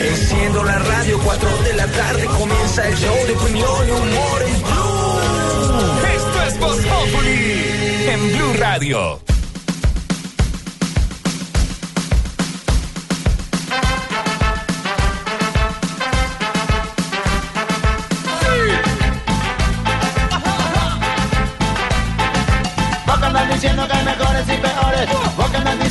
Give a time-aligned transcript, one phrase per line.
[0.00, 4.62] Enciendo la radio, 4 de la tarde comienza el show de opinión y humor en
[4.62, 5.20] Blue.
[6.14, 9.27] Esto es Voz Populi en Blue Radio.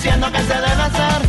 [0.08, 1.22] Diciendo que se debe hacer.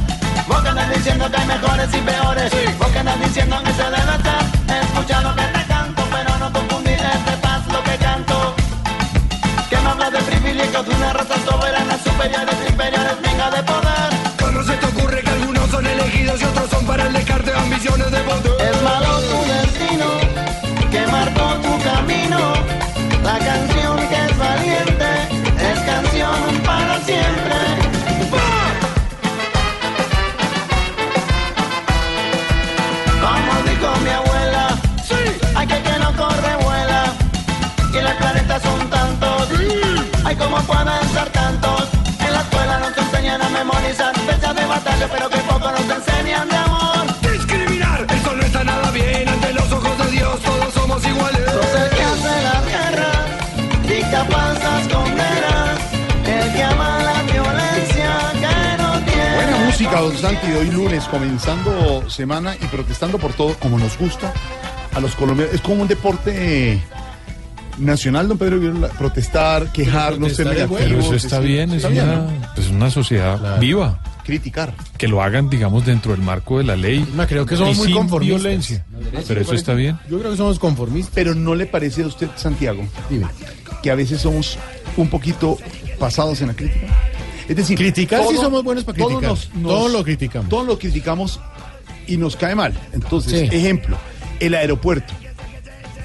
[0.47, 2.79] Vos que andas diciendo que hay mejores y peores.
[2.79, 4.43] Vos que andas diciendo que se debe hacer.
[4.83, 8.55] Escucha lo que te canto, pero no confundir este paz lo que canto.
[9.69, 14.11] Que me hablas de privilegios de una raza soberana, superiores, inferiores, venga de poder.
[14.39, 17.59] ¿Cómo se te ocurre que algunos son elegidos y otros son para el descarte de
[17.59, 18.71] ambiciones de poder?
[18.71, 20.09] Es malo tu destino,
[20.93, 22.39] que marcó tu camino.
[23.25, 23.68] La canción
[40.39, 41.89] como pueden ser tantos.
[42.20, 46.48] En la escuela nos enseñan a memorizar fechas de batalla, pero que poco nos enseñan
[46.48, 47.06] de amor.
[47.20, 49.28] Discriminar, eso no está nada bien.
[49.28, 51.45] Ante los ojos de Dios todos somos iguales.
[51.45, 53.12] Sos el que hace la guerra,
[53.89, 55.78] dicta falsas condenas,
[56.27, 59.34] el que ama la violencia que no tiene.
[59.34, 64.33] Buena música, don Santi, hoy lunes, comenzando semana y protestando por todo, como nos gusta
[64.95, 65.55] a los colombianos.
[65.55, 66.83] Es como un deporte eh,
[67.79, 70.77] nacional, don Pedro Viola, protestar, quejarnos, ser bueno.
[70.89, 72.31] Pero eso está bien, es Está bien, una, ¿no?
[72.55, 74.01] pues una sociedad viva.
[74.25, 74.75] Criticar.
[74.98, 77.07] Que lo hagan, digamos, dentro del marco de la ley.
[77.15, 78.43] Ma, creo que somos y muy conformistas.
[78.43, 78.85] violencia.
[79.27, 79.98] Pero eso está bien.
[80.11, 81.12] Yo creo que somos conformistas.
[81.15, 83.27] Pero ¿no le parece a usted, Santiago, Dime.
[83.83, 84.59] que a veces somos
[84.98, 85.57] un poquito
[85.98, 86.87] pasados en la crítica?
[87.48, 89.23] Es decir, Criticar sí todo- somos buenos para criticar.
[89.31, 90.48] nos- nos- Todo lo criticamos.
[90.51, 91.41] Todo lo criticamos
[92.07, 92.75] y nos cae mal.
[92.92, 93.57] Entonces, Sí.
[93.57, 93.97] ejemplo,
[94.41, 95.14] el aeropuerto.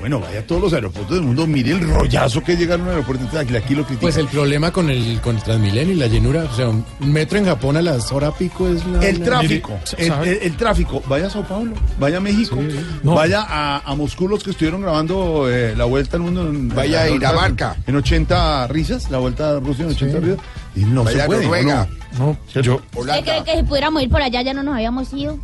[0.03, 2.89] Bueno, vaya a todos los aeropuertos del mundo, mire el rollazo que llega a un
[2.89, 4.01] aeropuerto, entonces aquí, aquí lo critican.
[4.01, 7.37] Pues el problema con el, con el Transmilenio y la llenura, o sea, un metro
[7.37, 8.99] en Japón a las horas pico es la...
[9.07, 12.57] El la- tráfico, el, el- el tráfico, vaya a Sao Paulo, vaya a México,
[13.01, 13.13] No.
[13.13, 16.49] vaya a, a Moscú los que estuvieron grabando eh, la vuelta al mundo.
[16.49, 17.77] En, Vaya a en- Dinamarca.
[17.87, 20.37] En 80 risas, la vuelta a Rusia en 80 risas.
[20.75, 21.43] Y no Vaya se a puede.
[21.45, 21.87] Noruega.
[22.15, 22.37] ¿o no?
[22.53, 25.39] No, yo, ¿Usted cree que si pudiéramos ir por allá ya no nos habíamos ido?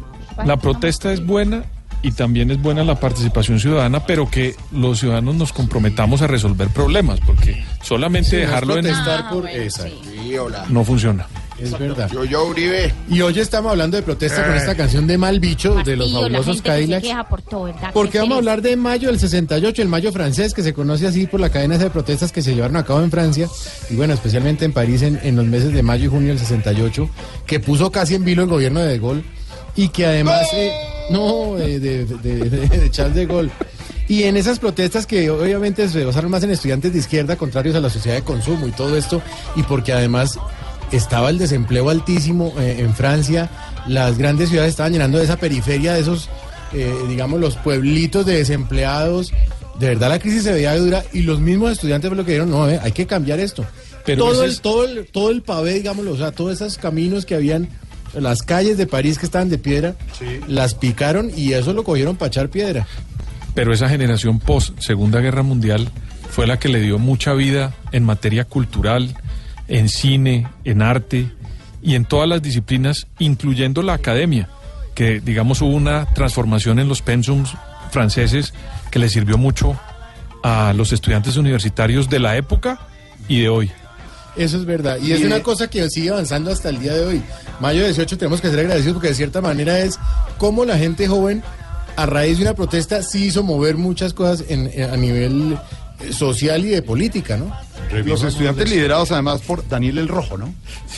[0.46, 1.64] la protesta es buena
[2.02, 6.70] y también es buena la participación ciudadana, pero que los ciudadanos nos comprometamos a resolver
[6.70, 9.84] problemas, porque solamente Sí, no es dejarlo en protestar Ah, por bueno, esa.
[9.84, 10.00] sí.
[10.24, 10.66] Sí, hola.
[10.70, 11.28] no funciona.
[11.60, 12.10] Es verdad.
[12.10, 12.94] Yo, yo, Uribe.
[13.10, 16.62] Y hoy estamos hablando de protesta con esta canción de Mal Bicho de los fabulosos
[16.62, 17.10] que Cadillacs.
[17.94, 21.28] Porque vamos a hablar de mayo del 68, el mayo francés, que se conoce así
[21.28, 23.50] por la cadena de protestas que se llevaron a cabo en Francia,
[23.90, 27.10] y bueno, especialmente en París en, en los meses de mayo y junio del 68,
[27.46, 29.24] que puso casi en vilo el gobierno de De Gaulle,
[29.84, 30.72] y que además, eh,
[31.10, 33.50] no, de, de- de- de Charles de Gaulle.
[34.08, 37.80] Y en esas protestas que obviamente se basaron más en estudiantes de izquierda, contrarios a
[37.80, 39.22] la sociedad de consumo y todo esto,
[39.56, 40.38] y porque además
[40.92, 43.50] estaba el desempleo altísimo eh, en Francia,
[43.88, 46.28] las grandes ciudades estaban llenando de esa periferia, de esos,
[46.74, 49.32] eh, digamos, los pueblitos de desempleados.
[49.80, 52.50] De verdad la crisis se veía dura y los mismos estudiantes fue lo que dijeron,
[52.50, 53.64] no, eh, hay que cambiar esto.
[54.06, 57.26] Pero todo, el, es- todo, el, todo el pavé, digámoslo, o sea, todos esos caminos
[57.28, 57.70] que habían,
[58.14, 59.96] las calles de París que estaban de piedra,
[60.48, 62.88] las picaron y eso lo cogieron para echar piedra.
[63.54, 65.90] Pero esa generación post Segunda Guerra Mundial
[66.30, 69.16] fue la que le dio mucha vida en materia cultural,
[69.68, 71.32] en cine, en arte
[71.82, 74.50] y en todas las disciplinas, incluyendo la academia,
[74.96, 77.56] que digamos hubo una transformación en los pensums
[77.92, 78.54] franceses
[78.92, 79.80] que le sirvió mucho
[80.44, 82.80] a los estudiantes universitarios de la época
[83.28, 83.72] y de hoy.
[84.40, 84.98] Eso es verdad.
[85.02, 87.22] Y es una cosa que sigue avanzando hasta el día de hoy.
[87.60, 90.00] Mayo 18 tenemos que ser agradecidos porque de cierta manera es
[90.38, 91.44] como la gente joven,
[91.96, 95.58] a raíz de una protesta, sí hizo mover muchas cosas en- en- a nivel
[96.02, 97.52] eh, social y de política, ¿no?
[98.06, 100.54] Los estudiantes liderados además por Daniel el Rojo, ¿no?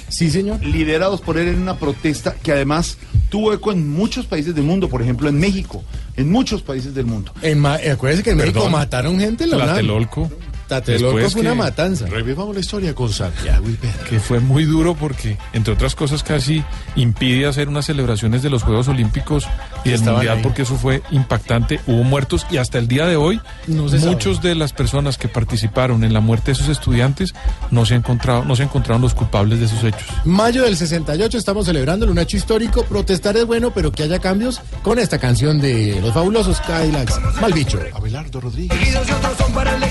[0.10, 0.64] Sí, señor.
[0.64, 2.98] Liderados por él en una protesta que además
[3.30, 5.84] tuvo eco en muchos países del mundo, por ejemplo en México,
[6.18, 7.34] en muchos países del mundo.
[7.42, 9.58] En Ma- eh, acuérdese que en México mataron gente en la.
[9.66, 10.30] Tlatelolco.
[10.72, 12.06] Tlatelolco Después fue una matanza.
[12.06, 14.06] Revivamos la historia con Santiago y Pedro.
[14.10, 16.64] que fue muy duro porque, entre otras cosas, casi
[16.96, 19.46] impide hacer unas celebraciones de los Juegos Olímpicos
[19.84, 20.44] y del Mundial ahí.
[20.44, 21.82] porque eso fue impactante.
[21.88, 24.00] Hubo muertos y hasta el día de hoy, No sabe.
[24.06, 27.34] muchos de las personas que participaron en la muerte de esos estudiantes
[27.70, 30.08] no se, encontrado, no se encontraron los culpables de esos hechos.
[30.24, 32.84] Mayo del 68 estamos celebrando un hecho histórico.
[32.86, 37.20] Protestar es bueno, pero que haya cambios con esta canción de los fabulosos Cadillacs.
[37.42, 37.78] Mal bicho.
[37.94, 38.78] Abelardo Rodríguez.
[38.90, 39.84] Y otros son para el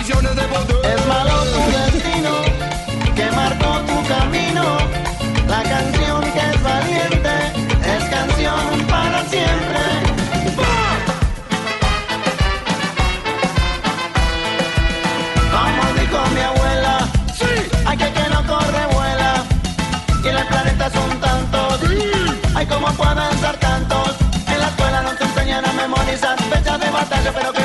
[0.00, 2.30] es malo tu destino,
[3.16, 4.78] que marcó tu camino.
[5.48, 7.34] La canción que es valiente,
[7.84, 9.80] es canción para siempre.
[10.56, 10.98] ¡Bah!
[15.50, 17.68] Como dijo mi abuela, sí.
[17.84, 19.44] hay que que no corre vuela.
[20.22, 21.98] Y los planetas son tantos, sí.
[22.54, 24.14] hay como pueden ser tantos.
[24.46, 27.57] En la escuela no te enseñan a memorizar fechas de batalla, pero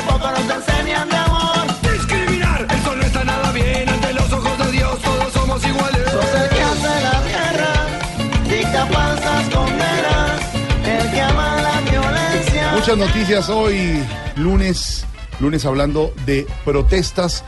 [12.96, 14.00] Noticias hoy,
[14.36, 15.04] lunes,
[15.40, 17.44] lunes hablando de protestas,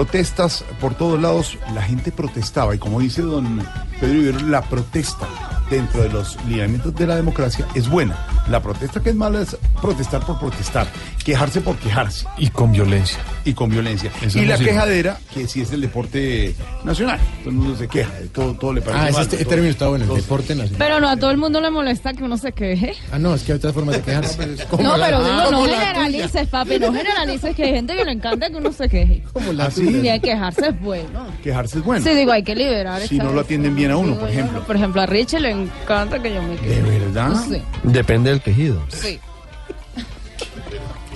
[0.00, 1.56] protestas por todos lados.
[1.74, 3.62] La gente protestaba y como dice don
[3.98, 5.26] Pedro Rivero, la protesta
[5.70, 8.14] dentro de los lineamientos de la democracia es buena.
[8.48, 10.86] La protesta que es mala es protestar por protestar,
[11.24, 13.18] quejarse por quejarse Y con violencia.
[13.44, 14.12] y con violencia.
[14.22, 14.70] Eso y no la sirve.
[14.70, 16.54] quejadera, que sí es el deporte
[16.84, 17.18] nacional.
[17.40, 19.70] Todo el mundo se queja, todo, todo le parece Ah, ese mal, este- todo- término
[19.72, 20.78] está bueno, el todo- deporte nacional.
[20.78, 22.92] Pero no a todo el mundo le molesta que uno se queje.
[23.10, 24.46] Ah, no, es que hay otras formas de quejarse.
[24.46, 28.04] No, pero ah, digo, no como la generalices, papi, no generalices que hay gente que
[28.04, 29.24] le encanta que uno se queje.
[29.32, 31.26] Como la ¿Ah, Y quejarse es bueno.
[31.42, 32.04] Quejarse es bueno.
[32.04, 33.00] Sí, digo, hay que liberar.
[33.02, 34.62] Si no lo atienden bien a uno, por ejemplo.
[34.64, 36.82] Por ejemplo, a Richie le encanta que yo me ¿De queje.
[36.82, 37.32] verdad?
[37.48, 38.82] Sí, Depende del quejido.
[38.88, 39.18] sí.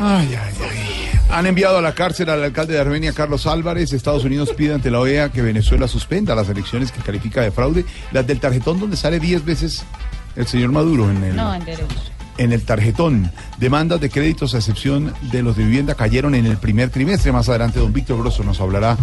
[0.03, 1.11] Ay, ay, ay.
[1.31, 3.93] Han enviado a la cárcel al alcalde de Armenia, Carlos Álvarez.
[3.93, 7.85] Estados Unidos pide ante la OEA que Venezuela suspenda las elecciones que califica de fraude.
[8.11, 9.85] Las del tarjetón donde sale 10 veces
[10.37, 11.85] el señor Maduro en el, No, en derecho.
[12.39, 13.31] En el tarjetón.
[13.59, 17.33] Demandas de créditos a excepción de los de vivienda cayeron en el primer trimestre.
[17.33, 18.97] Más adelante don Víctor Grosso nos hablará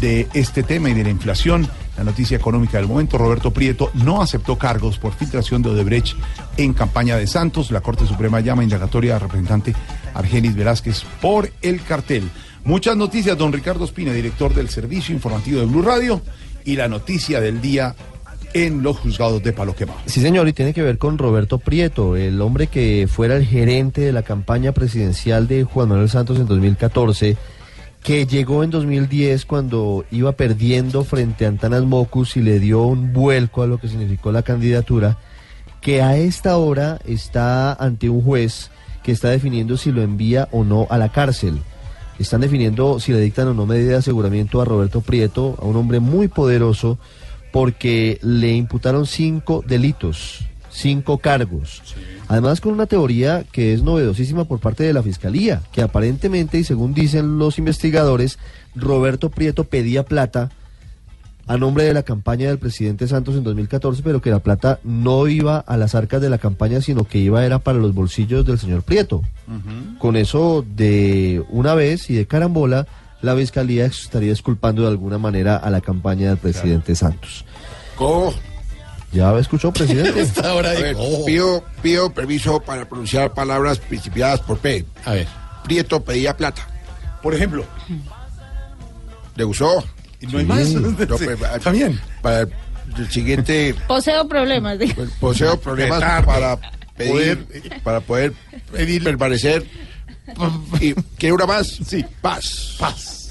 [0.00, 1.68] de este tema y de la inflación.
[1.96, 6.16] La noticia económica del momento, Roberto Prieto no aceptó cargos por filtración de Odebrecht
[6.56, 7.70] en campaña de Santos.
[7.70, 9.74] La Corte Suprema llama indagatoria al representante
[10.14, 12.30] Argenis Velázquez por el cartel.
[12.64, 16.22] Muchas noticias, don Ricardo Espina, director del Servicio Informativo de Blue Radio,
[16.64, 17.94] y la noticia del día
[18.54, 20.00] en los juzgados de Palo Quemado.
[20.06, 24.00] Sí, señor, y tiene que ver con Roberto Prieto, el hombre que fuera el gerente
[24.02, 27.36] de la campaña presidencial de Juan Manuel Santos en 2014,
[28.02, 33.12] que llegó en 2010 cuando iba perdiendo frente a Antanas Mocus y le dio un
[33.12, 35.18] vuelco a lo que significó la candidatura,
[35.80, 38.70] que a esta hora está ante un juez
[39.02, 41.60] que está definiendo si lo envía o no a la cárcel.
[42.18, 45.76] Están definiendo si le dictan o no medida de aseguramiento a Roberto Prieto, a un
[45.76, 46.98] hombre muy poderoso,
[47.52, 50.40] porque le imputaron cinco delitos,
[50.70, 51.82] cinco cargos.
[52.28, 56.64] Además con una teoría que es novedosísima por parte de la Fiscalía, que aparentemente, y
[56.64, 58.38] según dicen los investigadores,
[58.74, 60.50] Roberto Prieto pedía plata
[61.46, 65.26] a nombre de la campaña del presidente Santos en 2014, pero que la plata no
[65.28, 68.58] iba a las arcas de la campaña, sino que iba era para los bolsillos del
[68.58, 69.22] señor Prieto.
[69.98, 72.86] Con eso, de una vez y de carambola,
[73.22, 77.44] la fiscalía estaría exculpando de alguna manera a la campaña del presidente Santos.
[77.96, 78.34] ¿Cómo?
[79.12, 80.20] ¿Ya escuchó, presidente?
[80.22, 81.24] Esta hora A de- ver, oh.
[81.24, 84.84] pido, pido permiso para pronunciar palabras principiadas por P.
[85.04, 85.26] A ver.
[85.64, 86.66] Prieto pedía plata.
[87.22, 87.64] Por ejemplo,
[89.36, 89.82] ¿Le gustó?
[90.20, 90.68] y no hay más.
[90.74, 90.88] No,
[91.18, 92.00] Sí, pues, Está bien.
[92.20, 94.78] Para el siguiente Poseo problemas.
[94.94, 96.58] pues, poseo problemas para
[96.96, 97.46] pedir,
[97.82, 98.32] para poder
[98.72, 99.64] Pedir- permanecer.
[100.80, 101.66] ¿Y quiere una más?
[101.86, 102.04] Sí.
[102.20, 102.76] Paz.
[102.78, 103.28] Paz.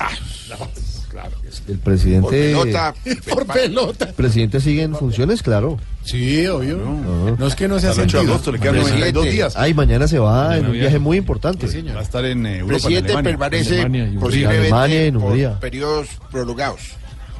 [1.09, 1.31] Claro.
[1.67, 2.93] El Por presidente, pelota.
[3.29, 4.05] Por pelota.
[4.05, 5.77] el presidente sigue en funciones, claro.
[6.05, 6.77] Sí, obvio.
[6.77, 7.36] No.
[7.38, 8.33] No es que no sea Hasta el 8 de sentido.
[8.33, 9.00] agosto le quedan Presidente.
[9.13, 9.53] 92 días.
[9.57, 11.67] Ay, mañana se va Mañana en un viaje muy importante.
[11.93, 13.29] Va a estar en eh, Europa, en Presidente Alemania.
[13.31, 14.19] permanece Alemania y Hungría.
[14.21, 15.60] posiblemente Alemania y por Hungría.
[15.60, 16.79] periodos prolongados.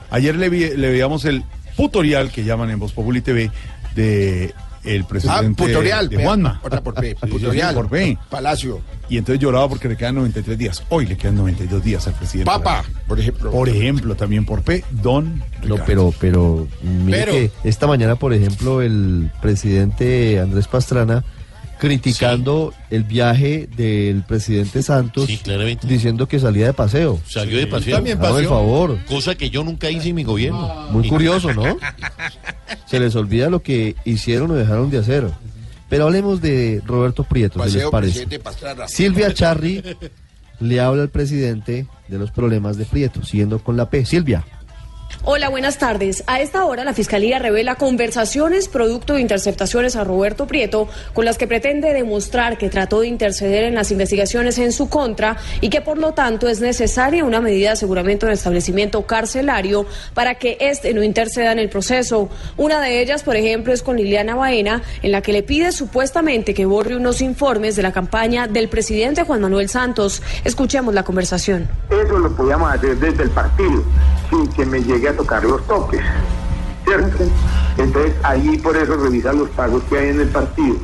[0.10, 1.44] Ayer le, vi- le veíamos el
[1.78, 3.50] tutorial que llaman en Voz Populi TV
[3.96, 4.54] de
[4.84, 6.10] el Ah, presidente putorial.
[6.10, 6.24] de.
[6.24, 6.60] Juanma.
[6.64, 7.16] Otra por P.
[7.30, 7.74] Putorial.
[7.76, 8.18] por P.
[8.30, 8.82] Palacio.
[9.10, 10.84] Y entonces lloraba porque le quedan 93 días.
[10.90, 12.46] Hoy le quedan 92 días al presidente.
[12.50, 13.52] Papa, por ejemplo.
[13.52, 18.34] Por ejemplo, también por P, Don No, pero, pero, mire Pero- que esta mañana, por
[18.34, 21.24] ejemplo, el presidente Andrés Pastrana
[21.82, 25.88] criticando el viaje del presidente Santos, Sí, claramente.
[25.88, 27.20] diciendo que salía de paseo.
[27.28, 27.96] Salió de paseo.
[27.96, 28.50] También paseo.
[28.50, 29.00] favor.
[29.06, 30.90] Cosa que yo nunca hice en mi gobierno.
[30.92, 31.64] Muy Y- curioso, ¿no?
[32.86, 35.28] Se les olvida lo que hicieron o dejaron de hacer.
[35.90, 38.28] Pero hablemos de Roberto Prieto, si les Paseo parece.
[38.88, 39.82] Silvia Charri
[40.60, 44.06] le habla al presidente de los problemas de Prieto, siguiendo con la P.
[44.06, 44.46] Silvia.
[45.24, 46.24] Hola, buenas tardes.
[46.26, 51.38] A esta hora la Fiscalía revela conversaciones producto de interceptaciones a Roberto Prieto con las
[51.38, 55.82] que pretende demostrar que trató de interceder en las investigaciones en su contra y que
[55.82, 60.94] por lo tanto es necesaria una medida de aseguramiento en establecimiento carcelario para que éste
[60.94, 62.30] no interceda en el proceso.
[62.58, 66.54] Una de ellas, por ejemplo, es con Liliana Baena, en la que le pide supuestamente
[66.54, 70.24] que borre unos informes de la campaña del presidente Juan Manuel Santos.
[70.44, 71.70] Escuchemos la conversación.
[71.90, 73.84] Eso lo podíamos hacer desde el partido,
[74.30, 76.02] sin que me llegue a tocar los toques,
[76.86, 77.24] ¿cierto?
[77.78, 80.76] Entonces ahí por eso revisar los pagos que hay en el partido.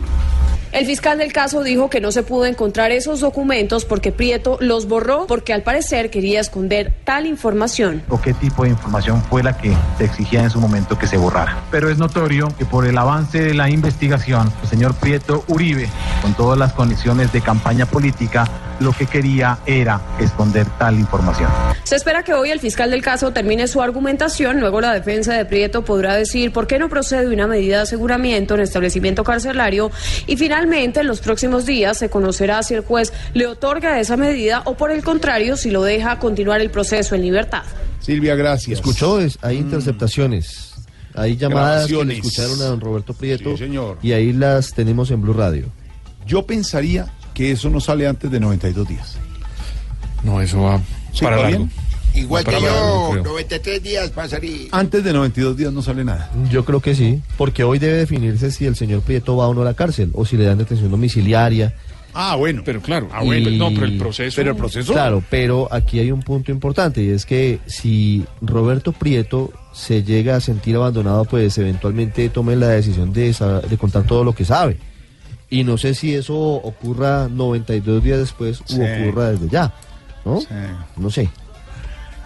[0.74, 4.86] El fiscal del caso dijo que no se pudo encontrar esos documentos porque Prieto los
[4.88, 8.04] borró porque al parecer quería esconder tal información.
[8.10, 11.16] o qué tipo de información fue la que se exigía en su momento que se
[11.18, 11.58] borrara.
[11.72, 15.90] Pero es notorio que por el avance de la investigación, el señor Prieto Uribe,
[16.22, 18.46] con todas las condiciones de campaña política,
[18.80, 21.50] lo que quería era esconder tal información.
[21.84, 25.46] Se espera que hoy el fiscal del caso termine su argumentación, luego la defensa de
[25.46, 29.92] Prieto podrá decir por qué no procede una medida de aseguramiento en establecimiento carcelario
[30.28, 34.62] y finalmente en los próximos días se conocerá si el juez le otorga esa medida
[34.66, 37.64] o por el contrario si lo deja continuar el proceso en libertad.
[38.00, 38.80] Silvia, gracias.
[38.80, 40.74] Escuchó, es- hay interceptaciones.
[41.16, 43.52] Hay llamadas que escucharon a don Roberto Prieto.
[43.52, 43.98] Sí, señor.
[44.04, 45.66] Y ahí las tenemos en Blue Radio.
[46.28, 47.08] Yo pensaría
[47.38, 49.16] que eso no sale antes de 92 días.
[50.24, 50.82] No, eso va
[51.14, 51.58] Sí, para ¿va largo.
[51.66, 51.72] bien?
[52.16, 53.24] Igual que yo, creo.
[53.24, 54.70] 93 días pasaría.
[54.72, 56.32] Antes de 92 días no sale nada.
[56.50, 59.62] Yo creo que sí, porque hoy debe definirse si el señor Prieto va o no
[59.62, 61.76] a la cárcel o si le dan detención domiciliaria.
[62.16, 62.64] Ah, bueno.
[62.66, 63.48] Pero claro, Ah, bueno.
[63.52, 64.36] Y- no, pero el proceso.
[64.36, 64.92] Pero el proceso.
[64.94, 70.38] Claro, pero aquí hay un punto importante y es que si Roberto Prieto se llega
[70.38, 73.32] a sentir abandonado, pues eventualmente tome la decisión de
[73.80, 74.78] contar todo lo que sabe.
[75.50, 78.78] Y no sé si eso ocurra 92 días después Sí.
[78.80, 79.74] u ocurra desde ya,
[80.26, 80.42] ¿no?
[80.42, 80.48] Sí.
[80.98, 81.30] No sé.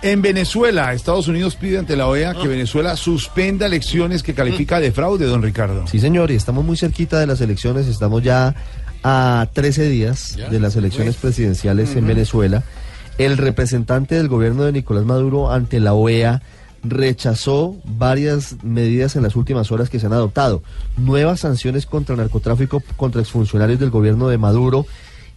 [0.02, 4.92] En Venezuela, Estados Unidos pide ante la OEA que Venezuela suspenda elecciones que califica de
[4.92, 5.86] fraude, don Ricardo.
[5.86, 8.56] Sí, señor, y estamos muy cerquita de las elecciones, estamos ya
[9.04, 12.64] a 13 días de las elecciones presidenciales en Venezuela.
[13.20, 16.42] El representante del gobierno de Nicolás Maduro ante la OEA
[16.84, 20.64] rechazó varias medidas en las últimas horas que se han adoptado.
[20.98, 24.86] Nuevas sanciones contra el narcotráfico contra exfuncionarios del gobierno de Maduro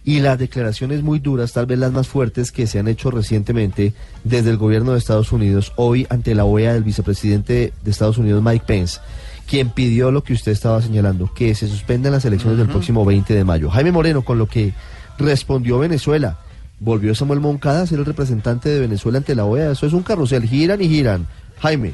[0.03, 3.93] y las declaraciones muy duras, tal vez las más fuertes que se han hecho recientemente
[4.23, 8.43] desde el gobierno de Estados Unidos, hoy ante la OEA del vicepresidente de Estados Unidos,
[8.43, 8.99] Mike Pence,
[9.47, 13.33] quien pidió lo que usted estaba señalando, que se suspendan las elecciones del próximo 20
[13.33, 13.71] de mayo.
[13.71, 14.73] Jaime Moreno, con lo que
[15.17, 16.37] respondió Venezuela,
[16.79, 19.71] volvió Samuel Moncada a ser el representante de Venezuela ante la OEA.
[19.71, 21.27] Eso es un carrusel, giran y giran.
[21.59, 21.93] Jaime.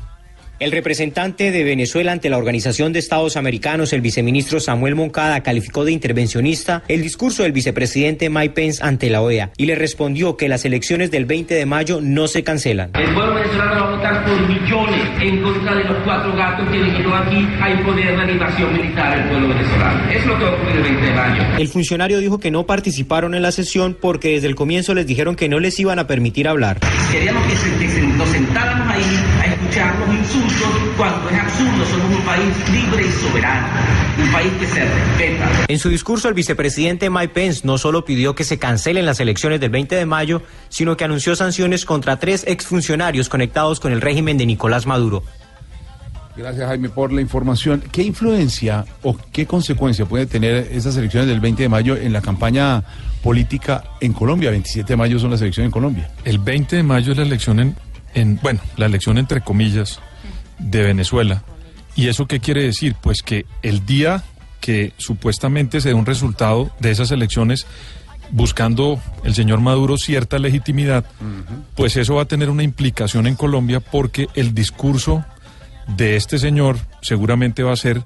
[0.61, 5.85] El representante de Venezuela ante la Organización de Estados Americanos, el viceministro Samuel Moncada, calificó
[5.85, 10.47] de intervencionista el discurso del vicepresidente Mike Pence ante la OEA y le respondió que
[10.47, 12.91] las elecciones del 20 de mayo no se cancelan.
[12.93, 16.77] El pueblo venezolano va a votar por millones en contra de los cuatro gatos que
[16.77, 20.11] vinieron aquí a imponer la invasión militar al pueblo venezolano.
[20.11, 21.43] Es lo que va a ocurrir el 20 de mayo.
[21.57, 25.35] El funcionario dijo que no participaron en la sesión porque desde el comienzo les dijeron
[25.35, 26.77] que no les iban a permitir hablar.
[27.11, 29.01] Queríamos que, se- que se- nos sentáramos ahí
[29.41, 30.50] a escuchar los insultos
[30.97, 31.85] cuando es absurdo.
[31.85, 33.67] Somos un país libre y soberano,
[34.23, 35.49] un país que se respeta.
[35.67, 39.59] En su discurso, el vicepresidente Mike Pence no solo pidió que se cancelen las elecciones
[39.59, 44.37] del 20 de mayo, sino que anunció sanciones contra tres exfuncionarios conectados con el régimen
[44.37, 45.23] de Nicolás Maduro.
[46.35, 47.83] Gracias, Jaime, por la información.
[47.91, 52.21] ¿Qué influencia o qué consecuencia puede tener esas elecciones del 20 de mayo en la
[52.21, 52.83] campaña
[53.21, 54.49] política en Colombia?
[54.49, 56.09] 27 de mayo son las elecciones en Colombia.
[56.23, 57.75] El 20 de mayo es la elección en,
[58.13, 59.99] en- bueno, la elección entre comillas
[60.61, 61.43] de Venezuela.
[61.95, 62.95] ¿Y eso qué quiere decir?
[63.01, 64.23] Pues que el día
[64.59, 67.65] que supuestamente se dé un resultado de esas elecciones
[68.31, 71.03] buscando el señor Maduro cierta legitimidad,
[71.75, 75.25] pues eso va a tener una implicación en Colombia porque el discurso
[75.97, 78.03] de este señor seguramente va a ser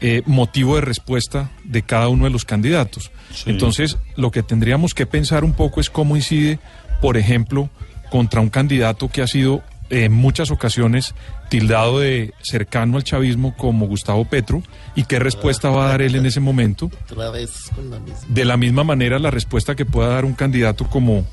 [0.00, 3.10] eh, motivo de respuesta de cada uno de los candidatos.
[3.46, 6.58] Entonces, lo que tendríamos que pensar un poco es cómo incide,
[7.00, 7.70] por ejemplo,
[8.10, 11.14] contra un candidato que ha sido en muchas ocasiones
[11.48, 14.62] tildado de cercano al chavismo como Gustavo Petro
[14.94, 16.90] y qué respuesta va a dar él en ese momento.
[17.10, 18.20] Otra vez con la misma.
[18.28, 21.24] De la misma manera, la respuesta que pueda dar un candidato como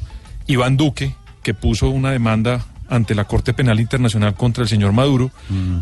[0.47, 5.31] Iván Duque, que puso una demanda ante la Corte Penal Internacional contra el señor Maduro,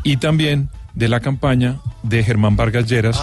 [0.03, 3.19] y también de la campaña de Germán Vargas Lleras,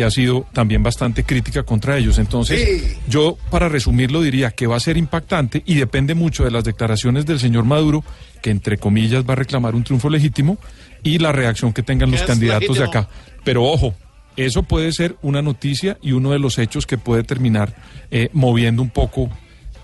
[0.00, 2.16] que ha sido también bastante crítica contra ellos.
[2.16, 6.64] Entonces, yo para resumirlo diría que va a ser impactante y depende mucho de las
[6.64, 8.02] declaraciones del señor Maduro,
[8.40, 10.56] que entre comillas va a reclamar un triunfo legítimo,
[11.02, 13.10] y la reacción que tengan los candidatos de acá.
[13.44, 13.94] Pero ojo,
[14.38, 17.74] eso puede ser una noticia y uno de los hechos que puede terminar
[18.10, 19.28] eh, moviendo un poco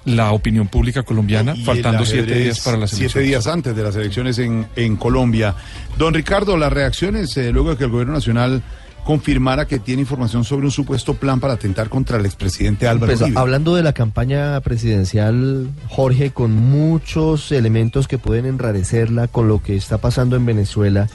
[0.06, 3.28] la opinión pública colombiana, Y faltando siete días para las Siete elecciones.
[3.28, 5.54] días antes de las elecciones en, en Colombia.
[5.98, 8.62] Don Ricardo, las reacciones eh, luego de que el gobierno nacional
[9.06, 13.22] confirmara que tiene información sobre un supuesto plan para atentar contra el expresidente Álvaro Pues,
[13.22, 13.38] Uribe.
[13.38, 19.76] hablando de la campaña presidencial, Jorge, con muchos elementos que pueden enrarecerla con lo que
[19.76, 21.08] está pasando en Venezuela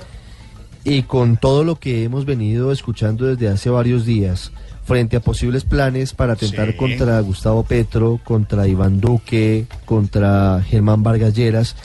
[0.85, 4.53] y con todo lo que hemos venido escuchando desde hace varios días
[4.85, 6.77] frente a posibles planes para atentar Sí.
[6.77, 11.75] contra Gustavo Petro, contra Iván Duque, contra Germán Vargas Lleras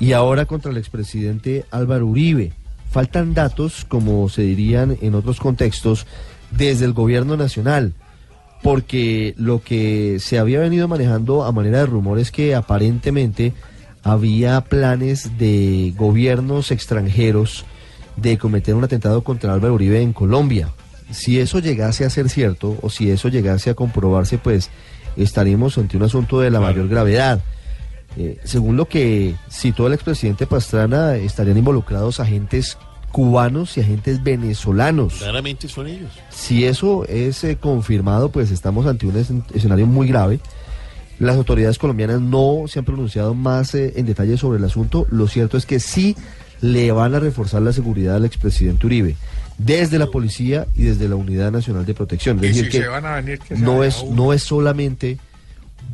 [0.00, 2.52] y ahora contra el expresidente Álvaro Uribe.
[2.92, 6.06] Faltan datos, como se dirían en otros contextos,
[6.50, 7.94] desde el gobierno nacional
[8.62, 13.52] porque lo que se había venido manejando a manera de rumor es que aparentemente
[14.04, 17.64] había planes de gobiernos extranjeros
[18.16, 20.70] de cometer un atentado contra Álvaro Uribe en Colombia.
[21.10, 24.70] Si eso llegase a ser cierto o si eso llegase a comprobarse, pues
[25.16, 27.42] estaríamos ante un asunto de la mayor gravedad.
[28.16, 32.76] Eh, según lo que citó el expresidente Pastrana, estarían involucrados agentes
[33.10, 35.14] cubanos y agentes venezolanos.
[35.18, 36.10] Claramente son ellos.
[36.30, 40.40] Si eso es eh, confirmado, pues estamos ante un escen- escenario muy grave.
[41.18, 45.06] Las autoridades colombianas no se han pronunciado más eh, en detalle sobre el asunto.
[45.10, 46.16] Lo cierto es que sí
[46.60, 49.16] le van a reforzar la seguridad al expresidente Uribe,
[49.58, 52.38] desde la policía y desde la Unidad Nacional de Protección.
[52.38, 54.42] Es Y decir, si que se van a venir, que se no es, no es
[54.42, 55.18] solamente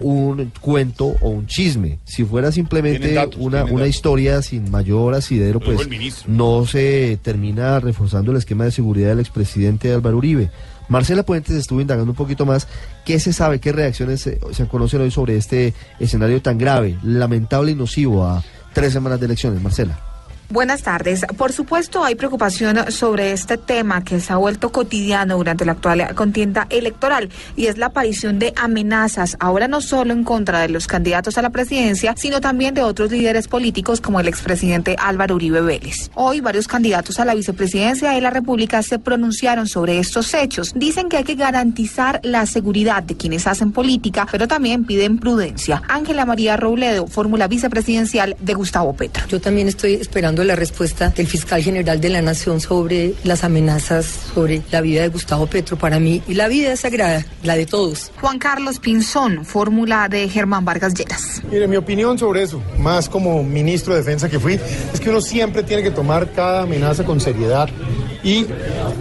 [0.00, 1.98] un cuento o un chisme.
[2.04, 5.88] Si fuera simplemente datos, una, una historia sin mayor asidero, Lo pues
[6.26, 10.50] no se termina reforzando el esquema de seguridad del expresidente Álvaro Uribe.
[10.88, 12.66] Marcela Puentes estuvo indagando un poquito más
[13.04, 17.72] qué se sabe, qué reacciones se, se conocen hoy sobre este escenario tan grave, lamentable
[17.72, 18.42] y nocivo a
[18.72, 19.60] tres semanas de elecciones.
[19.60, 20.07] Marcela.
[20.50, 21.26] Buenas tardes.
[21.36, 26.14] Por supuesto, hay preocupación sobre este tema que se ha vuelto cotidiano durante la actual
[26.14, 30.86] contienda electoral y es la aparición de amenazas, ahora no solo en contra de los
[30.86, 35.60] candidatos a la presidencia, sino también de otros líderes políticos como el expresidente Álvaro Uribe
[35.60, 36.10] Vélez.
[36.14, 40.72] Hoy, varios candidatos a la vicepresidencia de la República se pronunciaron sobre estos hechos.
[40.74, 45.82] Dicen que hay que garantizar la seguridad de quienes hacen política, pero también piden prudencia.
[45.88, 49.26] Ángela María Robledo, fórmula vicepresidencial de Gustavo Petro.
[49.28, 54.06] Yo también estoy esperando la respuesta del fiscal general de la Nación sobre las amenazas
[54.34, 55.76] sobre la vida de Gustavo Petro.
[55.78, 58.10] Para mí, la vida es sagrada, la de todos.
[58.20, 61.42] Juan Carlos Pinzón, fórmula de Germán Vargas Lleras.
[61.50, 64.60] Mire, mi opinión sobre eso, más como ministro de Defensa que fui,
[64.92, 67.68] es que uno siempre tiene que tomar cada amenaza con seriedad
[68.28, 68.46] y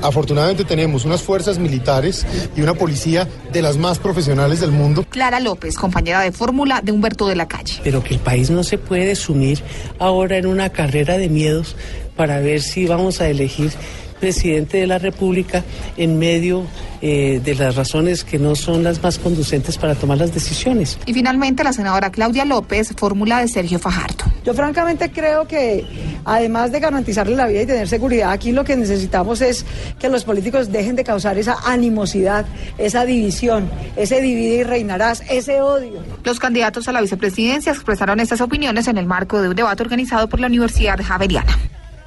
[0.01, 5.05] afortunadamente tenemos unas fuerzas militares y una policía de las más profesionales del mundo.
[5.09, 7.81] Clara López, compañera de fórmula de Humberto de la Calle.
[7.83, 9.61] pero que el país no se puede sumir
[9.99, 11.75] ahora en una carrera de miedos
[12.15, 13.71] para ver si vamos a elegir
[14.19, 15.63] presidente de la República
[15.95, 16.65] en medio
[17.01, 20.97] eh, de las razones que no son las más conducentes para tomar las decisiones.
[21.05, 24.25] Y finalmente la senadora Claudia López, fórmula de Sergio Fajardo.
[24.43, 25.85] Yo francamente creo que
[26.25, 29.65] además de garantizarle la vida y tener seguridad, aquí lo que necesitamos es
[29.99, 32.45] que los políticos dejen de causar esa animosidad,
[32.77, 36.01] esa división, ese divide y reinarás, ese odio.
[36.23, 40.27] Los candidatos a la vicepresidencia expresaron estas opiniones en el marco de un debate organizado
[40.27, 41.55] por la Universidad Javeriana.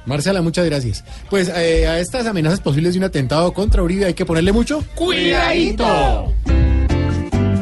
[0.05, 1.03] Marcela, muchas gracias.
[1.29, 4.83] Pues eh, a estas amenazas posibles de un atentado contra Uribe hay que ponerle mucho
[4.95, 6.33] Cuidadito.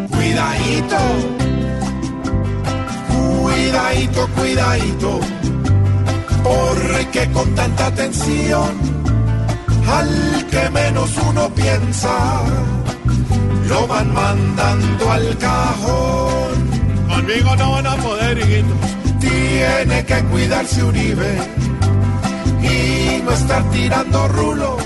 [0.10, 0.98] Cuidadito.
[3.42, 5.20] Cuidadito, cuidadito.
[6.44, 8.70] Porque con tanta atención
[9.88, 12.44] al que menos uno piensa,
[13.68, 16.70] lo van mandando al cajón.
[17.10, 18.76] Conmigo no van a poder, hijito.
[19.20, 21.60] Tiene que cuidarse Uribe
[23.30, 24.78] no estar tirando rulo.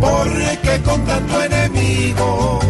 [0.00, 2.60] Porque con tanto enemigo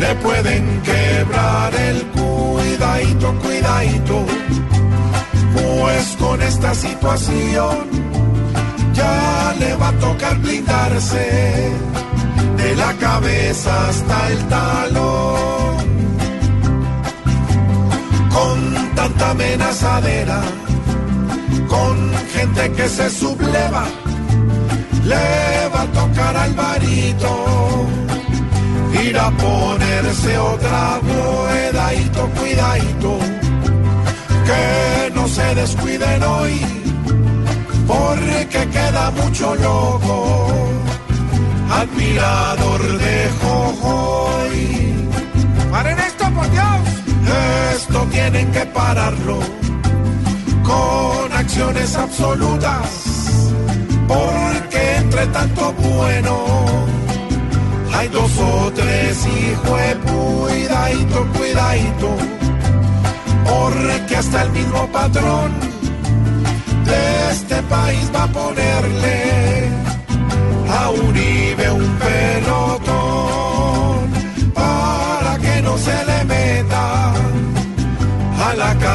[0.00, 4.24] le pueden quebrar el cuidadito, cuidadito.
[5.54, 7.76] Pues con esta situación
[8.92, 11.72] ya le va a tocar blindarse
[12.56, 15.84] de la cabeza hasta el talón.
[18.30, 20.40] Con tanta amenazadera,
[21.74, 21.96] con
[22.34, 23.84] gente que se subleva,
[25.10, 27.32] le va a tocar al varito
[29.04, 33.12] ir a ponerse otra cuidadito, cuidadito,
[34.48, 36.54] que no se descuiden hoy,
[37.86, 40.48] porque queda mucho loco,
[41.80, 44.58] admirador de Jojoy.
[45.70, 46.80] ¡Paren esto, por Dios!
[47.76, 49.40] Esto tienen que pararlo
[50.64, 52.88] con acciones absolutas,
[54.08, 56.36] porque entre tanto bueno
[57.94, 62.08] hay dos o tres hijos de cuidadito, cuidadito,
[63.44, 65.52] porque hasta el mismo patrón
[66.84, 69.68] de este país va a ponerle
[70.68, 73.03] a Uribe un pelotón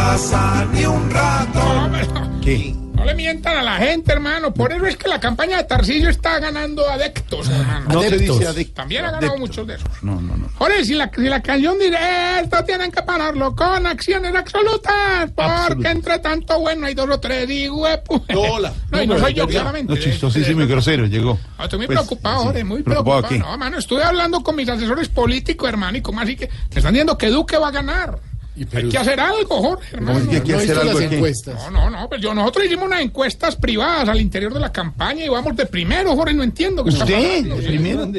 [0.09, 2.41] a la casa ni un ratón.
[2.41, 2.75] ¿Qué?
[2.93, 4.53] No le mientan a la gente, hermano.
[4.53, 7.85] Por eso es que la campaña de Tarcillo está ganando adeptos, hermano.
[7.93, 8.73] No se dice adicto.
[8.73, 9.39] También ha ganado Adeptos.
[9.39, 10.03] muchos de esos.
[10.03, 10.49] No, no, no.
[10.57, 11.95] Jorge, si la, si la canción dice
[12.43, 15.91] esto tienen que pararlo con acciones absolutas, porque Absolutas.
[15.93, 18.21] entre tanto, bueno, hay dos o tres, digo, pues.
[18.35, 18.73] Hola.
[18.91, 19.93] No, y no soy yo, claramente.
[19.93, 21.39] No, chistosísimo y grosero, llegó.
[21.57, 22.45] Ah, Estoy muy Pues, preocupado, sí.
[22.47, 23.51] Jorge, muy ¿Preocupado preocupado.
[23.51, 26.91] No, mano, estuve hablando con mis asesores políticos, hermano, y como así que me están
[26.93, 28.19] diciendo que Duque va a ganar.
[28.73, 30.19] Hay que hacer algo, Jorge, hermano.
[30.19, 31.15] es que hay que No hacer hizo algo las aquí?
[31.15, 31.71] encuestas.
[31.71, 35.23] No, no, no, pues yo, nosotros hicimos unas encuestas privadas al interior de la campaña
[35.25, 37.05] y vamos de primero, Jorge, no entiendo qué está.
[37.05, 38.09] ¿De primero?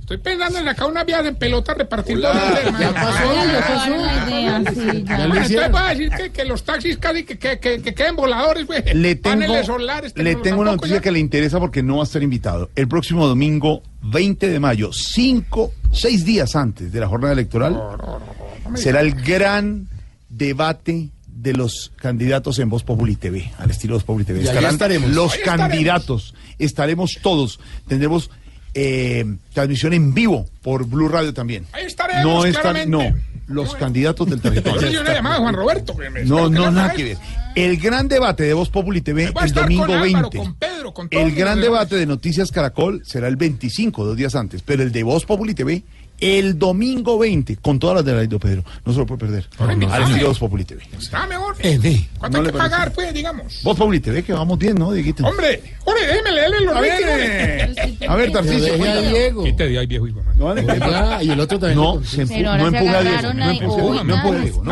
[0.00, 2.20] Estoy pensando en sacar unas vías en pelota repartir.
[2.20, 2.30] Ya
[2.94, 4.72] pasó, ya pasó.
[4.72, 5.18] sí, ya.
[5.18, 5.72] Lo Entonces hicieron.
[5.72, 8.84] voy a decir que, que los taxis casi que, que, que, que queden voladores, güey.
[8.94, 10.12] Le tengo, solares.
[10.16, 11.02] le tengo una noticia ya.
[11.02, 12.70] que le interesa porque no va a estar invitado.
[12.76, 17.74] El próximo domingo, 20 de mayo, cinco, seis días antes de la jornada electoral,
[18.74, 19.88] será el gran
[20.28, 24.42] debate de los candidatos en Voz Populi TV, al estilo Voz Populi TV.
[24.42, 25.10] Estarán estaremos.
[25.10, 25.68] los estaremos.
[25.68, 28.30] candidatos, estaremos todos, tendremos
[28.74, 31.66] eh, transmisión en vivo por Blue Radio también.
[31.72, 33.10] Ahí estaremos, No están, claramente.
[33.46, 35.02] no, los candidatos del territorio.
[35.02, 35.96] De Juan Roberto.
[36.24, 37.18] No, no, nada que ver.
[37.54, 40.38] El gran debate de Voz Populi TV el estar domingo con Álvaro, 20.
[40.38, 44.34] con Pedro, con todos El gran debate de Noticias Caracol será el 25, dos días
[44.34, 45.82] antes, pero el de Voz Populi TV
[46.20, 48.64] el domingo 20, con todas las de la Ido Pedro.
[48.84, 49.48] No se lo puede perder.
[49.58, 50.08] no, Al no.
[50.08, 50.82] estilo Voz Populi TV.
[50.98, 51.54] Está mejor.
[51.60, 52.74] Eh, ¿Cuánto ¿No hay le que parece?
[52.76, 53.60] pagar, pues, digamos?
[53.62, 55.26] Voz Populi TV, que vamos bien, ¿no, Dieguito?
[55.26, 59.08] Hombre, hombre, déjeme leerle los A ver, ratings, a ver, cuéntame.
[59.08, 59.44] Diego.
[59.44, 60.22] Quítate de ahí, viejo hijo.
[60.36, 60.46] No.
[60.46, 61.78] Oiga, y el otro también.
[61.78, 63.34] No, se empu- no se empuja a Diego.
[63.34, 64.38] No empuja, no empuja.
[64.38, 64.62] Diego.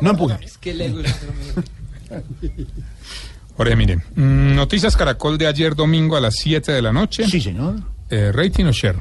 [0.00, 0.38] No empuja.
[0.60, 1.14] que le empuja.
[3.56, 7.26] Jorge, mire, mm, Noticias Caracol de ayer domingo a las 7 de la noche.
[7.26, 7.76] Sí, señor.
[8.08, 8.96] Eh, ¿Rating o share?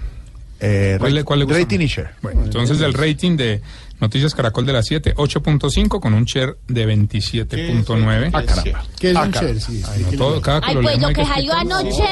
[0.61, 1.85] Eh, ¿Cuál le- cuál le gusta rating más?
[1.85, 2.09] y share.
[2.21, 3.61] Bueno, entonces el rating de
[4.01, 8.29] Noticias Caracol de las 7, 8.5 con un share de 27.9.
[8.33, 8.85] Ah, caramba.
[8.97, 9.59] ¿Qué es Ah, un share?
[9.59, 12.03] Sí, No, todo, cada Ay, pues lo que salió anoche.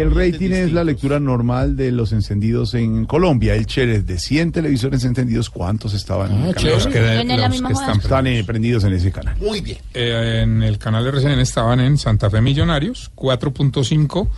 [0.00, 3.54] El rating es la lectura normal de los encendidos en Colombia.
[3.54, 5.50] El share es de 100 televisores encendidos.
[5.50, 6.72] ¿Cuántos estaban en el canal?
[6.72, 9.36] Los que, los están Están eh, prendidos en ese canal.
[9.38, 9.78] Muy bien.
[9.94, 14.28] Eh, en el canal de RCN estaban en Santa Fe Millonarios, 4.5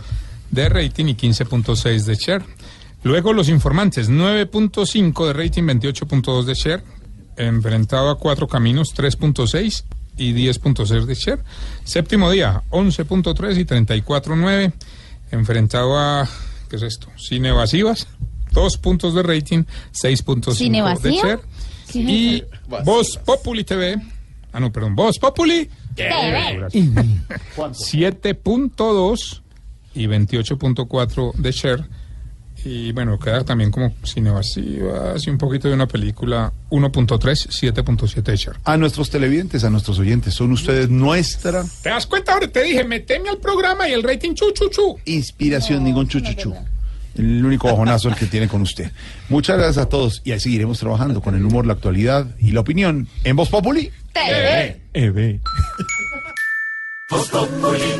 [0.49, 2.43] de rating y 15.6 de share.
[3.03, 6.83] Luego los informantes, 9.5 de rating, 28.2 de share.
[7.37, 9.83] Enfrentado a Cuatro Caminos, 3.6
[10.17, 11.39] y 10.6 de share.
[11.83, 14.73] Séptimo día, 11.3 y 34.9.
[15.31, 16.29] Enfrentado a,
[16.69, 17.07] ¿qué es esto?
[17.17, 18.07] Cine Evasivas,
[18.51, 21.39] 2 puntos de rating, 6.5 ¿Cine de share.
[21.91, 22.43] ¿Qué Y
[22.85, 23.95] Voz Populi TV.
[24.53, 24.95] Ah, no, perdón.
[24.95, 25.67] Voz Populi.
[25.95, 26.67] TV.
[26.73, 29.41] 7.2
[29.93, 31.83] y 28.4 de share.
[32.63, 38.37] Y bueno, queda también como cine y un poquito de una película 1.3, 7.7 de
[38.37, 38.57] share.
[38.63, 42.47] A nuestros televidentes, a nuestros oyentes, son ustedes nuestra ¿Te das cuenta ahora?
[42.47, 44.97] Te dije, meteme al programa y el rating chu chu chu.
[45.05, 46.53] inspiración, ningún chuchuchu.
[47.15, 48.91] El único bajonazo el que tiene con usted.
[49.27, 52.61] Muchas gracias a todos y ahí seguiremos trabajando con el humor, la actualidad y la
[52.61, 53.91] opinión en Voz Populi.
[54.93, 55.39] TV.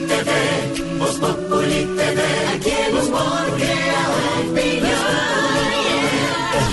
[0.08, 0.30] EV.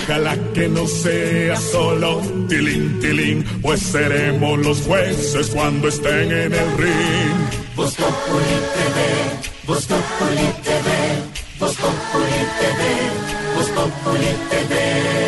[0.09, 6.79] Ojalá que no sea solo tilín, tilín, pues seremos los jueces cuando estén en el
[6.79, 7.39] ring.
[7.77, 8.99] Voz Populi TV,
[9.67, 10.89] Voz Populi TV,
[11.59, 12.81] Voz Populi TV,
[13.55, 15.28] Voz Populi TV.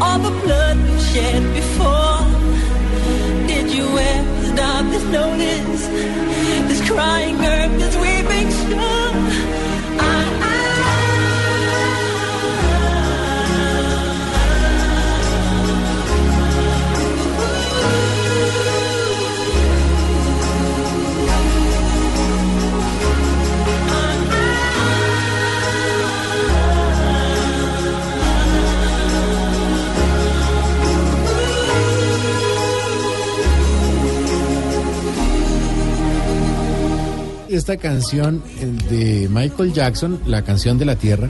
[0.00, 2.20] all the blood we've shed before?
[3.46, 5.82] Did you ever stop to notice
[6.68, 7.39] this crying
[37.50, 38.44] Esta canción
[38.88, 41.28] de Michael Jackson, la canción de la Tierra,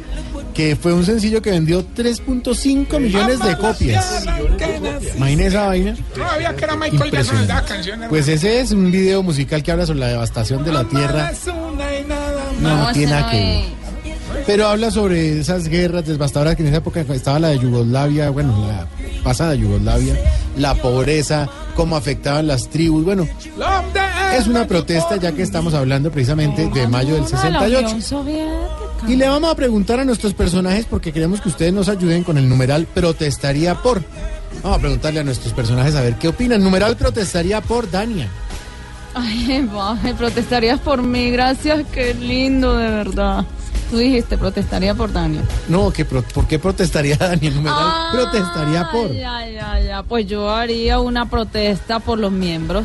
[0.52, 4.26] que fue un sencillo que vendió 3.5 millones de copias.
[5.16, 5.96] Imagínese esa vaina.
[6.18, 8.00] No sabía que era Michael Jackson la canción.
[8.11, 11.33] Pues ese es un video musical que habla sobre la devastación de la Tierra.
[12.61, 13.80] No, tiene nada que ver.
[14.46, 18.66] Pero habla sobre esas guerras devastadoras que en esa época estaba la de Yugoslavia, bueno,
[18.66, 18.87] la
[19.22, 20.16] pasada Yugoslavia,
[20.59, 23.04] la pobreza, cómo afectaban las tribus.
[23.04, 23.26] Bueno,
[24.37, 27.79] es una protesta ya que estamos hablando precisamente de mayo del A la 68.
[27.87, 29.09] Unión Soviética.
[29.09, 32.37] Y le vamos a preguntar a nuestros personajes porque queremos que ustedes nos ayuden con
[32.38, 34.03] el numeral protestaría por.
[34.62, 36.62] Vamos a preguntarle a nuestros personajes a ver qué opinan.
[36.62, 38.29] Numeral protestaría por Dania.
[39.14, 43.45] Ay, va, protestarías por mí, gracias, qué lindo, de verdad.
[43.90, 45.43] Tú dijiste, protestaría por Daniel.
[45.69, 47.57] No, que pro- ¿por qué protestaría Daniel?
[47.57, 49.12] Numeral protestaría por.
[49.12, 52.85] Ya, ya, ya, pues yo haría una protesta por los miembros.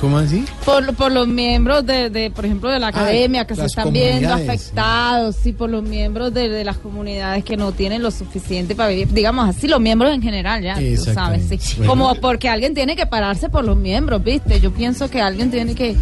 [0.00, 0.44] ¿Cómo así?
[0.64, 4.32] Por, por los miembros de, de, por ejemplo, de la academia que se están viendo
[4.32, 8.90] afectados, sí, por los miembros de, de las comunidades que no tienen lo suficiente para
[8.90, 11.58] vivir, digamos así, los miembros en general, ya, tú sabes, sí.
[11.78, 11.90] Bueno.
[11.90, 14.60] Como porque alguien tiene que pararse por los miembros, ¿viste?
[14.60, 15.96] Yo pienso que alguien tiene que,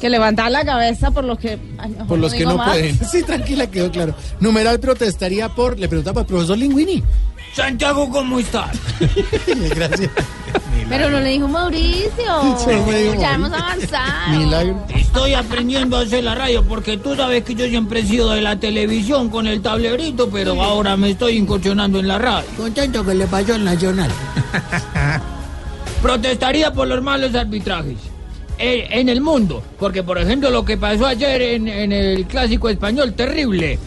[0.00, 1.58] que levantar la cabeza por los que...
[1.78, 2.70] ay, Por los que digo no más.
[2.70, 2.98] pueden.
[3.10, 4.14] Sí, tranquila, quedó claro.
[4.40, 5.78] Numeral protestaría por.
[5.78, 7.02] Le preguntaba al profesor Linguini.
[7.52, 8.78] Santiago, ¿cómo estás?
[9.46, 10.10] Gracias.
[10.88, 12.58] Pero no le dijo Mauricio.
[12.58, 14.86] Sí, dijo ya hemos avanzado.
[14.94, 18.40] Estoy aprendiendo a hacer la radio porque tú sabes que yo siempre he sido de
[18.40, 22.48] la televisión con el tablerito, pero ahora me estoy incursionando en la radio.
[22.56, 24.10] Contento que le pasó al Nacional.
[26.02, 28.11] Protestaría por los malos arbitrajes
[28.58, 32.68] en, en el mundo, porque por ejemplo lo que pasó ayer en, en el clásico
[32.68, 33.78] español, terrible.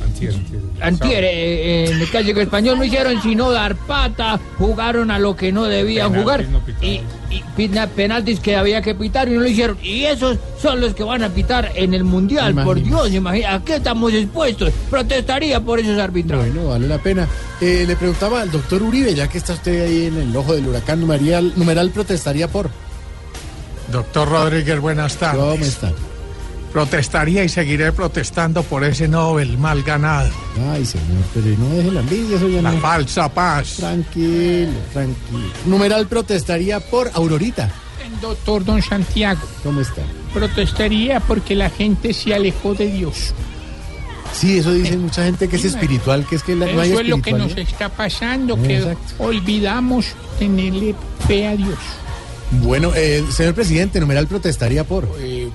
[0.81, 5.51] Antier, eh, en el clásico español no hicieron sino dar pata, jugaron a lo que
[5.51, 6.45] no debían jugar
[6.81, 9.77] y, y penaltis que había que pitar y no lo hicieron.
[9.81, 13.63] Y esos son los que van a pitar en el mundial, por Dios, imagina, ¿a
[13.63, 14.71] qué estamos expuestos?
[14.89, 16.53] Protestaría por esos arbitrajes.
[16.53, 17.27] Bueno, vale la pena.
[17.61, 20.67] Eh, le preguntaba al doctor Uribe, ya que está usted ahí en el ojo del
[20.67, 22.69] huracán, numeral, numeral protestaría por.
[23.91, 25.41] Doctor Rodríguez, buenas tardes.
[25.41, 25.91] ¿Cómo está?
[26.73, 30.29] Protestaría y seguiré protestando por ese Nobel mal ganado.
[30.73, 32.79] Ay, señor, pero no deje la envidia, eso ya La no.
[32.81, 33.75] falsa paz.
[33.77, 35.47] Tranquilo, tranquilo.
[35.65, 37.69] Numeral protestaría por Aurorita.
[38.05, 40.01] El doctor Don Santiago ¿Cómo está?
[40.33, 43.33] protestaría porque la gente se alejó de Dios.
[44.33, 46.99] Sí, eso dice mucha gente que es espiritual, que es que la- no hay Eso
[46.99, 49.13] es lo que nos está pasando, que Exacto.
[49.23, 50.93] olvidamos tenerle
[51.25, 51.77] fe a Dios.
[52.51, 55.07] Bueno, eh, señor presidente, numeral protestaría por.
[55.19, 55.49] Eh,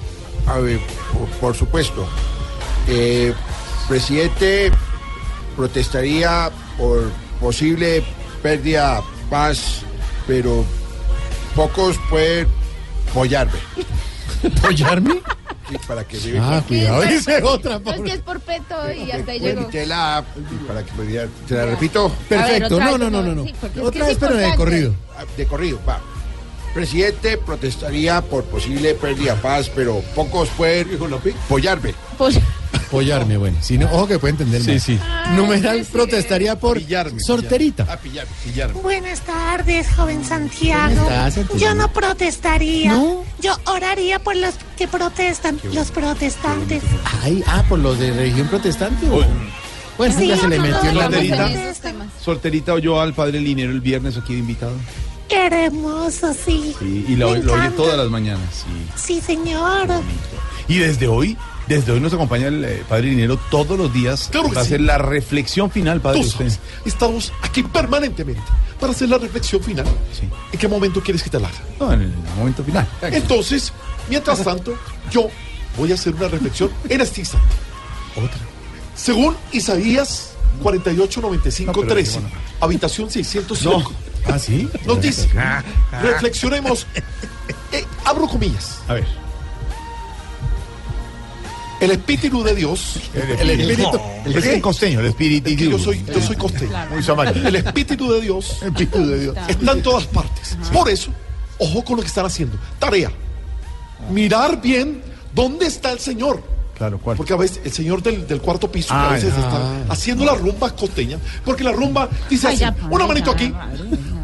[0.46, 0.80] a ver,
[1.12, 2.06] por, por supuesto.
[2.88, 3.32] Eh,
[3.88, 4.70] presidente
[5.56, 8.02] protestaría por posible
[8.42, 9.82] pérdida de paz,
[10.26, 10.64] pero
[11.54, 12.48] pocos pueden
[13.10, 13.58] apoyarme.
[14.58, 15.20] ¿Apoyarme?
[15.70, 17.80] Sí, para que vive Ah, cuidado, dice otra.
[17.94, 19.60] Es que es por peto y hasta ahí llegó.
[19.60, 20.24] usted la-
[20.66, 22.08] para que pudiera- te la repito.
[22.28, 24.94] Perfecto, no, no, no, no, no, sí, Otra que vez, es pero de corrido.
[25.16, 26.00] Ah, De corrido, va.
[26.74, 30.88] Presidente protestaría por posible pérdida de paz, pero pocos pueden
[31.44, 31.94] apoyarme.
[32.16, 32.38] Pues,
[32.72, 33.56] Apoyarme, bueno.
[33.60, 34.98] Si no, ojo que puede entender Sí, sí.
[35.36, 36.80] Numeral protestaría por
[37.18, 37.86] sorterita.
[37.88, 38.80] Ah, pillarme, pillarme.
[38.80, 40.94] Buenas tardes, joven Santiago.
[40.96, 41.58] ¿Cómo estás, Santiago?
[41.60, 42.92] Yo no protestaría.
[42.92, 43.24] ¿No?
[43.40, 46.82] Yo oraría por los que protestan, los protestantes.
[47.22, 49.06] Ay, ah, por los de religión protestante.
[49.08, 49.24] o-
[49.98, 52.10] Bueno, Sí, ya se le metió en la protestan.
[52.24, 54.72] Solterita oyó al padre Linero el viernes aquí de invitado.
[55.30, 56.74] Qué hermoso, sí.
[56.78, 58.64] Sí, y lo, lo oye todas las mañanas.
[58.96, 59.14] sí.
[59.14, 59.88] Sí, señor.
[60.68, 61.36] Y desde hoy,
[61.68, 64.74] desde hoy nos acompaña el eh, padre Linero todos los días Claro que para sí.
[64.74, 66.22] hacer la reflexión final, padre.
[66.24, 68.42] Sabes, estamos aquí permanentemente
[68.78, 69.86] para hacer la reflexión final.
[70.52, 71.58] ¿En qué momento quieres que te la haga?
[71.78, 72.86] No, en el momento final.
[73.02, 73.72] Entonces,
[74.08, 74.74] mientras tanto,
[75.10, 75.28] yo
[75.76, 77.54] voy a hacer una reflexión en este instante.
[78.16, 78.40] Otra.
[78.96, 82.34] Según Isaías 48, 95, No, pero 13, bueno.
[82.60, 83.92] habitación 605,
[84.26, 84.68] Ah, sí.
[84.86, 85.28] nos dice,
[86.02, 86.86] reflexionemos,
[87.72, 89.06] eh, abro comillas, A ver.
[91.80, 93.98] el Espíritu de Dios, El espíritu.
[94.26, 95.48] El es en costeño, el espíritu.
[95.50, 96.70] Es que yo soy, yo soy costeño.
[96.90, 97.46] Muy samario.
[97.48, 99.36] El Espíritu de Dios El espíritu de Dios.
[99.48, 100.56] está en todas partes.
[100.72, 101.10] Por eso,
[101.58, 102.56] ojo con lo que están haciendo.
[102.78, 103.10] Tarea.
[104.10, 105.02] Mirar bien
[105.34, 106.42] dónde está el Señor.
[106.76, 107.14] Claro, ¿cuál?
[107.18, 110.24] Porque a veces el señor del, del cuarto piso que Ah, a veces está haciendo
[110.24, 111.18] la rumba costeña.
[111.44, 113.52] Porque la rumba dice Ay, así: ya, una ya, manito aquí,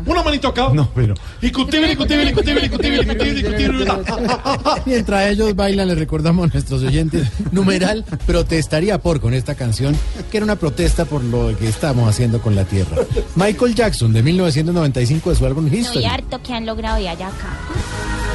[0.07, 0.71] una manito acá.
[0.73, 1.15] No, pero.
[1.43, 4.83] Y cutibili, cutibili, cutibili, cutibili, cutibili, cutibili, ah, ah, ah, ah.
[4.87, 9.97] Mientras ellos bailan, les recordamos a nuestros oyentes, numeral protestaría por con esta canción,
[10.31, 12.97] que era una protesta por lo que estamos haciendo con la Tierra.
[13.35, 16.05] Michael Jackson, de 1995, de su álbum History.
[16.05, 18.26] harto que han logrado de allá acá.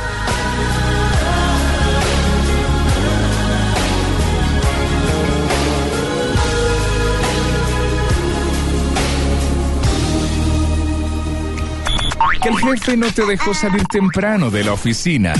[12.41, 15.33] Que el jefe no te dejó salir temprano de la oficina.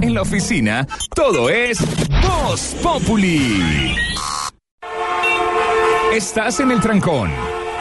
[0.00, 1.78] En la oficina, todo es
[2.22, 3.94] Voz Populi.
[6.14, 7.30] Estás en el trancón.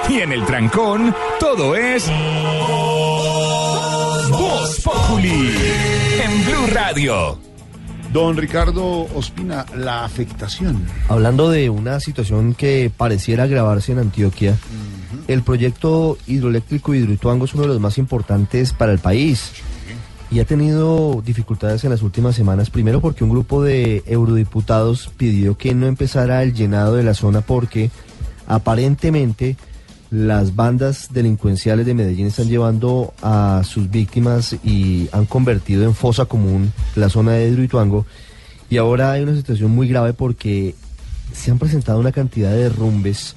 [0.10, 2.12] Y en el trancón, todo es
[4.30, 5.56] Voz Populi.
[6.24, 7.40] En Blue Radio.
[8.12, 10.86] Don Ricardo Ospina, la afectación.
[11.10, 14.56] Hablando de una situación que pareciera agravarse en Antioquia,
[15.28, 19.52] el proyecto hidroeléctrico Hidroituango es uno de los más importantes para el país
[20.32, 25.58] y ha tenido dificultades en las últimas semanas, primero porque un grupo de eurodiputados pidió
[25.58, 27.92] que no empezara el llenado de la zona porque
[28.48, 29.58] aparentemente
[30.10, 36.26] las bandas delincuenciales de Medellín están llevando a sus víctimas y han convertido en fosa
[36.26, 38.06] común la zona de Hidroituango.
[38.70, 40.76] Y ahora hay una situación muy grave porque
[41.32, 43.36] se han presentado una cantidad de derrumbes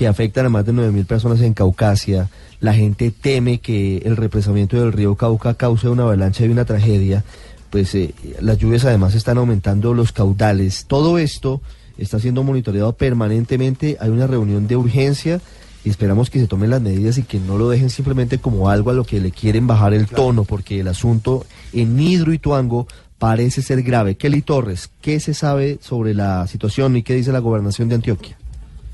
[0.00, 2.30] que afectan a más de 9.000 personas en Caucasia.
[2.58, 7.22] La gente teme que el represamiento del río Cauca cause una avalancha y una tragedia.
[7.68, 10.86] Pues eh, las lluvias además están aumentando los caudales.
[10.86, 11.60] Todo esto
[11.98, 13.98] está siendo monitoreado permanentemente.
[14.00, 15.42] Hay una reunión de urgencia
[15.84, 18.88] y esperamos que se tomen las medidas y que no lo dejen simplemente como algo
[18.88, 22.86] a lo que le quieren bajar el tono, porque el asunto en Hidroituango
[23.18, 24.16] parece ser grave.
[24.16, 28.39] Kelly Torres, ¿qué se sabe sobre la situación y qué dice la gobernación de Antioquia?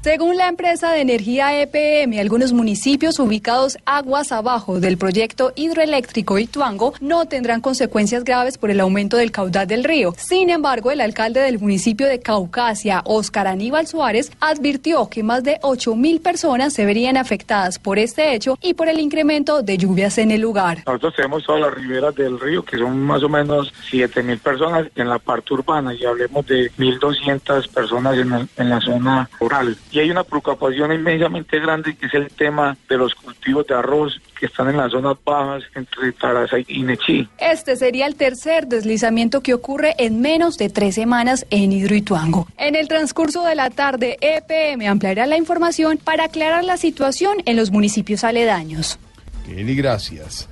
[0.06, 6.94] Según la empresa de energía EPM, algunos municipios ubicados aguas abajo del proyecto hidroeléctrico Ituango
[7.00, 10.14] no tendrán consecuencias graves por el aumento del caudal del río.
[10.16, 15.58] Sin embargo, el alcalde del municipio de Caucasia, Óscar Aníbal Suárez, advirtió que más de
[15.62, 20.18] 8 mil personas se verían afectadas por este hecho y por el incremento de lluvias
[20.18, 20.84] en el lugar.
[20.86, 24.86] Nosotros tenemos todas las riberas del río, que son más o menos 7 mil personas
[24.94, 29.76] en la parte urbana y hablemos de 1.200 personas en, en la zona rural.
[29.96, 34.20] Y hay una preocupación inmensamente grande que es el tema de los cultivos de arroz
[34.38, 37.26] que están en las zonas bajas entre Taraza y Nechí.
[37.38, 42.46] Este sería el tercer deslizamiento que ocurre en menos de tres semanas en Hidroituango.
[42.58, 47.56] En el transcurso de la tarde, EPM ampliará la información para aclarar la situación en
[47.56, 48.98] los municipios aledaños.
[49.46, 50.46] Kelly, gracias.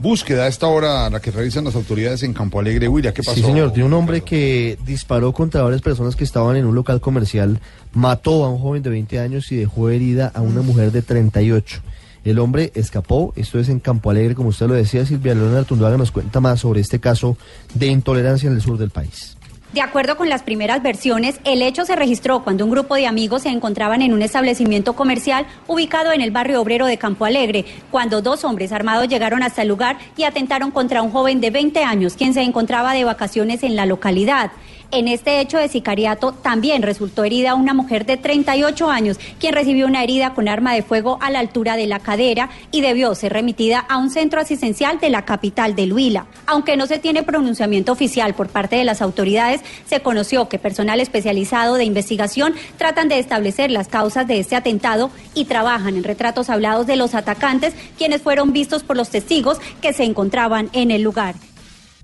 [0.00, 3.12] Búsqueda a esta hora la que realizan las autoridades en Campo Alegre, Huila.
[3.12, 3.36] ¿Qué pasó?
[3.36, 7.02] Sí, señor, de un hombre que disparó contra varias personas que estaban en un local
[7.02, 7.60] comercial,
[7.92, 11.82] mató a un joven de 20 años y dejó herida a una mujer de 38.
[12.24, 15.98] El hombre escapó, esto es en Campo Alegre, como usted lo decía, Silvia Leona Artunduaga
[15.98, 17.36] nos cuenta más sobre este caso
[17.74, 19.36] de intolerancia en el sur del país.
[19.72, 23.42] De acuerdo con las primeras versiones, el hecho se registró cuando un grupo de amigos
[23.42, 28.20] se encontraban en un establecimiento comercial ubicado en el barrio obrero de Campo Alegre, cuando
[28.20, 32.14] dos hombres armados llegaron hasta el lugar y atentaron contra un joven de 20 años,
[32.14, 34.50] quien se encontraba de vacaciones en la localidad.
[34.92, 39.86] En este hecho de sicariato también resultó herida una mujer de 38 años, quien recibió
[39.86, 43.32] una herida con arma de fuego a la altura de la cadera y debió ser
[43.32, 46.26] remitida a un centro asistencial de la capital del Huila.
[46.46, 50.98] Aunque no se tiene pronunciamiento oficial por parte de las autoridades, se conoció que personal
[50.98, 56.50] especializado de investigación tratan de establecer las causas de este atentado y trabajan en retratos
[56.50, 61.02] hablados de los atacantes, quienes fueron vistos por los testigos que se encontraban en el
[61.02, 61.36] lugar.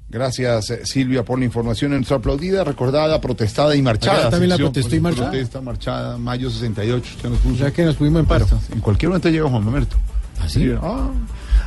[0.09, 1.93] Gracias, eh, Silvia, por la información.
[1.93, 4.19] En nuestra aplaudida, recordada, protestada y marchada.
[4.19, 5.31] Allá también la protestó y pues, marchada.
[5.31, 7.13] Protesta, marchada, mayo 68.
[7.17, 7.57] Usted nos puso.
[7.57, 8.47] Ya que nos fuimos en paro.
[8.73, 9.97] En cualquier momento llega Juan Mamerto.
[10.41, 10.71] ¿Así?
[10.81, 11.11] Ah.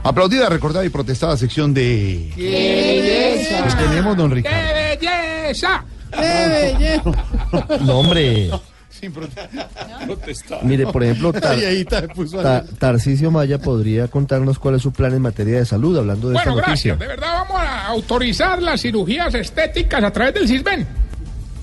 [0.03, 2.31] Aplaudida, recordada y protestada sección de...
[2.37, 3.67] belleza!
[3.67, 4.57] ¿Qué tenemos, don Ricardo?
[4.99, 5.85] ¡Qué belleza!
[7.85, 8.49] No, hombre.
[8.99, 10.63] Sin protestar.
[10.63, 11.57] Mire, por ejemplo, Tar-
[12.41, 12.63] ta-.
[12.77, 16.51] Tarcisio Maya podría contarnos cuál es su plan en materia de salud, hablando de Bueno,
[16.57, 16.95] esta noticia.
[16.95, 16.99] gracias.
[16.99, 20.87] De verdad vamos a autorizar las cirugías estéticas a través del CISBEN.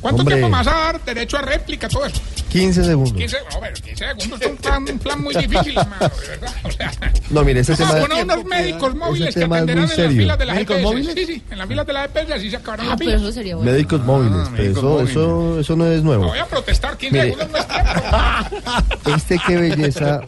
[0.01, 0.37] ¿Cuánto Hombre.
[0.37, 2.21] tiempo más a dar derecho a réplica, todo eso?
[2.51, 3.13] 15 segundos.
[3.17, 6.55] 15, no, pero 15 segundos es un plan, un plan muy difícil, hermano, de verdad.
[6.63, 6.93] O sea,
[7.31, 8.05] No, mire, ese vamos tema...
[8.05, 10.19] a poner unos médicos móviles que atenderán en las serio.
[10.19, 10.85] filas de las ¿Médicos EPS.
[10.85, 11.15] móviles?
[11.15, 13.23] Sí, sí, en las filas de las EPS así se acabarán las Ah, pero filas.
[13.23, 13.73] eso sería bueno.
[13.73, 15.11] Médicos móviles, pero médicos eso, móviles.
[15.11, 16.23] eso, eso no es nuevo.
[16.25, 17.25] No voy a protestar 15 Mire.
[17.35, 19.11] segundos no es tiempo.
[19.17, 20.21] Este qué belleza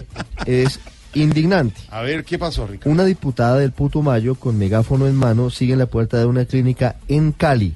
[0.46, 0.80] es
[1.14, 1.80] indignante.
[1.90, 2.90] A ver, ¿qué pasó, Ricardo?
[2.90, 6.96] Una diputada del Putumayo con megáfono en mano sigue en la puerta de una clínica
[7.08, 7.74] en Cali.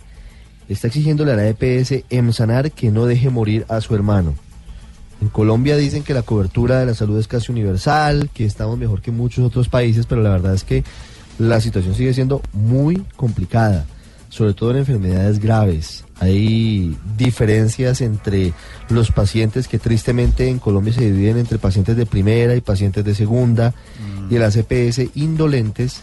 [0.69, 4.35] Está exigiéndole a la EPS Emsanar que no deje morir a su hermano.
[5.21, 9.03] En Colombia dicen que la cobertura de la salud es casi universal, que estamos mejor
[9.03, 10.83] que muchos otros países, pero la verdad es que
[11.39, 13.87] la situación sigue siendo muy complicada,
[14.29, 16.05] sobre todo en enfermedades graves.
[16.19, 18.53] Hay diferencias entre
[18.89, 23.15] los pacientes que tristemente en Colombia se dividen entre pacientes de primera y pacientes de
[23.15, 23.75] segunda,
[24.31, 26.01] y las EPS indolentes,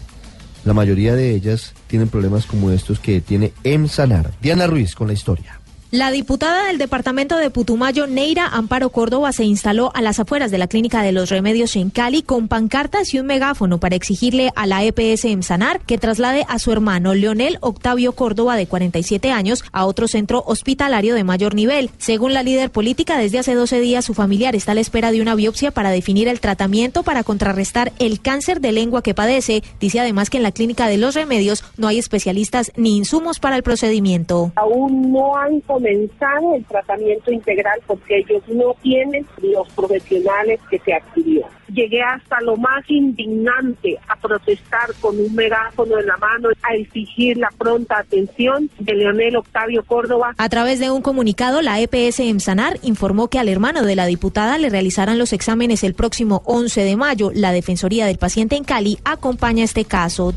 [0.63, 4.31] la mayoría de ellas tienen problemas como estos que tiene Emsanar.
[4.41, 5.58] Diana Ruiz con la historia.
[5.91, 10.59] La diputada del departamento de Putumayo, Neira Amparo Córdoba, se instaló a las afueras de
[10.59, 14.67] la Clínica de los Remedios en Cali con pancartas y un megáfono para exigirle a
[14.67, 19.87] la EPS Emsanar que traslade a su hermano Leonel Octavio Córdoba, de 47 años, a
[19.87, 21.89] otro centro hospitalario de mayor nivel.
[21.97, 25.23] Según la líder política, desde hace 12 días su familiar está a la espera de
[25.23, 29.63] una biopsia para definir el tratamiento para contrarrestar el cáncer de lengua que padece.
[29.79, 33.55] Dice además que en la Clínica de los Remedios no hay especialistas ni insumos para
[33.55, 34.51] el procedimiento.
[34.55, 40.93] Aún no han comenzado el tratamiento integral porque ellos no tienen los profesionales que se
[40.93, 41.47] adquirió.
[41.73, 47.37] Llegué hasta lo más indignante a protestar con un megáfono en la mano, a exigir
[47.37, 50.33] la pronta atención de Leonel Octavio Córdoba.
[50.37, 54.57] A través de un comunicado, la EPS Emsanar informó que al hermano de la diputada
[54.57, 57.31] le realizarán los exámenes el próximo 11 de mayo.
[57.33, 60.33] La Defensoría del Paciente en Cali acompaña este caso.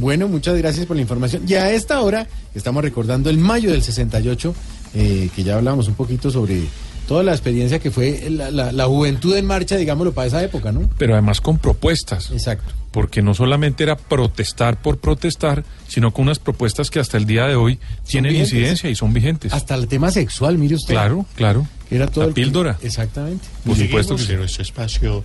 [0.00, 1.42] Bueno, muchas gracias por la información.
[1.46, 4.54] Y a esta hora estamos recordando el mayo del 68,
[4.94, 6.62] eh, que ya hablábamos un poquito sobre
[7.06, 10.72] toda la experiencia que fue la, la- la juventud en marcha, digámoslo, para esa época,
[10.72, 10.88] ¿no?
[10.96, 12.30] Pero además con propuestas.
[12.30, 12.72] Exacto.
[12.92, 17.46] Porque no solamente era protestar por protestar, sino con unas propuestas que hasta el día
[17.46, 18.52] de hoy tienen vigentes.
[18.54, 19.52] incidencia y son vigentes.
[19.52, 20.94] Hasta el tema sexual, mire usted.
[20.94, 21.66] Claro, claro.
[21.90, 22.78] Era todo La el- píldora.
[22.82, 23.44] Exactamente.
[23.66, 24.32] Por supuesto que sí.
[24.32, 25.24] en nuestro espacio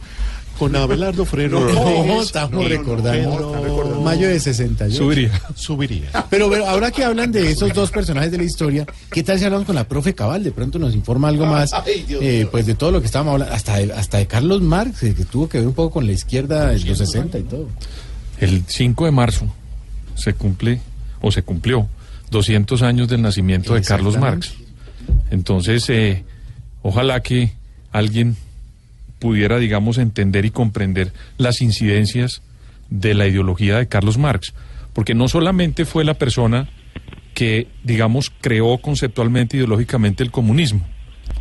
[0.57, 1.59] con Abelardo Freno.
[1.59, 4.95] No, estamos recordando mayo de 68.
[4.97, 5.41] Subiría.
[5.55, 6.09] Subiría.
[6.29, 9.45] Pero, pero ahora que hablan de esos dos personajes de la historia, ¿qué tal si
[9.45, 10.43] hablamos con la profe Cabal?
[10.43, 13.77] De pronto nos informa algo más, eh, pues de todo lo que estábamos hablando, hasta
[13.77, 16.67] de, hasta de Carlos Marx, eh, que tuvo que ver un poco con la izquierda
[16.67, 17.67] de los 60 y todo.
[18.39, 19.47] El 5 de marzo
[20.15, 20.81] se cumple,
[21.21, 21.87] o se cumplió,
[22.31, 24.53] 200 años del nacimiento de Carlos Marx.
[25.31, 26.23] Entonces, eh,
[26.81, 27.53] ojalá que
[27.91, 28.35] alguien
[29.25, 32.43] pudiera, digamos, entender y comprender las incidencias
[32.91, 34.53] de la ideología de Carlos Marx.
[34.93, 36.69] Porque no solamente fue la persona
[37.33, 40.85] que, digamos, creó conceptualmente, ideológicamente el comunismo,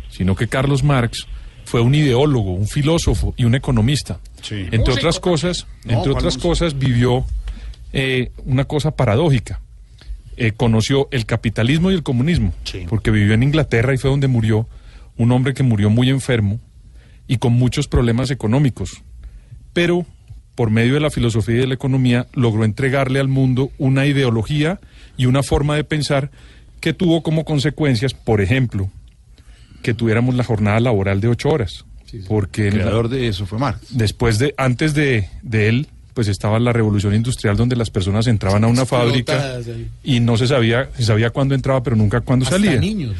[0.09, 1.27] sino que Carlos Marx
[1.63, 4.19] fue un ideólogo, un filósofo y un economista.
[4.49, 7.23] Entre otras cosas, No, entre ¿cuál otras cosas, vivió
[7.93, 9.61] eh, una cosa paradójica.
[10.37, 12.51] Eh, conoció el capitalismo y el comunismo,
[12.89, 14.67] porque vivió en Inglaterra y fue donde murió
[15.17, 16.59] un hombre que murió muy enfermo
[17.27, 19.01] y con muchos problemas económicos.
[19.73, 20.05] Pero
[20.55, 24.79] por medio de la filosofía y de la economía logró entregarle al mundo una ideología
[25.17, 26.31] y una forma de pensar
[26.79, 28.89] que tuvo como consecuencias, por ejemplo,
[29.81, 31.85] que tuviéramos la jornada laboral de ocho horas.
[32.27, 33.87] Porque El creador de eso fue Marx.
[33.89, 38.63] Después de, antes de, de él, pues estaba la revolución industrial donde las personas entraban
[38.63, 39.57] a una fábrica
[40.01, 42.79] y no se sabía, se sabía cuándo entraba, pero nunca cuándo Hasta salía.
[42.79, 43.15] niños.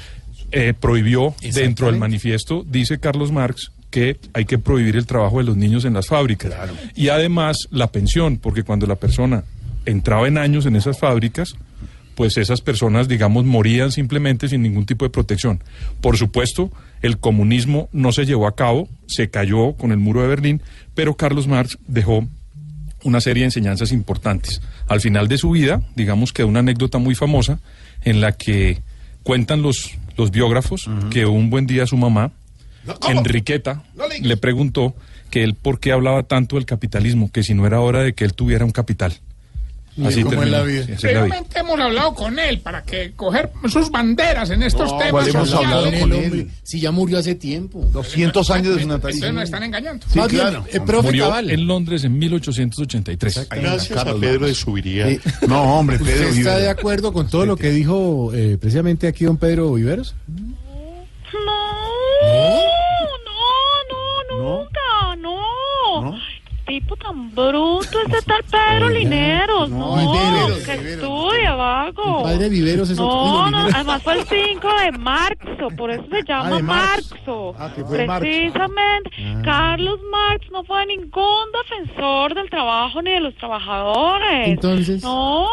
[0.52, 5.46] Eh, prohibió dentro del manifiesto, dice Carlos Marx, que hay que prohibir el trabajo de
[5.46, 6.52] los niños en las fábricas.
[6.96, 9.46] Y además la pensión, porque cuando la persona
[9.86, 11.56] entraba en años en esas fábricas,
[12.14, 15.64] pues esas personas, digamos, morían simplemente sin ningún tipo de protección.
[16.02, 20.28] Por supuesto, el comunismo no se llevó a cabo, se cayó con el muro de
[20.28, 20.62] Berlín,
[20.94, 22.28] pero Carlos Marx dejó
[23.06, 24.62] una serie de enseñanzas importantes.
[24.90, 27.60] Al final de su vida, digamos que una anécdota muy famosa
[28.04, 28.82] en la que
[29.24, 32.34] cuentan los, los biógrafos que un buen día su mamá,
[33.10, 33.84] Enriqueta,
[34.22, 34.96] le preguntó
[35.30, 38.24] que él por qué hablaba tanto del capitalismo, que si no era hora de que
[38.26, 39.14] él tuviera un capital.
[40.04, 40.58] Así ¿Cómo es terminó.
[40.58, 40.86] la vida?
[40.98, 41.08] Sí,
[41.56, 45.54] hemos hablado con él para que coger sus banderas en estos No, temas ¿cuál hemos
[45.54, 46.52] hablado con él?
[46.64, 47.80] Si ya murió hace tiempo.
[47.94, 49.32] 200 años de su Ustedes natalicio.
[49.32, 50.06] nos están engañando.
[50.16, 51.50] Más bien, eh, profe Murió Cabal.
[51.50, 53.48] en Londres en 1883.
[53.50, 55.08] Gracias a Pedro de Subiría.
[55.08, 56.28] Eh, No, hombre, ¿Usted Pedro.
[56.28, 56.62] está Vive.
[56.64, 60.14] de acuerdo con todo lo que dijo eh, precisamente aquí don Pedro Viveros?
[60.28, 60.56] No,
[64.46, 66.16] nunca, no.
[66.68, 71.04] Tipo tan bruto este tal Pedro Lineros, no, Viveros, que Viveros.
[71.04, 72.18] estudia, vago.
[72.18, 76.04] El padre Viveros es otro- No, no, además fue el 5 de marzo, por eso
[76.10, 77.12] se llama de Marx.
[77.12, 77.56] Marxo.
[77.60, 78.08] Ah, que fue.
[78.08, 79.42] Precisamente, Ah.
[79.46, 84.48] Carlos Marx no fue ningún defensor del trabajo ni de los trabajadores.
[84.48, 85.04] Entonces.
[85.04, 85.48] No,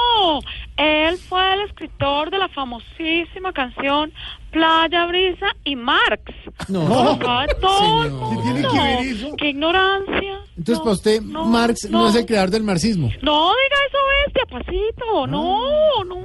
[0.78, 4.10] él fue el escritor de la famosísima canción
[4.52, 6.22] Playa Brisa y Marx.
[6.68, 7.18] No.
[7.22, 8.10] Sabe todo el Señor.
[8.10, 8.30] mundo.
[8.30, 9.36] ¿Qué tiene que ver eso?
[9.36, 10.38] Qué ignorancia.
[10.56, 12.08] Entonces, para usted, Marx no.
[12.08, 13.08] es el creador del marxismo.
[13.22, 15.26] No diga eso, bestia, pasito.
[15.26, 16.18] No, no.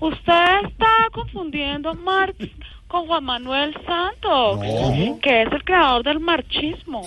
[0.00, 2.36] Usted está confundiendo a Marx
[2.88, 5.18] con Juan Manuel Santos, No.
[5.20, 7.02] que es el creador del marxismo?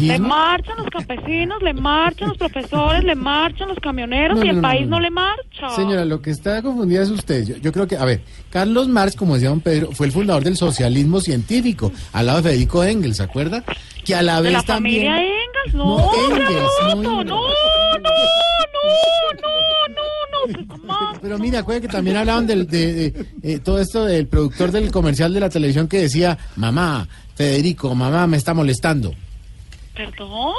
[0.00, 4.56] Le marchan los campesinos, le marchan los profesores, le marchan los camioneros No, y el
[4.56, 5.70] no, país no, le marcha.
[5.70, 7.44] Señora, lo que está confundida es usted.
[7.46, 8.20] Yo, yo creo que, a ver,
[8.50, 12.50] Carlos Marx, como decía don Pedro, fue el fundador del socialismo científico, al lado de
[12.50, 13.62] Federico Engels, ¿se acuerda?
[14.04, 15.06] Que a la de vez la también...
[15.12, 17.40] familia Engels, no, Engels, no, no, no, no, no,
[21.20, 24.90] Pero mira, acuérdate que también hablaban del, de, de, eh, todo esto del productor del
[24.90, 29.14] comercial de la televisión que decía, mamá, Federico, mamá me está molestando.
[29.94, 30.54] ¿Perdón?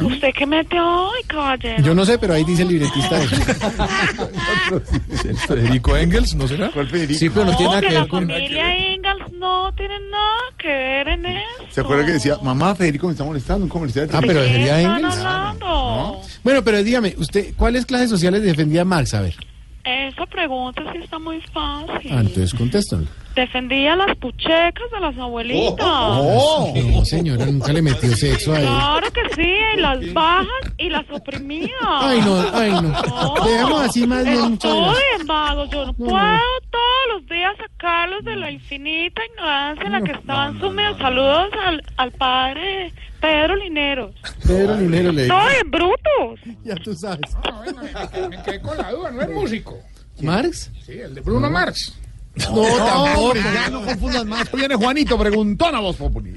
[0.00, 1.82] ¿Usted qué mete hoy, caballero?
[1.84, 3.20] Yo no sé, pero ahí dice el libretista.
[5.46, 6.70] Federico Engels, ¿no será?
[7.12, 8.26] Sí, pero no tiene nada que que la ver con...
[8.26, 11.64] familia Ingalls no tiene nada que ver en eso.
[11.70, 13.64] ¿Se acuerda que decía, mamá, Federico me está molestando?
[13.64, 15.16] Un comercial de Ah, pero ¿De qué sería están Engels.
[15.18, 16.20] hablando?
[16.42, 19.14] Bueno, pero dígame, usted, ¿cuáles clases sociales defendía Marx?
[19.14, 19.36] A ver.
[19.84, 22.10] Esa pregunta sí está muy fácil.
[22.12, 23.04] Ah, entonces contéstalo.
[23.38, 25.86] Defendía las puchecas de las abuelitas.
[25.86, 28.66] Oh, no, señora, nunca le metió sexo a él.
[28.66, 31.70] Claro que sí, y las bajas y las oprimía.
[31.80, 33.44] Ay, no, ay, no.
[33.44, 38.34] Dejemos así más bien, Estoy en vago, yo no puedo todos los días sacarlos de
[38.34, 40.98] la infinita ignorancia en la que están sumidos.
[40.98, 44.16] Saludos al, al padre Pedro Lineros.
[44.44, 46.56] Pedro Linero le Estoy en brutos.
[46.64, 47.36] Ya tú sabes.
[47.44, 49.78] Ah, bueno, me quedé, me quedé con la duda, no es músico.
[50.22, 50.72] ¿Marx?
[50.84, 51.96] Sí, el de Bruno Mars.
[52.38, 54.52] No, tampoco, ya no confundas más.
[54.52, 56.34] Viene Juanito, preguntón a vos, Populi.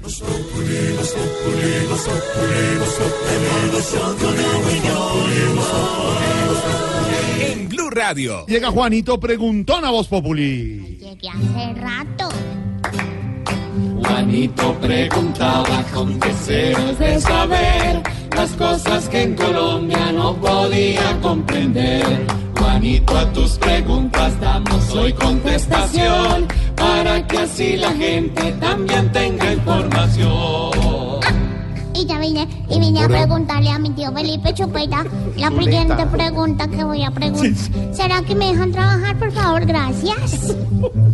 [7.40, 8.46] En Blue Radio.
[8.46, 10.98] Llega Juanito, preguntón a vos, Populi.
[10.98, 12.28] Llegué hace rato.
[14.04, 18.02] Juanito preguntaba con deseos de saber
[18.34, 22.26] las cosas que en Colombia no podía comprender.
[22.58, 26.46] Juanito, a tus preguntas damos hoy contestación
[26.76, 30.72] para que así la gente también tenga información.
[31.94, 35.04] Y ya vine, y vine a preguntarle a mi tío Felipe Chupeta
[35.36, 37.94] la siguiente pregunta que voy a preguntar.
[37.94, 39.64] ¿Será que me dejan trabajar, por favor?
[39.66, 40.54] Gracias.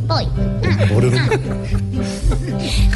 [0.07, 0.24] Voy.
[0.64, 0.89] Ah, ah.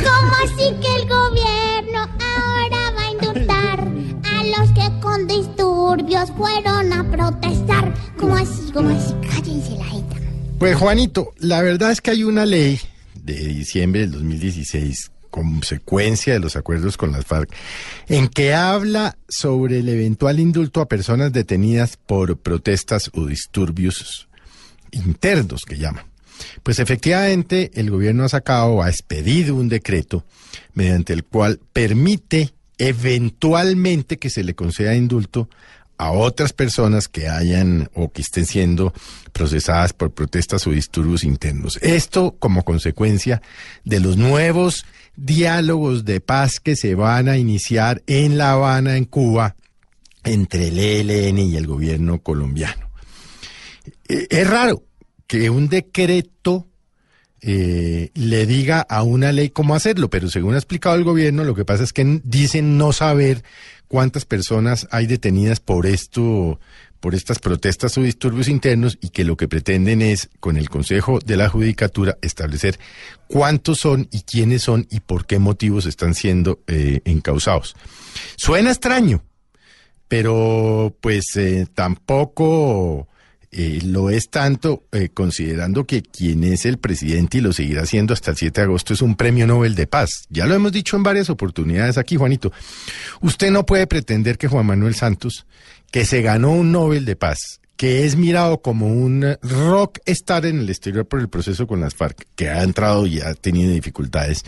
[0.02, 6.92] ¿Cómo así que el gobierno ahora va a indultar a los que con disturbios fueron
[6.92, 7.94] a protestar?
[8.18, 8.72] ¿Cómo así?
[8.72, 9.14] ¿Cómo así?
[9.28, 10.16] Cállense la jeta.
[10.58, 12.80] Pues Juanito, la verdad es que hay una ley
[13.22, 17.52] de diciembre del 2016, consecuencia de los acuerdos con las FARC,
[18.06, 24.28] en que habla sobre el eventual indulto a personas detenidas por protestas o disturbios
[24.92, 26.04] internos que llaman.
[26.62, 30.24] Pues efectivamente el gobierno ha sacado, ha expedido un decreto
[30.74, 35.48] mediante el cual permite eventualmente que se le conceda indulto
[35.98, 38.92] a otras personas que hayan o que estén siendo
[39.32, 41.78] procesadas por protestas o disturbios internos.
[41.80, 43.40] Esto como consecuencia
[43.84, 44.84] de los nuevos
[45.16, 49.56] diálogos de paz que se van a iniciar en La Habana, en Cuba,
[50.24, 52.90] entre el ELN y el gobierno colombiano.
[54.08, 54.84] Eh, Es raro
[55.26, 56.68] que un decreto
[57.40, 61.54] eh, le diga a una ley cómo hacerlo, pero según ha explicado el gobierno, lo
[61.54, 63.42] que pasa es que dicen no saber
[63.88, 66.60] cuántas personas hay detenidas por esto,
[67.02, 71.18] por estas protestas o disturbios internos y que lo que pretenden es, con el Consejo
[71.18, 72.78] de la Judicatura, establecer
[73.26, 77.74] cuántos son y quiénes son y por qué motivos están siendo eh, encausados.
[78.36, 79.24] Suena extraño,
[80.06, 83.08] pero pues eh, tampoco
[83.50, 88.30] eh, lo es tanto considerando que quien es el presidente y lo seguirá siendo hasta
[88.30, 90.26] el 7 de agosto es un premio Nobel de Paz.
[90.28, 92.52] Ya lo hemos dicho en varias oportunidades aquí, Juanito.
[93.22, 95.46] Usted no puede pretender que Juan Manuel Santos,
[95.92, 100.60] que se ganó un Nobel de Paz, que es mirado como un rock star en
[100.60, 104.42] el exterior por el proceso con las FARC, que ha entrado y ha tenido dificultades,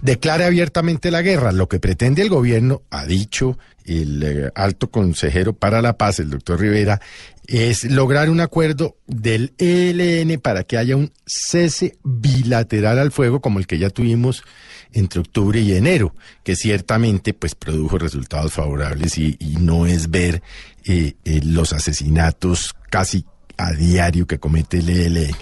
[0.00, 1.52] declare abiertamente la guerra.
[1.52, 6.30] Lo que pretende el gobierno, ha dicho el eh, alto consejero para la paz, el
[6.30, 7.00] doctor Rivera,
[7.46, 13.58] es lograr un acuerdo del ELN para que haya un cese bilateral al fuego como
[13.58, 14.44] el que ya tuvimos
[14.92, 20.42] entre octubre y enero, que ciertamente pues produjo resultados favorables y, no es ver
[20.84, 23.24] eh, eh, los asesinatos casi
[23.56, 25.36] a diario que comete el ELN.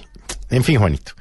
[0.50, 1.12] En fin, Juanito,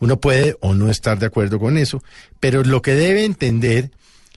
[0.00, 2.02] uno puede o no estar de acuerdo con eso,
[2.40, 3.90] pero lo que debe entender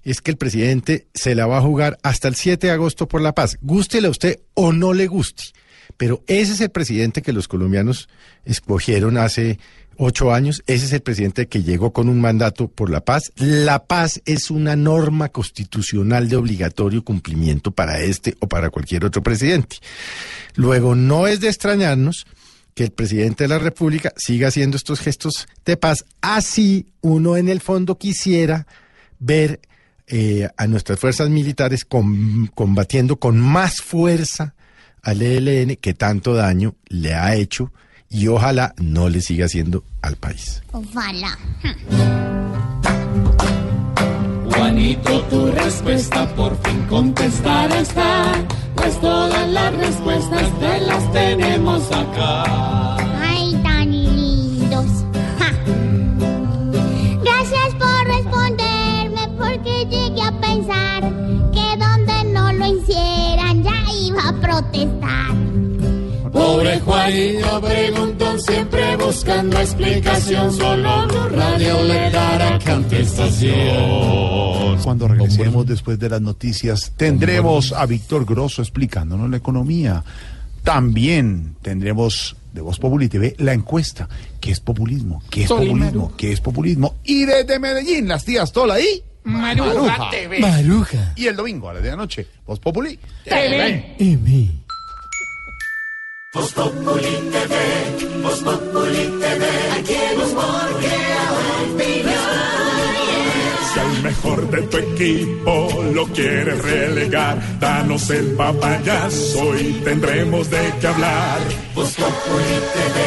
[0.03, 3.21] es que el presidente se la va a jugar hasta el 7 de agosto por
[3.21, 5.43] la paz, gústele a usted o no le guste.
[5.97, 8.07] Pero ese es el presidente que los colombianos
[8.45, 9.59] escogieron hace
[9.97, 13.31] ocho años, ese es el presidente que llegó con un mandato por la paz.
[13.35, 19.21] La paz es una norma constitucional de obligatorio cumplimiento para este o para cualquier otro
[19.23, 19.77] presidente.
[20.55, 22.25] Luego, no es de extrañarnos
[22.73, 27.49] que el presidente de la República siga haciendo estos gestos de paz, así uno en
[27.49, 28.67] el fondo quisiera
[29.19, 29.59] ver
[30.05, 34.53] eh, a nuestras fuerzas militares com- combatiendo con más fuerza
[35.01, 37.73] al ELN que tanto daño le ha hecho
[38.09, 40.61] y ojalá no le siga haciendo al país.
[40.71, 41.37] Ojalá.
[44.51, 48.33] Juanito, tu respuesta por fin contestada está.
[48.75, 52.95] pues todas las respuestas te las tenemos acá.
[53.21, 54.85] Ay, tan lindos.
[55.39, 55.51] Ja.
[57.23, 61.01] Gracias por responderme porque llegué a pensar
[61.51, 65.46] que donde no lo hicieran ya iba a protestar.
[66.57, 74.79] Pobre Juanito preguntó siempre buscando explicación, solo Blue Radio le dará contestación.
[74.83, 80.03] Cuando regresemos después de las noticias, tendremos a Víctor Grosso explicándonos la economía.
[80.63, 84.09] También tendremos de Voz Populi TV la encuesta.
[84.41, 85.21] ¿Qué es populismo?
[85.29, 86.13] ¿Qué es populismo?
[86.17, 86.95] ¿Qué es populismo?
[87.03, 90.39] Y desde Medellín, las tías Tola y Maruja TV.
[90.39, 91.13] Maruja.
[91.17, 93.93] Y el domingo a las de la noche, Voz Populi TV.
[96.33, 99.45] Voz Populi TV, Voz Populi TV,
[99.79, 101.29] aquí el humor crea
[103.71, 110.73] Si al mejor de tu equipo lo quieres relegar, danos el papayazo y tendremos de
[110.81, 111.39] qué hablar.
[111.73, 112.97] Voz Populi TV,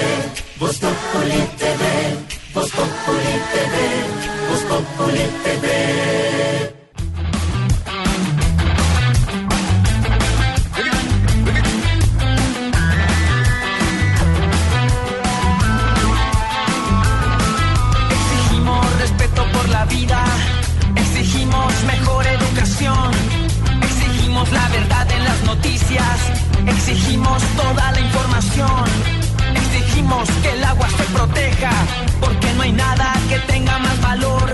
[0.58, 1.82] Voz Populi TV,
[2.54, 3.74] Voz Populi TV,
[4.48, 6.59] Voz Populi TV.
[21.84, 23.10] Mejor educación,
[23.82, 26.18] exigimos la verdad en las noticias,
[26.66, 28.84] exigimos toda la información,
[29.54, 31.72] exigimos que el agua se proteja,
[32.20, 34.52] porque no hay nada que tenga más valor.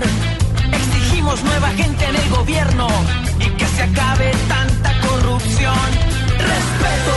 [0.71, 2.87] Exigimos nueva gente en el gobierno
[3.39, 5.89] y que se acabe tanta corrupción.
[6.37, 7.15] Respeto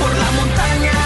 [0.00, 0.97] por la montaña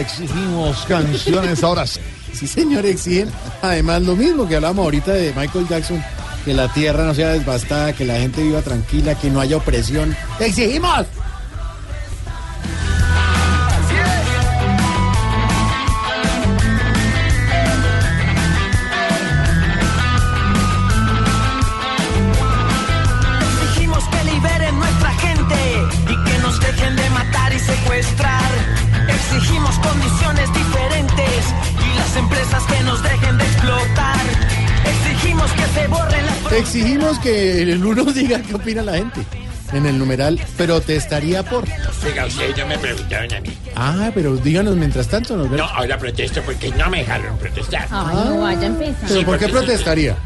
[0.00, 1.86] Exigimos canciones ahora.
[1.86, 2.00] sí.
[2.46, 3.30] Señor, exigen.
[3.62, 6.02] Además, lo mismo que hablamos ahorita de Michael Jackson,
[6.44, 10.14] que la tierra no sea devastada, que la gente viva tranquila, que no haya opresión.
[10.40, 11.06] Exigimos
[32.94, 34.16] nos dejen de explotar.
[34.86, 39.22] Exigimos que se borren las Exigimos que el uno diga qué opina la gente.
[39.72, 41.64] En el numeral protestaría por.
[42.06, 43.48] Oiga, ustedes no me preguntaron a mí.
[43.74, 47.88] Ah, pero díganos mientras tanto, nos No, ahora protesto porque no me dejaron protestar.
[47.90, 49.08] Ay, no vaya a empezar.
[49.08, 50.16] ¿Pero por qué porque- protestaría?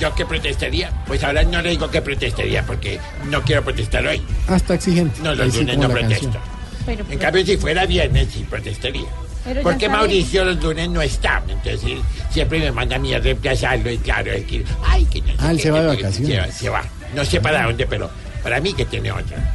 [0.00, 0.90] ¿Yo qué protestaría?
[1.06, 2.98] Pues ahora no le digo que protestaría porque
[3.30, 4.20] no quiero protestar hoy.
[4.48, 5.20] Hasta exigente.
[5.22, 6.24] No, Ahí los sí lunes como no la protesto.
[6.32, 6.42] canción.
[6.84, 9.04] Pero, En cambio, si fuera viernes, sí protestaría.
[9.44, 9.88] Pero Porque.
[9.88, 11.42] Mauricio los lunes no está.
[11.48, 15.20] Entonces él siempre me manda a mí a reemplazarlo y claro, es que, ay, que
[15.20, 16.28] no sé Ah, él se va de vacaciones.
[16.28, 16.82] Se va, se va.
[17.14, 18.10] No sé para dónde, pero
[18.42, 19.54] para mí que tiene otra.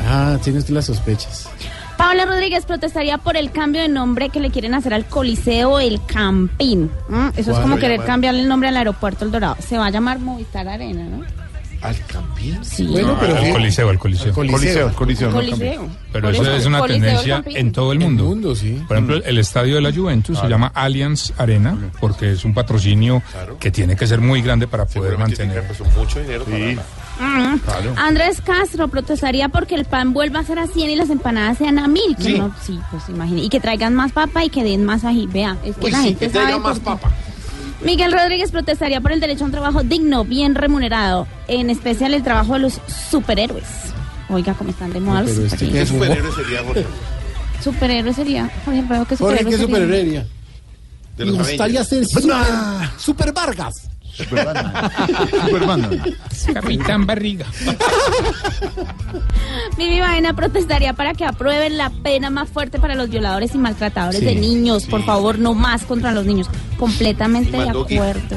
[0.00, 1.48] Ah, tiene usted las sospechas.
[1.96, 6.04] Paula Rodríguez protestaría por el cambio de nombre que le quieren hacer al Coliseo El
[6.04, 6.90] Campín.
[7.08, 7.28] ¿Mm?
[7.36, 9.56] Eso es ¿Cuál como querer cambiarle el nombre al aeropuerto El Dorado.
[9.60, 11.24] Se va a llamar Movistar Arena, ¿no?
[11.84, 12.58] ¿Al Campín?
[12.64, 12.86] Sí.
[12.86, 14.32] Bueno, pero al Coliseo, al Coliseo.
[14.32, 15.28] Coliseo, Coliseo.
[15.28, 15.58] no Coliseo.
[15.58, 15.78] cambie.
[16.12, 18.34] Pero eso eso, es una Coliseo tendencia en todo el mundo.
[18.88, 23.22] Por ejemplo, el estadio de la Juventus se llama Allianz Arena porque es un patrocinio
[23.60, 25.62] que tiene que ser muy grande para poder mantener.
[25.96, 26.44] mucho dinero
[27.20, 27.58] Mm.
[27.58, 27.94] Claro.
[27.96, 31.78] Andrés Castro protestaría porque el pan vuelva a ser a 100 y las empanadas sean
[31.78, 32.16] a 1000.
[32.16, 32.38] Que Sí.
[32.38, 33.40] no- sí, pues imagine.
[33.42, 35.28] Y que traigan más papa y que den más ají.
[35.28, 37.12] Vea, es que Uy, la sí, gente que traigan sabe más papa.
[37.84, 42.22] Miguel Rodríguez protestaría por el derecho a un trabajo digno, bien remunerado, en especial el
[42.22, 42.80] trabajo de los
[43.10, 43.64] superhéroes.
[44.28, 45.88] Oiga, cómo están de moda los este superhéroes.
[45.90, 46.86] ¿Qué superhéroe sería, Jorge?
[47.62, 48.50] Superhéroe sería.
[48.64, 49.66] Jorge Alfredo, ¿qué Jorge, superhéroe ¿qué sería?
[49.66, 50.26] superhéroe sería?
[51.16, 52.36] De Me gustaría ser super,
[52.98, 53.74] super Vargas.
[54.16, 56.00] Superman.
[56.52, 57.46] Capitán Barriga.
[59.76, 64.20] Vivi Baena protestaría para que aprueben la pena más fuerte para los violadores y maltratadores
[64.20, 64.84] Sí, de niños.
[64.86, 66.48] Por favor, no más contra los niños.
[66.78, 68.36] Completamente de mandó acuerdo.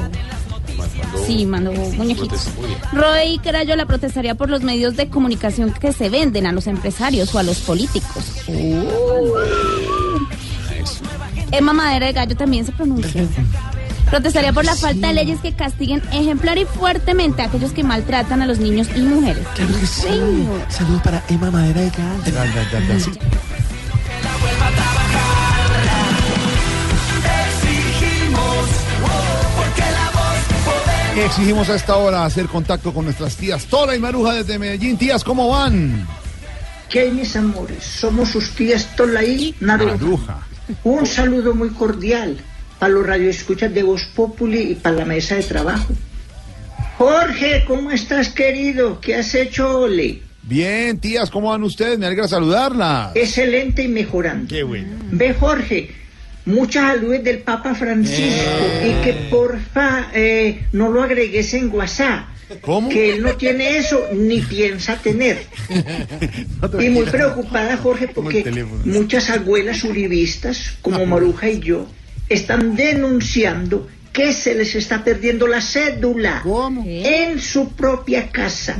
[1.26, 2.48] Sí, mandó muñequitos.
[2.94, 7.40] Roy Crayola protestaría por los medios de comunicación que se venden a los empresarios o
[7.40, 8.34] a los políticos.
[11.52, 13.26] Emma Madera de Gallo también se pronuncia.
[14.10, 18.42] Protestaría por la falta de leyes que castiguen ejemplar y fuertemente a aquellos que maltratan
[18.42, 19.46] a los niños y mujeres.
[20.70, 23.12] Saludos para Emma Madera de Gallo.
[27.48, 28.68] Exigimos,
[29.04, 34.00] oh, porque la voz Exigimos a esta hora hacer contacto con nuestras tías Tola y
[34.00, 34.98] Maruja desde Medellín.
[34.98, 36.08] Tías, ¿cómo van?
[36.90, 37.84] ¿Qué hay, mis amores?
[37.84, 40.48] Somos sus tías Tola y Maruja.
[40.86, 42.38] Un saludo muy cordial
[42.80, 45.94] para los radioescuchas de Voz Populi y para la mesa de trabajo.
[46.98, 49.00] Jorge, ¿cómo estás, querido?
[49.00, 50.22] ¿Qué has hecho, Ole?
[50.44, 52.00] Bien, tías, ¿cómo van ustedes?
[52.00, 53.16] Me alegra saludarlas.
[53.16, 54.48] Excelente y mejorando.
[54.48, 54.88] Qué bueno.
[55.12, 55.92] Ve, Jorge,
[56.46, 58.98] muchas saludes del Papa Francisco Eh.
[59.02, 62.28] y que porfa eh, no lo agregues en WhatsApp.
[62.62, 62.88] ¿Cómo?
[62.88, 65.38] Que él no tiene eso ni piensa tener.
[66.80, 68.44] Y muy preocupada, Jorge, porque
[68.86, 71.88] muchas abuelas uribistas, como Maruja y yo,
[72.30, 76.42] están denunciando que se les está perdiendo la cédula
[76.84, 78.76] en su propia casa.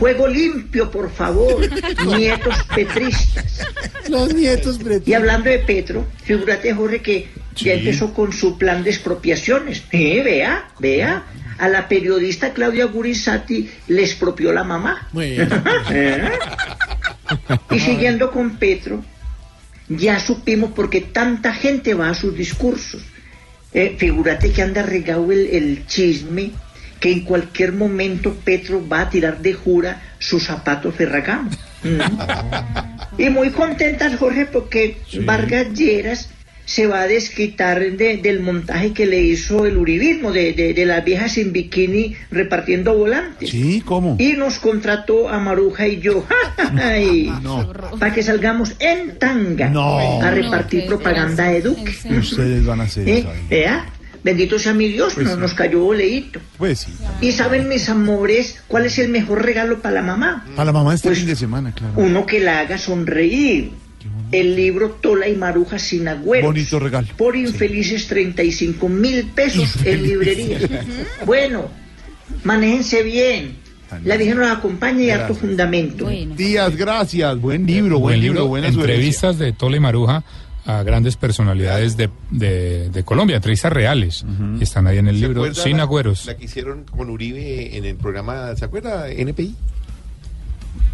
[0.00, 1.60] Juego limpio, por favor,
[2.18, 3.60] nietos petristas.
[4.08, 8.90] Los nietos Y hablando de Petro, figúrate, Jorge, que ya empezó con su plan de
[8.90, 9.84] expropiaciones.
[9.92, 11.24] Eh, vea, vea.
[11.58, 15.08] A la periodista Claudia Gurizati le expropió la mamá.
[15.90, 16.30] ¿Eh?
[17.70, 19.04] Y siguiendo con Petro,
[19.88, 23.02] ya supimos por qué tanta gente va a sus discursos.
[23.72, 26.52] Eh, figúrate que anda regado el, el chisme
[27.00, 31.50] que en cualquier momento Petro va a tirar de jura sus zapatos Ferragamo.
[31.80, 32.00] Mm.
[33.18, 36.28] Y muy contentas, Jorge, porque Vargas Lleras
[36.68, 40.84] se va a desquitar de- del montaje que le hizo el uribismo, de, de, de
[40.84, 43.48] las viejas sin bikini repartiendo volantes.
[43.48, 44.16] Sí, ¿cómo?
[44.18, 46.26] Y nos contrató a Maruja y yo
[46.78, 47.32] Ay,
[47.98, 50.20] para que salgamos en tanga No.
[50.20, 51.94] a repartir propaganda de Duque.
[52.18, 53.18] Ustedes van a hacer ¿Eh?
[53.20, 53.32] eso.
[53.48, 53.86] ¿Vea?
[54.22, 55.40] Bendito sea mi Dios, Pues no- sí.
[55.40, 56.38] nos cayó boleíto.
[56.58, 56.92] Pues sí.
[57.22, 60.44] Y saben, mis amores, cuál es el mejor regalo para la mamá?
[60.54, 61.94] Para la mamá este Pues, fin de semana, claro.
[61.96, 63.70] Uno que la haga sonreír.
[64.32, 66.46] El libro Tola y Maruja sin agüeros.
[66.46, 67.06] Bonito regalo.
[67.16, 70.58] Por infelices 35 mil pesos en librería.
[71.26, 71.68] bueno,
[72.44, 73.56] manéjense bien.
[74.04, 76.06] La Virgen nos acompaña y harto fundamento.
[76.36, 77.40] Tías, gracias.
[77.40, 78.94] Buen libro, buen, libro, buena sugerencia.
[78.94, 80.22] Entrevistas de Tole y Maruja
[80.66, 84.26] a grandes personalidades de, de, de Colombia, entrevistas reales.
[84.60, 86.26] Y están ahí en el ¿Se libro Sin la- Agüeros.
[86.26, 89.08] La que hicieron con Uribe en el programa, ¿se acuerda?
[89.10, 89.54] NPI.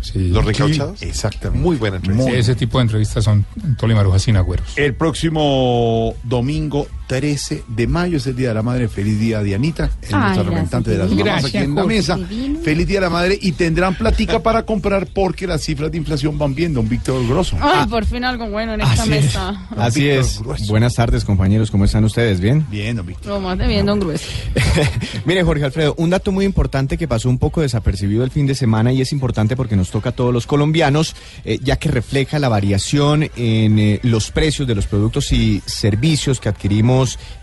[0.05, 0.28] Sí.
[0.28, 1.02] Los recauchados.
[1.02, 1.62] Exactamente.
[1.62, 2.30] Muy buena entrevista.
[2.30, 3.44] Sí, ese tipo de entrevistas son
[3.78, 4.76] Tole y Maruja Sin Agüeros.
[4.76, 8.88] El próximo domingo 13 de mayo es el Día de la Madre.
[8.88, 11.26] Feliz día, Dianita, es Ay, nuestra representante de las gracias.
[11.26, 12.16] mamás aquí en la mesa.
[12.16, 12.61] Divino.
[12.61, 16.38] Feliz Día de la Madre y tendrán platica para comprar porque las cifras de inflación
[16.38, 17.57] van bien, don Víctor Grosso.
[17.61, 19.66] Ay, por fin algo bueno en esta mesa.
[19.76, 20.40] Así es.
[20.40, 20.66] Grueso.
[20.68, 21.70] Buenas tardes, compañeros.
[21.70, 22.40] ¿Cómo están ustedes?
[22.40, 22.66] ¿Bien?
[22.70, 23.32] Bien, don Víctor.
[23.32, 24.26] Lo más de bien, don Grueso.
[25.26, 28.55] Mire, Jorge Alfredo, un dato muy importante que pasó un poco desapercibido el fin de
[28.55, 32.38] semana y es importante porque nos toca a todos los colombianos, eh, ya que refleja
[32.38, 36.93] la variación en eh, los precios de los productos y servicios que adquirimos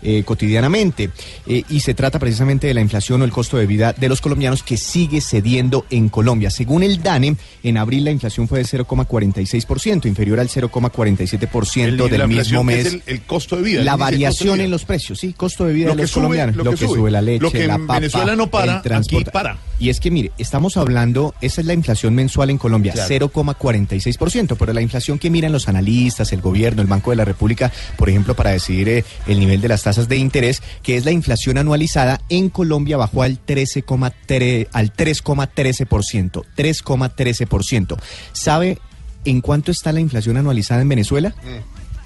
[0.02, 1.10] eh, cotidianamente.
[1.46, 4.20] Eh, y se trata precisamente de la inflación o el costo de vida de los
[4.20, 6.50] colombianos que sigue cediendo en Colombia.
[6.50, 12.28] Según el DANE, en abril la inflación fue de 0,46%, inferior al 0,47% El- del
[12.28, 12.86] mismo mes.
[12.86, 13.82] es el, el costo de vida.
[13.84, 14.64] La variación vida.
[14.64, 16.76] en los precios, sí, costo de vida Lo de los sube, colombianos, lo lo, que
[16.78, 17.10] que sube.
[17.10, 19.30] la leche, Lo que la papa, Venezuela no para, el aquí transporte.
[19.30, 19.58] para.
[19.78, 23.08] Y es que mire, estamos hablando, esa es la inflación mensual en Colombia, Claro.
[23.08, 27.72] 0,46%, pero la inflación que miran los analistas, el gobierno, el Banco de la República,
[27.96, 31.10] por ejemplo, para decidir eh, el nivel de las tasas de interés, que es la
[31.12, 37.98] inflación anualizada en Colombia bajó al 13,3 al 3,13%, 3,13%.
[38.32, 38.78] ¿Sabe
[39.24, 41.34] en cuánto está la inflación anualizada en Venezuela?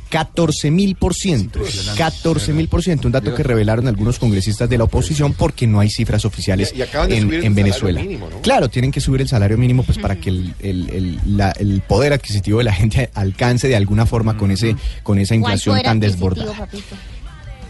[0.09, 1.61] 14 mil por ciento.
[1.97, 3.09] 14 mil por ciento.
[3.09, 6.79] Un dato que revelaron algunos congresistas de la oposición porque no hay cifras oficiales Y-
[6.79, 8.01] y acaban de en, Venezuela.
[8.01, 8.41] mínimo, ¿no?
[8.41, 11.81] Claro, tienen que subir el salario mínimo pues para que el, el- el- la- el
[11.81, 15.83] poder adquisitivo de la gente alcance de alguna forma con ese con esa ¿Cuál inflación
[15.83, 16.53] tan desbordada.
[16.57, 16.95] papito?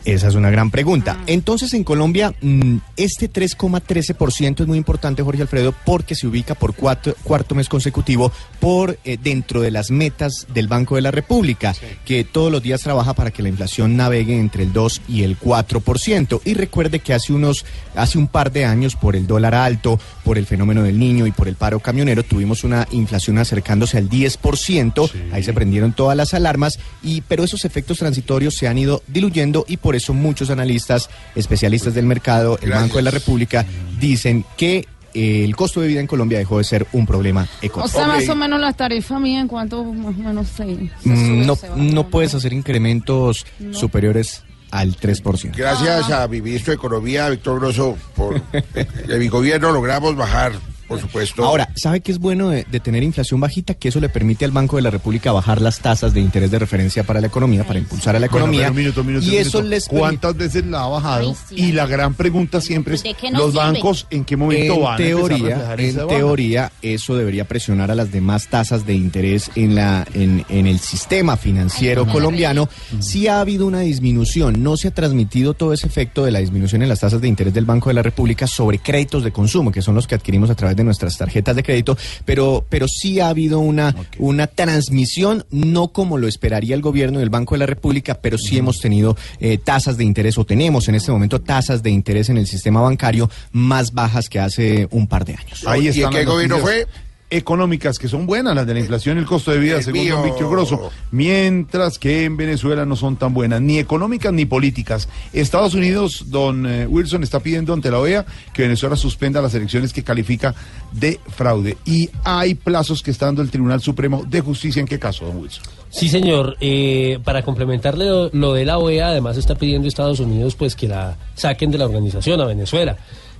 [0.07, 1.19] Esa es una gran pregunta.
[1.27, 6.75] Entonces, en Colombia, mm, este 3,13% es muy importante, Jorge Alfredo, porque se ubica por
[6.77, 8.31] cuatro- cuarto mes consecutivo
[8.61, 12.83] por eh, dentro de las metas del Banco de la República, que todos los días
[12.83, 16.41] trabaja para que la inflación navegue entre el 2 y el 4%.
[16.45, 17.65] Y recuerde que hace unos,
[17.97, 21.31] hace un par de años, por el dólar alto, por el fenómeno del niño y
[21.31, 25.09] por el paro camionero, tuvimos una inflación acercándose al 10%.
[25.33, 29.65] Ahí se prendieron todas las alarmas, y, pero esos efectos transitorios se han ido diluyendo
[29.69, 33.65] y por eso muchos analistas, especialistas del mercado, el Banco de la República,
[34.01, 37.65] dicen que eh, el costo de vida en Colombia dejó de ser un problema O
[37.65, 37.97] económico.
[37.97, 41.27] sea, más o menos la tarifa mía, ¿en cuánto más o menos se, se Mm,
[41.27, 44.43] sube, no, se no puedes hacer incrementos superiores
[44.77, 45.57] al 3%.
[45.57, 50.53] Gracias a mi ministro de Economía, Víctor Grosso, por de mi gobierno logramos bajar
[50.89, 51.45] Por supuesto.
[51.45, 53.75] Ahora, ¿sabe qué es bueno de, de tener inflación bajita?
[53.75, 56.59] Que eso le permite al Banco de la República bajar las tasas de interés de
[56.59, 58.71] referencia para la economía, para impulsar a la Bueno, economía.
[58.71, 61.35] un minuto, un minuto, y eso les ¿Cuántas veces la ha bajado?
[61.51, 63.65] Y la gran pregunta siempre es, ¿De qué nos ¿los sirve?
[63.67, 67.91] bancos en qué momento en van a a teoría, reflejar en teoría, eso debería presionar
[67.91, 72.69] a las demás tasas de interés en la en, en el sistema financiero colombiano.
[73.01, 76.83] Sí ha habido una disminución, no se ha transmitido todo ese efecto de la disminución
[76.83, 79.83] en las tasas de interés del Banco de la República sobre créditos de consumo, que
[79.83, 83.29] son los que adquirimos a través de nuestras tarjetas de crédito, pero pero sí ha
[83.29, 88.21] habido una una transmisión no como lo esperaría el gobierno del Banco de la República,
[88.21, 91.91] pero sí hemos tenido eh, tasas de interés o tenemos en este momento tasas de
[91.91, 95.65] interés en el sistema bancario más bajas que hace un par de años.
[95.67, 96.87] Ahí están las noticias
[97.29, 100.01] Económicas que son buenas, las de la inflación y el costo de vida, El según
[100.03, 100.15] mío.
[100.17, 100.91] don Víctor Grosso.
[101.11, 105.09] Mientras que en Venezuela no son tan buenas, ni económicas ni políticas.
[105.33, 109.93] Estados Unidos, don eh, Wilson, está pidiendo ante la OEA que Venezuela suspenda las elecciones
[109.93, 110.55] que califica
[110.93, 111.77] de fraude.
[111.85, 114.81] Y hay plazos que está dando el Tribunal Supremo de Justicia.
[114.81, 115.65] ¿En qué caso, don Wilson?
[115.91, 116.57] Sí, señor.
[116.61, 120.87] Eh, para complementarle lo, lo de la OEA, además está pidiendo Estados Unidos pues que
[120.89, 122.97] la saquen de la organización a Venezuela,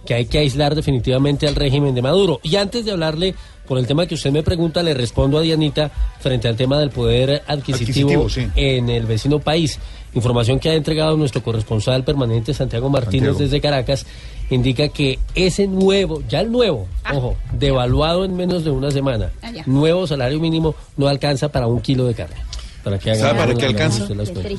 [0.07, 2.41] que hay que aislar definitivamente al régimen de Maduro.
[2.43, 3.35] Y antes de hablarle
[3.69, 5.91] por el tema que usted me pregunta, le respondo a Dianita
[6.21, 8.49] frente al tema del poder adquisitivo, Adquisitivo, sí.
[8.57, 9.79] en el vecino país.
[10.15, 13.39] Información que ha entregado nuestro corresponsal permanente Santiago Martínez Santiago.
[13.39, 14.07] desde Caracas
[14.49, 19.51] indica que ese nuevo, ya el nuevo, ojo, devaluado en menos de una semana, Ah,
[19.67, 22.37] nuevo salario mínimo no alcanza para un kilo de carne.
[22.85, 24.07] Para que haga ¿Sabe para qué alcanza?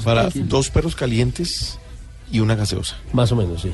[0.03, 1.79] Para dos perros calientes
[2.29, 2.97] y una gaseosa.
[3.13, 3.71] Más o menos, sí.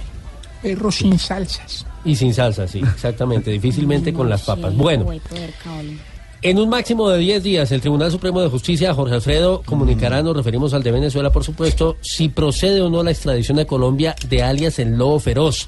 [0.64, 1.86] Perro sin salsas.
[2.06, 3.52] Y sin salsa, sí, exactamente.
[3.60, 4.76] Difícilmente con las papas.
[4.76, 5.06] Bueno,
[6.42, 10.36] en un máximo de 10 días, el Tribunal Supremo de Justicia, Jorge Alfredo, comunicará, nos
[10.36, 14.42] referimos al de Venezuela, por supuesto, si procede o no la extradición a Colombia de
[14.42, 15.68] alias el Lobo Feroz,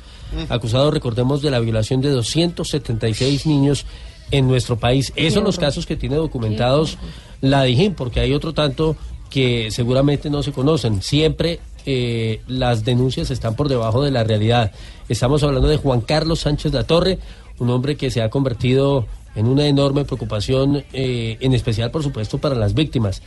[0.50, 3.86] acusado, recordemos, de la violación de 276 niños
[4.32, 5.14] en nuestro país.
[5.16, 6.98] Esos son los casos que tiene documentados
[7.42, 8.98] la DIJÍN, porque hay otro tanto
[9.30, 11.02] que seguramente no se conocen.
[11.02, 14.72] Siempre eh, las denuncias están por debajo de la realidad.
[15.10, 17.20] Estamos hablando de Juan Carlos Sánchez La Torre,
[17.60, 19.06] un hombre que se ha convertido
[19.36, 23.22] en una enorme preocupación, eh, en especial, por supuesto, para las víctimas.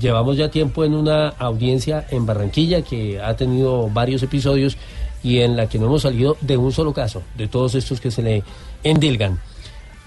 [0.00, 4.76] Llevamos ya tiempo en una audiencia en Barranquilla que ha tenido varios episodios
[5.22, 8.10] y en la que no hemos salido de un solo caso, de todos estos que
[8.10, 8.42] se le
[8.84, 9.40] endilgan.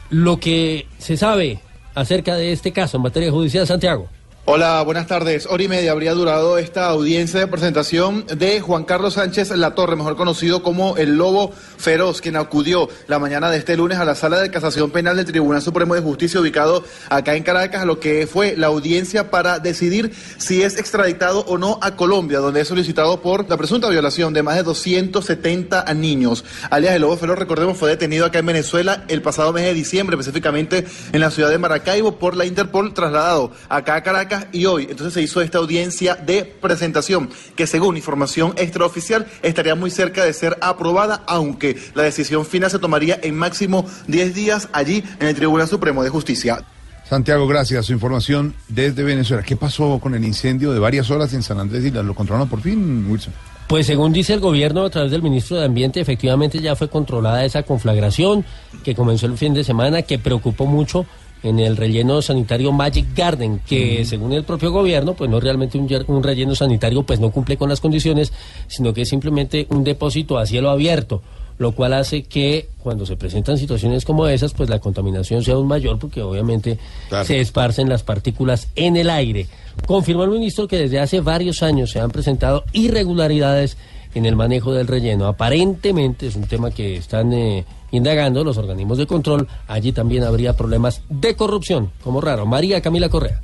[0.10, 1.60] Lo que se sabe
[1.96, 4.08] acerca de este caso en materia judicial, Santiago.
[4.46, 5.46] Hola, buenas tardes.
[5.46, 10.16] Hora y media habría durado esta audiencia de presentación de Juan Carlos Sánchez Latorre, mejor
[10.16, 14.40] conocido como el Lobo Feroz, quien acudió la mañana de este lunes a la sala
[14.40, 18.26] de casación penal del Tribunal Supremo de Justicia ubicado acá en Caracas, a lo que
[18.26, 23.22] fue la audiencia para decidir si es extraditado o no a Colombia, donde es solicitado
[23.22, 26.44] por la presunta violación de más de 270 niños.
[26.72, 30.16] Alias el Lobo Feroz, recordemos, fue detenido acá en Venezuela el pasado mes de diciembre,
[30.16, 34.88] específicamente en la ciudad de Maracaibo por la Interpol, trasladado acá a Caracas y hoy
[34.90, 40.34] entonces se hizo esta audiencia de presentación que según información extraoficial estaría muy cerca de
[40.34, 45.36] ser aprobada, aunque la decisión final se tomaría en máximo 10 días allí en el
[45.36, 46.64] Tribunal Supremo de Justicia.
[47.12, 47.88] Santiago, gracias.
[47.88, 49.44] Su información desde Venezuela.
[49.44, 52.62] ¿Qué pasó con el incendio de varias horas en San Andrés y lo controlaron por
[52.62, 53.34] fin, Wilson?
[53.68, 57.46] Pues según dice el gobierno a través del ministro de Ambiente, efectivamente ya fue controlada
[57.46, 58.46] esa conflagración
[58.84, 61.06] que comenzó el fin de semana, que preocupó mucho
[61.44, 65.78] en el relleno sanitario Magic Garden, que según el propio gobierno, pues no es realmente
[65.78, 68.32] un, un relleno sanitario, pues no cumple con las condiciones,
[68.68, 71.22] sino que es simplemente un depósito a cielo abierto,
[71.58, 75.68] lo cual hace que cuando se presentan situaciones como esas, pues la contaminación sea aún
[75.68, 76.78] mayor, porque obviamente
[77.10, 77.26] Claro.
[77.26, 79.48] se esparcen las partículas en el aire.
[79.88, 83.78] Confirmó el ministro que desde hace varios años se han presentado irregularidades
[84.14, 85.26] en el manejo del relleno.
[85.28, 89.48] Aparentemente es un tema que están eh, indagando los organismos de control.
[89.68, 92.46] Allí también habría problemas de corrupción, como raro.
[92.46, 93.42] María Camila Correa.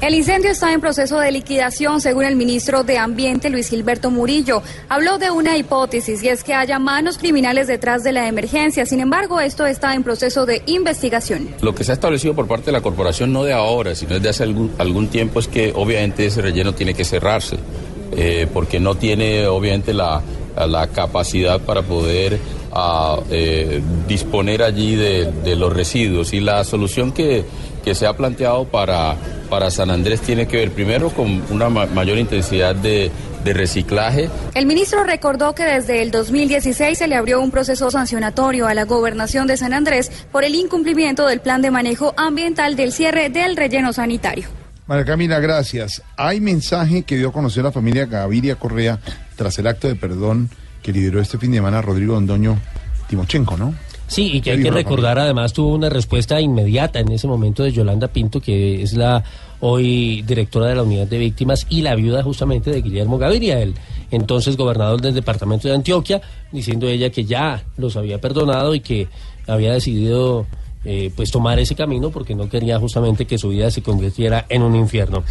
[0.00, 4.62] El incendio está en proceso de liquidación, según el ministro de Ambiente, Luis Gilberto Murillo.
[4.88, 8.86] Habló de una hipótesis y es que haya manos criminales detrás de la emergencia.
[8.86, 11.48] Sin embargo, esto está en proceso de investigación.
[11.62, 14.28] Lo que se ha establecido por parte de la corporación, no de ahora, sino desde
[14.28, 17.56] hace algún, algún tiempo, es que obviamente ese relleno tiene que cerrarse,
[18.12, 20.22] eh, porque no tiene obviamente la,
[20.66, 22.38] la capacidad para poder
[23.30, 26.32] eh, disponer allí de, de los residuos.
[26.32, 27.44] Y la solución que,
[27.84, 29.16] que se ha planteado para,
[29.50, 33.10] para San Andrés tiene que ver primero con una ma- mayor intensidad de,
[33.44, 34.28] de reciclaje.
[34.54, 38.84] El ministro recordó que desde el 2016 se le abrió un proceso sancionatorio a la
[38.84, 43.56] gobernación de San Andrés por el incumplimiento del plan de manejo ambiental del cierre del
[43.56, 44.46] relleno sanitario.
[44.86, 46.02] María Camila, gracias.
[46.16, 48.98] Hay mensaje que dio a conocer la familia Gaviria Correa
[49.36, 50.48] tras el acto de perdón
[50.88, 52.58] que lideró este fin de semana Rodrigo Ondoño
[53.10, 53.74] Timochenko, ¿no?
[54.06, 57.62] Sí, y que ¿Qué hay que recordar además tuvo una respuesta inmediata en ese momento
[57.62, 59.22] de Yolanda Pinto, que es la
[59.60, 63.74] hoy directora de la unidad de víctimas y la viuda justamente de Guillermo Gaviria, el
[64.10, 66.22] entonces gobernador del departamento de Antioquia,
[66.52, 69.08] diciendo ella que ya los había perdonado y que
[69.46, 70.46] había decidido
[70.86, 74.62] eh, pues tomar ese camino porque no quería justamente que su vida se convirtiera en
[74.62, 75.22] un infierno.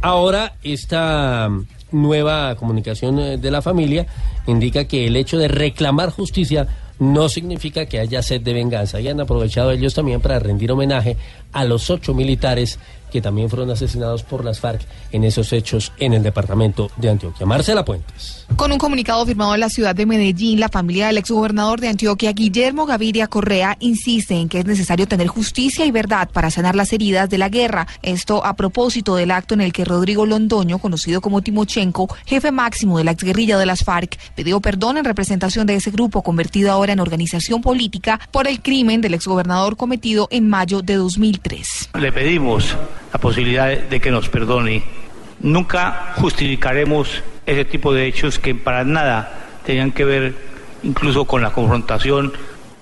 [0.00, 1.50] Ahora esta
[1.92, 4.06] nueva comunicación eh, de la familia
[4.46, 6.66] indica que el hecho de reclamar justicia
[6.98, 9.00] no significa que haya sed de venganza.
[9.00, 11.16] Y han aprovechado ellos también para rendir homenaje
[11.52, 12.78] a los ocho militares
[13.12, 14.80] que también fueron asesinados por las FARC
[15.12, 17.46] en esos hechos en el departamento de Antioquia.
[17.46, 18.46] Marcela Puentes.
[18.56, 22.32] Con un comunicado firmado en la ciudad de Medellín, la familia del exgobernador de Antioquia,
[22.32, 26.92] Guillermo Gaviria Correa, insiste en que es necesario tener justicia y verdad para sanar las
[26.92, 27.86] heridas de la guerra.
[28.02, 32.98] Esto a propósito del acto en el que Rodrigo Londoño, conocido como Timochenko, jefe máximo
[32.98, 36.92] de la exguerrilla de las FARC, pidió perdón en representación de ese grupo convertido ahora
[36.92, 41.90] en organización política por el crimen del exgobernador cometido en mayo de 2003.
[41.98, 42.76] Le pedimos
[43.12, 44.82] la posibilidad de que nos perdone.
[45.40, 50.34] Nunca justificaremos ese tipo de hechos que para nada tenían que ver
[50.82, 52.32] incluso con la confrontación,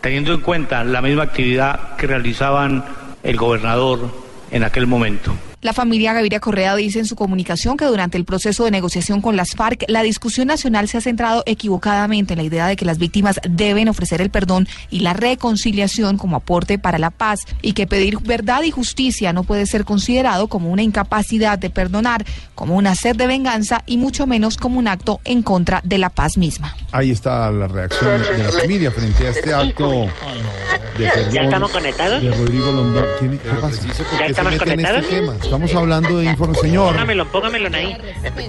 [0.01, 2.85] teniendo en cuenta la misma actividad que realizaban
[3.23, 4.11] el gobernador
[4.51, 5.35] en aquel momento.
[5.63, 9.37] La familia Gaviria Correa dice en su comunicación que durante el proceso de negociación con
[9.37, 12.97] las FARC, la discusión nacional se ha centrado equivocadamente en la idea de que las
[12.97, 17.87] víctimas deben ofrecer el perdón y la reconciliación como aporte para la paz y que
[17.87, 22.95] pedir verdad y justicia no puede ser considerado como una incapacidad de perdonar, como una
[22.95, 26.75] sed de venganza y mucho menos como un acto en contra de la paz misma.
[26.91, 31.71] Ahí está la reacción de la familia frente a este acto de perdón ¿Ya estamos
[31.71, 32.23] conectados?
[32.23, 33.05] de Rodrigo Londón.
[33.19, 33.83] ¿Quién- qué pasa?
[34.19, 35.05] ¿Ya estamos conectados?
[35.51, 36.55] Estamos hablando de informe.
[36.55, 37.97] Señor, Póngamelo, póngamelo ahí.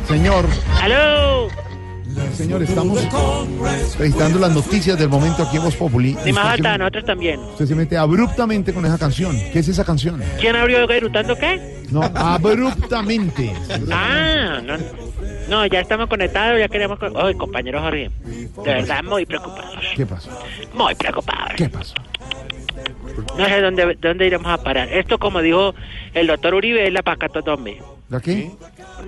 [0.07, 0.45] señor,
[0.81, 1.47] ¡Aló!
[2.35, 2.99] señor, estamos
[3.97, 6.15] registrando las noticias del momento aquí en Voz Populi.
[6.23, 7.39] Ni más me- nosotros también.
[7.39, 9.35] Usted se mete abruptamente con esa canción.
[9.51, 10.21] ¿Qué es esa canción?
[10.39, 11.83] ¿Quién abrió Gairutando qué?
[11.89, 13.51] No, abruptamente.
[13.91, 14.75] Ah, no.
[15.49, 16.99] No, ya estamos conectados, ya queremos...
[16.99, 18.11] con- Ay, compañero Jorge,
[18.63, 19.83] de verdad muy preocupados.
[19.95, 20.29] ¿Qué pasó?
[20.75, 21.53] Muy preocupados.
[21.57, 21.95] ¿Qué pasó?
[23.37, 24.87] No sé dónde, dónde iremos a parar.
[24.93, 25.73] Esto, como dijo
[26.13, 27.81] el doctor Uribe, es la pacatombe.
[28.09, 28.51] ¿La qué?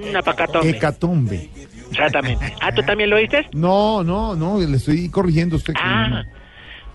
[0.10, 0.70] Una pacatombe.
[0.70, 1.50] Hecatombe.
[1.92, 2.54] Exactamente.
[2.62, 3.48] Ah, ¿tú también lo oíste?
[3.54, 5.74] No, no, no, le estoy corrigiendo a usted.
[5.78, 6.08] Ah.
[6.10, 6.24] no.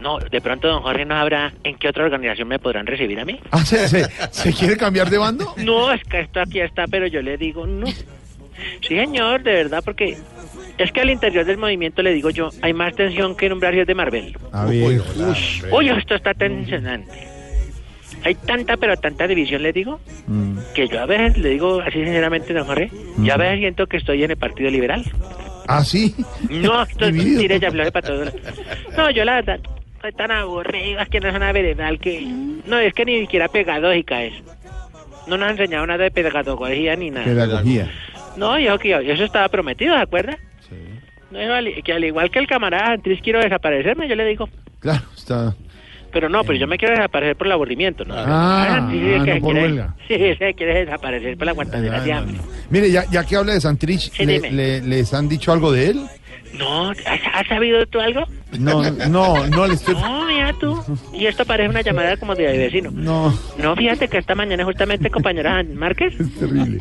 [0.01, 3.25] No, de pronto don Jorge no sabrá en qué otra organización me podrán recibir a
[3.25, 3.41] mí.
[3.51, 5.53] Ah, ¿se, se, se quiere cambiar de bando?
[5.57, 7.87] No, es que esto aquí está, pero yo le digo no.
[7.87, 10.17] Sí, señor, de verdad, porque
[10.79, 13.61] es que al interior del movimiento le digo yo, hay más tensión que en un
[13.61, 14.37] Brasil de Marvel.
[14.53, 15.03] A ver.
[15.73, 17.28] Uy, esto está tensionante.
[18.25, 20.59] Hay tanta, pero tanta división, le digo, Mm.
[20.75, 23.97] que yo a veces le digo así sinceramente, don Jorge, yo a veces siento que
[23.99, 25.05] estoy en el Partido Liberal.
[25.67, 26.15] ¿Ah, sí?
[26.51, 27.41] No, esto es Dividido.
[27.41, 28.33] mentira, ya para todos.
[28.97, 29.61] No, yo la verdad,
[29.97, 32.23] estoy tan aburrido, es que no es una veredal que...
[32.67, 34.35] No, es que ni siquiera pedagógica es.
[35.27, 37.25] No nos han enseñado nada de pedagogía ni nada.
[37.27, 37.91] Pedagogía.
[38.37, 40.33] No, yo que eso estaba prometido, ¿de acuerdo?
[41.31, 44.49] No, yo al- que al igual que el camarada Antris quiero desaparecerme, yo le digo.
[44.81, 45.55] Claro, está.
[46.19, 48.13] Pero no, pero yo me quiero desaparecer por el aburrimiento, ¿no?
[48.17, 49.95] Ah, es ah, que no por quiere- huelga.
[50.09, 52.37] Sí, se quiere desaparecer por la aguantadera de hambre.
[52.71, 56.01] Mire, ya, ya que habla de Santrich, Sí, le- ¿les han dicho algo de él?
[56.55, 56.99] No, ¿has,
[57.35, 58.25] has sabido tú algo?
[58.59, 59.95] No, no, no le estoy...
[59.95, 60.83] No, mira tú.
[61.13, 62.91] Y esto parece una llamada como de vecino.
[62.91, 66.79] No, No, fíjate que esta mañana justamente compañera Márquez terrible.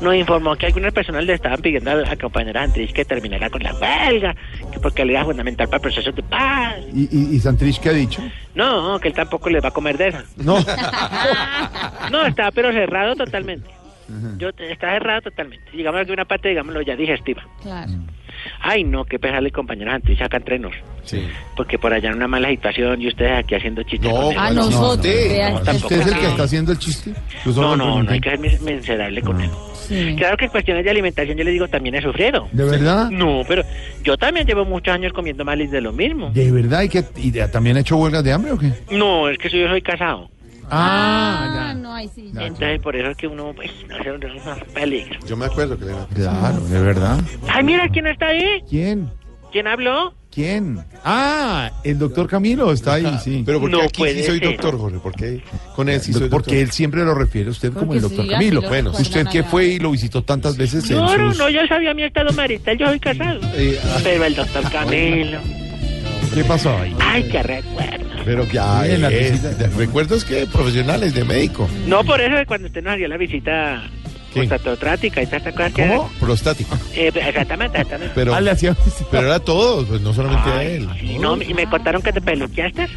[0.00, 3.62] nos informó que algunas personas le estaban pidiendo a la compañera Antrich que terminara con
[3.64, 4.36] la huelga,
[4.72, 6.76] que porque le era fundamental para el proceso de paz.
[6.94, 8.22] ¿Y, y, y Santrich qué ha dicho?
[8.54, 10.24] No, que él tampoco les va a comer de esa.
[10.36, 10.58] No.
[12.10, 13.68] No, está pero cerrado totalmente.
[14.38, 15.64] Yo está cerrado totalmente.
[15.72, 17.42] Digamos que una parte, digámoslo, ya digestiva.
[17.62, 17.92] Claro.
[18.60, 20.74] Ay, no, qué pesarle compañeros Antrich acá entre nos.
[21.04, 21.26] Sí.
[21.56, 24.08] Porque por allá en una mala situación y ustedes aquí haciendo chistes.
[24.10, 24.38] No, con él.
[24.38, 25.00] A nosotros.
[25.02, 26.20] vea, No, tampoco ¿Usted es el no.
[26.20, 27.12] que está haciendo el chiste?
[27.46, 29.50] No, no, no hay que ser mis- miserable con él.
[29.74, 30.14] Sí.
[30.16, 32.48] Claro que en cuestiones de alimentación yo le digo también he sufrido.
[32.52, 33.10] ¿De verdad?
[33.10, 33.62] No, pero
[34.04, 36.30] yo también llevo muchos años comiendo mal y de lo mismo.
[36.30, 36.82] ¿De verdad?
[36.82, 38.72] ¿Y, que, y de- también ha hecho huelgas de hambre o qué?
[38.92, 40.30] No, es que yo soy casado.
[40.74, 42.30] Ah, no, ahí sí.
[42.32, 42.46] ya.
[42.46, 45.18] Entonces por eso es que uno, pues, no sé, no es peligro.
[45.26, 46.06] Yo me acuerdo que le era.
[46.14, 47.20] Claro, de verdad.
[47.48, 48.62] Ay, mira, ¿quién está ahí?
[48.68, 49.10] ¿Quién?
[49.52, 50.14] ¿Quién habló?
[50.30, 50.82] ¿Quién?
[51.04, 53.42] Ah, el doctor Camilo está ahí, sí.
[53.44, 54.48] Pero porque No aquí puede sí soy ser.
[54.48, 54.98] doctor, Jorge.
[54.98, 55.42] ¿Por qué
[55.76, 56.40] con él sí soy doctor?
[56.42, 58.62] Porque él siempre lo refiere a usted como Porque el doctor sí, Camilo.
[58.62, 59.48] lo Bueno, recuerdan usted que allá.
[59.50, 61.38] fue y lo visitó tantas veces en No, no, sus...
[61.38, 63.40] no, yo sabía mi estado marital, yo soy casado.
[63.56, 65.38] Eh, ah, Pero el doctor Camilo.
[66.34, 66.94] ¿Qué pasó ahí?
[67.00, 68.06] Ay, qué recuerdo.
[68.24, 69.68] pero ya, Bien, la eh, visita.
[69.76, 71.68] recuerdos que profesionales de médico.
[71.86, 73.82] No, por eso de cuando usted nos dio la visita
[74.32, 75.86] prostatotrática y todas estas cosas que...
[75.88, 76.10] ¿Cómo?
[76.20, 76.78] Prostático.
[76.94, 78.12] Eh, exactamente, exactamente.
[78.14, 78.74] Pero, Ah, le hacía...
[79.10, 80.88] pero era todo, pues no solamente a Ay, él.
[80.98, 82.88] sí, no, y me contaron que te peluqueaste.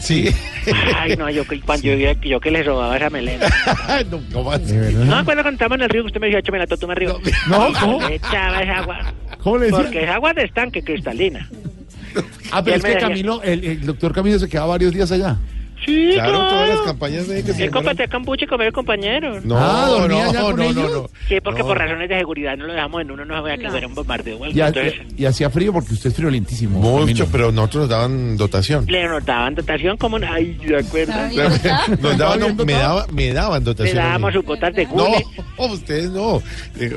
[0.00, 0.30] Sí.
[0.96, 3.46] Ay, no, yo, que- cuando yo, yo que les robaba esa melena.
[4.10, 4.72] no, ¿cómo así?
[4.72, 7.16] No, cuando contamos en el río que usted me decía, échame la totuma arriba.
[7.48, 8.08] No, ¿cómo?
[8.08, 9.12] Le echaba esa agua.
[9.42, 9.78] ¿Cómo le decía?
[9.82, 11.50] Porque es agua de estanque cristalina.
[12.50, 15.36] Ah, pero es que Camilo, el, el doctor Camilo se quedaba varios días allá.
[15.88, 16.48] Sí, Claro, claro.
[16.50, 19.44] todas las campañas de que se Él compartía cambuche con varios compañeros.
[19.44, 20.92] No, Ah, ¿dormía no, no, no, ellos?
[20.92, 21.10] no.
[21.28, 21.66] Sí, porque No.
[21.68, 23.94] por razones de seguridad no lo dejamos en uno, no se vea que fuera un
[23.94, 24.36] bombardeo.
[24.38, 24.56] o algo.
[24.56, 26.78] Y, Entonces, y hacía frío porque usted es friolentísimo.
[26.78, 28.84] Mucho, pero nosotros nos daban dotación.
[28.86, 30.18] le nos daban dotación como.
[30.18, 31.12] Ay, ¿de acuerdo?
[32.02, 33.98] Nos daban, no, me, daba, me daban Le dotación.
[33.98, 34.06] a mí.
[34.08, 35.24] dábamos sus botas de No, gule.
[35.72, 36.42] ustedes no.
[36.78, 36.96] Eh,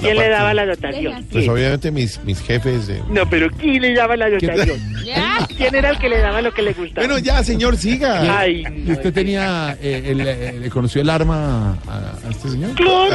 [0.00, 1.24] ¿Quién le daba la dotación?
[1.30, 2.86] Pues obviamente mis, mis jefes.
[2.86, 4.78] de- No, pero ¿quién le daba la dotación?
[5.56, 7.06] ¿Quién era el que le daba lo que le gustaba?
[7.06, 8.38] Bueno, ya, señor, siga.
[8.40, 12.70] Ay, ¿Y usted tenía, eh, el- eh, le conoció el arma a, a este señor?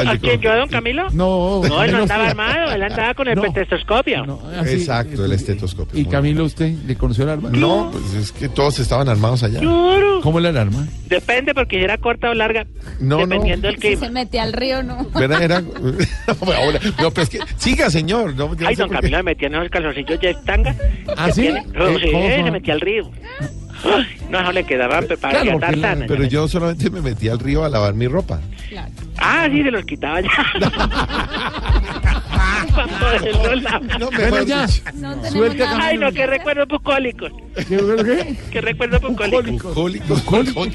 [0.06, 0.40] ¿a quién?
[0.40, 1.08] ¿Yo a don Camilo?
[1.10, 3.42] No, No, él no andaba armado, él andaba con el No.
[3.42, 4.40] petestoscopio.
[4.58, 5.98] Así, Exacto, el estetoscopio.
[6.00, 7.50] ¿Y Camilo, usted le conoció el arma?
[7.50, 9.60] No, pues es que todos estaban armados allá.
[9.60, 10.20] Claro.
[10.22, 10.86] ¿Cómo era el arma?
[11.08, 12.66] Depende porque si era corta o larga.
[13.00, 13.26] No, no.
[13.26, 14.00] dependiendo del Si clima.
[14.06, 15.06] se mete al río, no.
[15.14, 15.42] ¿Verdad?
[15.42, 15.56] Era...
[16.40, 17.38] Ahora, no, pero es que...
[17.56, 18.34] Siga, señor.
[18.34, 18.88] No, no Ay, don.
[18.90, 20.74] Camilo me metía en esos calzoncillos de tanga.
[21.16, 21.42] ¿Ah, sí?
[21.42, 23.10] tiene- No, Eh, se metía al río.
[24.30, 26.04] No, no le quedaban preparados Claro, tartana.
[26.06, 28.40] Pero yo solamente me metí al río a lavar mi ropa.
[29.18, 30.28] Ah, sí, se los quitaba ya.
[32.78, 33.98] Para poderlo lavar.
[34.00, 34.66] No, Bueno, ya.
[34.94, 35.16] No.
[35.80, 37.32] Ay, no, qué recuerdos bucólicos.
[37.56, 37.64] ¿Qué?
[37.66, 38.36] qué?
[38.52, 39.62] Qué recuerdos bucólicos.
[39.62, 40.66] Bucólico.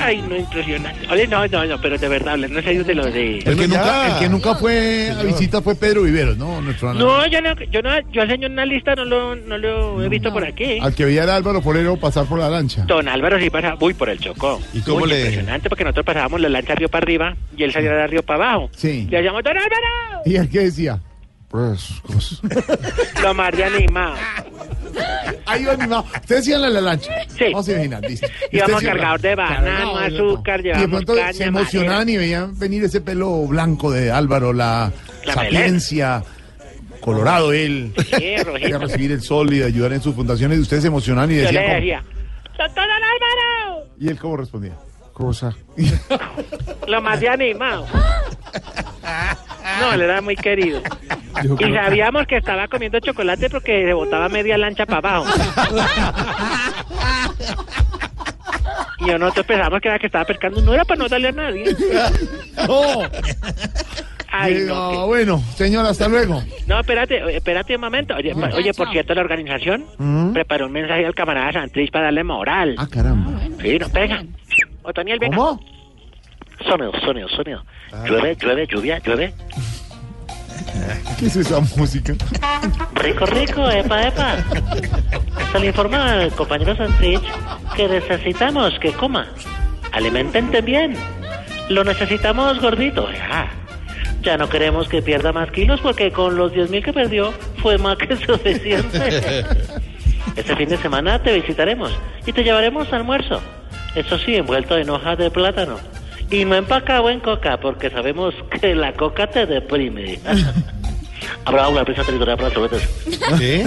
[0.00, 1.06] Ay, no, impresionante.
[1.10, 3.38] Oye, no, no, no, pero de verdad, hablando en serio de los de...
[3.38, 4.12] El que, nunca, ya.
[4.14, 6.60] el que nunca fue a visita fue Pedro Viveros, ¿no?
[6.62, 9.58] Nuestro No, yo no, yo no, yo al señor en una lista no lo, no
[9.58, 10.78] lo he visto por aquí.
[10.80, 12.84] Al que veía a Álvaro Forero pasar por la lancha.
[12.86, 14.60] Don Álvaro sí pasa, uy, por el Chocó.
[14.72, 17.72] ¿Y cómo Uy, le- Impresionante, porque nosotros pasábamos la lancha río para arriba y él
[17.72, 18.70] salía de río para abajo.
[18.76, 19.06] Sí.
[19.10, 20.22] Le llamamos Don Álvaro.
[20.24, 21.00] ¿Y el que decía?
[21.50, 22.40] Pues, pues,
[23.22, 24.14] Lo más de animado.
[25.46, 26.04] Ahí va animado.
[26.20, 27.12] Ustedes iban la lancha.
[27.36, 27.46] Sí.
[27.46, 28.26] Vamos a imaginar, listo.
[28.52, 32.12] Y Íbamos cargados de banano, azúcar, Y de pronto caña, se emocionaban madera.
[32.12, 34.92] y veían venir ese pelo blanco de Álvaro, la,
[35.24, 36.22] La sapiencia,
[37.00, 37.92] colorado él.
[38.16, 38.78] Sí, rojito.
[38.86, 40.56] recibir el sol y ayudar en sus fundaciones.
[40.58, 41.74] Y ustedes se emocionaban y Yo le decían.
[41.80, 42.04] decía,
[42.56, 43.86] Doctor Álvaro.
[43.98, 44.76] ¿Y él cómo respondía?
[45.12, 45.54] cosa.
[46.86, 47.86] Lo más de animado.
[49.80, 50.80] No, él era muy querido.
[51.60, 55.26] Y sabíamos que estaba comiendo chocolate porque se botaba media lancha para abajo.
[59.00, 60.60] Y nosotros pensábamos que era que estaba pescando.
[60.60, 61.64] No era para no darle a nadie.
[62.68, 63.02] ¡Oh!
[64.32, 66.42] Ay, Eh, no, ah, que- bueno, señor, hasta luego.
[66.66, 68.14] no, espérate, espérate un momento.
[68.14, 70.32] Oye, pa- oye, por cierto, la organización Mm.
[70.32, 72.74] preparó un mensaje al camarada Santrich para darle moral.
[72.78, 73.40] Ah, caramba.
[73.60, 74.22] Sí, no pega.
[74.82, 75.36] Otoniel, venga.
[75.36, 75.60] ¿Cómo?
[76.68, 77.64] Sonido, sonido, sonido.
[78.06, 79.34] Llueve, llueve, lluvia, llueve.
[81.18, 82.14] ¿Qué es esa música?
[82.94, 84.36] Rico, rico, epa, epa.
[85.52, 87.22] Se le informa al compañero Santrich
[87.74, 89.26] que necesitamos que coma.
[89.92, 90.94] Alimentente bien.
[91.68, 93.10] Lo necesitamos gordito.
[93.12, 93.50] Ya.
[94.22, 97.32] Ya no queremos que pierda más kilos porque con los 10.000 que perdió
[97.62, 99.44] fue más que suficiente.
[100.36, 101.90] Este fin de semana te visitaremos
[102.26, 103.40] y te llevaremos almuerzo.
[103.94, 105.78] Eso sí, envuelto en hoja de plátano.
[106.30, 110.18] Y no empacado en coca porque sabemos que la coca te deprime.
[111.44, 112.88] Aprobado por la prensa territorial para los sobetes.
[113.38, 113.66] ¿Qué?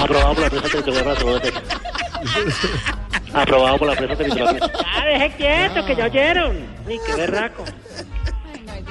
[0.00, 1.54] Aprobado por la prensa territorial para los sobetes.
[3.34, 4.58] Aprobado por la prensa territorial.
[4.60, 6.66] Ya, deje quieto, que ya oyeron.
[6.86, 7.64] Ni qué berraco.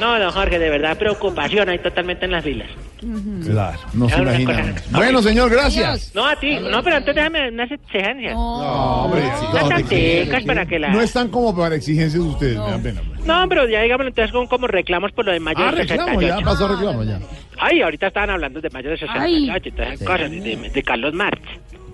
[0.01, 2.67] No, don Jorge, de verdad, preocupación hay totalmente en las filas.
[3.45, 4.73] Claro, no se Es una imagina.
[4.73, 6.11] cosa- Bueno, señor, gracias.
[6.13, 6.57] No, a ti.
[6.59, 8.33] No, pero antes déjame unas exigencias.
[8.33, 9.21] No, hombre,
[9.51, 10.89] Unas no, tanticas para que la...
[10.89, 13.01] No están como para exigencias de ustedes, me da pena.
[13.01, 13.19] hombre.
[13.25, 16.03] No, pero ya digamos entonces con como reclamos por lo de mayo Ah, del reclamo,
[16.19, 16.39] 68.
[16.39, 17.19] ya pasó reclamo, ya.
[17.59, 20.83] Ay, ahorita estaban hablando de mayo del 68 y todas esas cosas, de, de- de
[20.83, 21.41] Carlos Marx.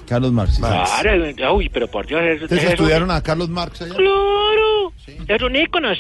[0.08, 0.58] Carlos Marx.
[0.60, 3.94] Claro, uy, pero por Dios, es, ¿Ustedes es estudiaron a Carlos Marx allá?
[3.96, 4.94] Claro,
[5.28, 5.98] es un íconos,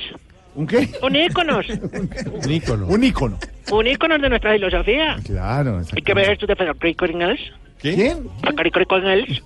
[0.57, 0.89] ¿Un qué?
[1.03, 1.65] un íconos,
[2.43, 2.87] Un ícono.
[2.87, 3.37] Un ícono.
[3.71, 5.17] un íconos de nuestra filosofía.
[5.25, 7.39] Claro, ¿Y qué ves tú de Federico Engels?
[7.79, 8.27] ¿Quién?
[8.41, 9.43] Federico Engels,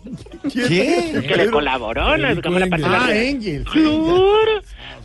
[0.67, 1.21] ¿Quién?
[1.21, 3.69] que le colaboró, Ah, Engels.
[3.69, 4.61] Claro,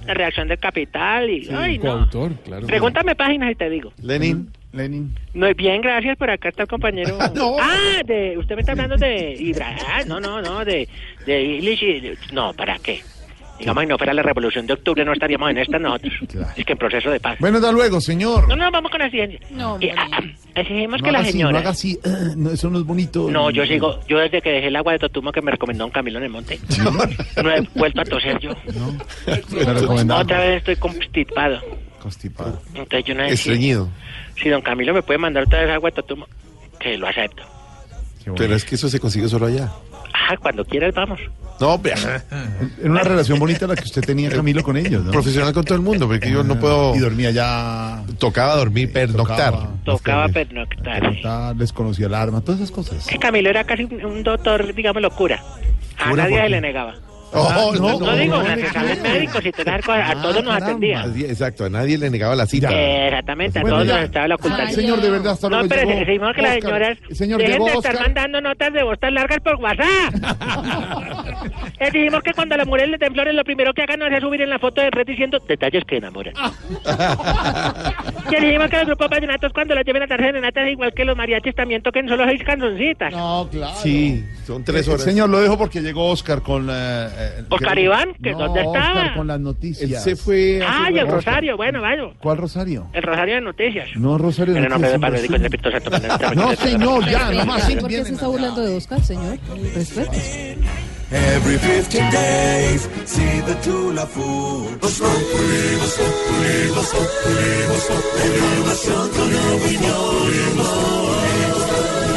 [0.06, 1.48] la reacción del capital y...
[1.52, 1.84] ay, no.
[1.96, 2.66] Coautor, claro.
[2.68, 3.92] Pregúntame páginas y te digo.
[4.00, 4.48] Lenin.
[4.72, 5.12] Lenin.
[5.34, 6.16] No, bien, gracias.
[6.16, 7.18] Por acá está el compañero.
[7.34, 7.56] No.
[7.58, 9.74] Ah, de, usted me está hablando de Hidra.
[9.88, 10.88] Ah, no, no, no, de,
[11.26, 13.00] de Illich y de- No, ¿para qué?
[13.58, 16.12] Digamos, si no fuera la revolución de octubre, no estaríamos en esta nosotros.
[16.56, 17.36] Es que en proceso de paz.
[17.40, 18.48] Bueno, hasta luego, señor.
[18.48, 19.40] No, no, vamos con la siguiente.
[19.50, 20.20] No, Y, ah, ah,
[20.54, 21.52] exigimos No que la señora.
[21.52, 21.98] no haga así.
[22.04, 23.30] ah, no, eso no es bonito.
[23.30, 25.90] No, yo sigo, yo desde que dejé el agua de Totumo que me recomendó un
[25.90, 26.58] Camilo en el monte,
[27.42, 28.50] no he vuelto a toser yo.
[29.26, 30.24] Recomendamos.
[30.24, 31.60] Otra vez estoy constipado.
[32.00, 32.60] Constipado.
[32.68, 33.88] Entonces yo no si, Estreñido.
[34.40, 36.26] si don Camilo me puede mandar otra vez agua de Totumo,
[36.78, 37.42] que lo acepto.
[38.36, 39.70] Pero es que eso se consigue solo allá.
[40.28, 41.20] Ah, cuando quieras vamos.
[41.60, 41.97] No, vea.
[42.80, 45.10] Era una relación bonita la que usted tenía, Camilo, con ellos, ¿no?
[45.10, 46.94] Profesional con todo el mundo, porque yo no puedo.
[46.94, 48.02] Y dormía ya.
[48.18, 49.55] Tocaba dormir, pernoctar.
[49.84, 51.01] Tocaba pernoctar.
[51.01, 53.06] pernoctar, les conocía el arma, todas esas cosas.
[53.06, 55.43] Que Camilo era casi un, un doctor, digamos, locura.
[55.98, 56.94] A ¿Cura nadie se le negaba.
[57.32, 61.00] Oh, no, no, digo, no, en no, las sales médicos y a todos nos atendía.
[61.02, 62.68] Así, Exacto, a nadie le negaba la cita.
[62.70, 64.72] Exactamente, a todos nos estaba la ocultación.
[64.80, 68.00] Señor, de verdad, hasta No, pero llegó decimos que las señoras Señor, dejen de estar
[68.00, 70.14] mandando notas de voz tan largas por WhatsApp.
[71.80, 74.06] Les dijimos que cuando a las mujeres les den flores, lo primero que hagan no
[74.06, 76.34] es subir en la foto de red diciendo detalles que enamoran.
[78.30, 81.16] Les dijimos que los grupos vallenatos cuando los lleven a dar serenatas, igual que los
[81.16, 83.12] mariachis, también toquen solo seis canzoncitas.
[83.12, 83.76] No, claro.
[83.82, 85.02] Sí, son tres Eh, horas.
[85.04, 87.08] Señor, lo dejo porque llegó Oscar con eh,
[87.50, 88.90] Oscar Iván, que No, ¿dónde estaba?
[89.00, 89.90] Oscar con las noticias.
[89.90, 90.60] Él se fue.
[90.66, 91.08] Ah, y el.
[91.08, 92.02] Rosario, bueno, vaya.
[92.20, 92.88] ¿Cuál Rosario?
[92.92, 93.88] El Rosario de Noticias.
[93.96, 94.56] No, Rosario.
[94.56, 95.74] En el nombre del Padre, del Hijo y del Noticias.
[95.82, 96.34] Espíritu Santo.
[96.34, 97.64] No, señor, ya, nomás.
[97.64, 99.38] sí, ¿Por qué se está burlando de Oscar, señor?
[99.74, 100.56] Respete.
[101.08, 104.80] Every 15 days, see the Tula food.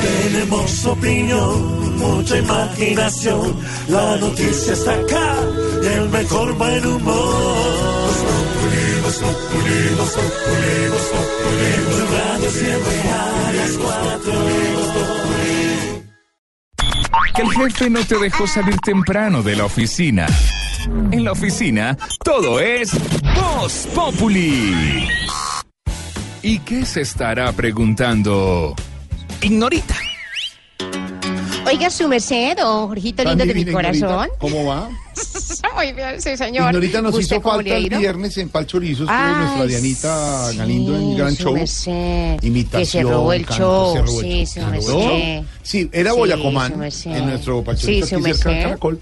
[0.02, 3.56] Tenemos opinión, mucha imaginación.
[3.88, 5.36] La noticia está acá
[5.84, 8.10] y el mejor buen humor.
[11.90, 14.34] Tu radio siempre a las cuatro.
[17.36, 20.28] Que el jefe no te dejó salir temprano de la oficina.
[21.12, 22.92] En la oficina, todo es
[23.36, 25.08] Voz Populi.
[26.42, 28.76] ¿Y qué se estará preguntando?
[29.42, 29.96] Ignorita.
[31.70, 34.30] Oiga, su merced, don Jorgito lindo de mi corazón.
[34.40, 34.90] ¿Cómo va?
[35.76, 36.68] Muy bien, sí, señor.
[36.70, 39.04] Ignorita nos ¿Usted hizo falta el viernes en Palchorizo.
[39.04, 41.54] Estuvo nuestra Dianita sí, Galindo en Gran su Show.
[41.54, 42.80] merced, Imitación.
[42.82, 45.44] que se robó el show, sí, merced.
[45.62, 46.74] Sí, era Sí, Boyacomán,
[47.06, 48.64] en nuestro Palchorizo Sí, su aquí cerca del merced.
[48.70, 49.00] Caracol.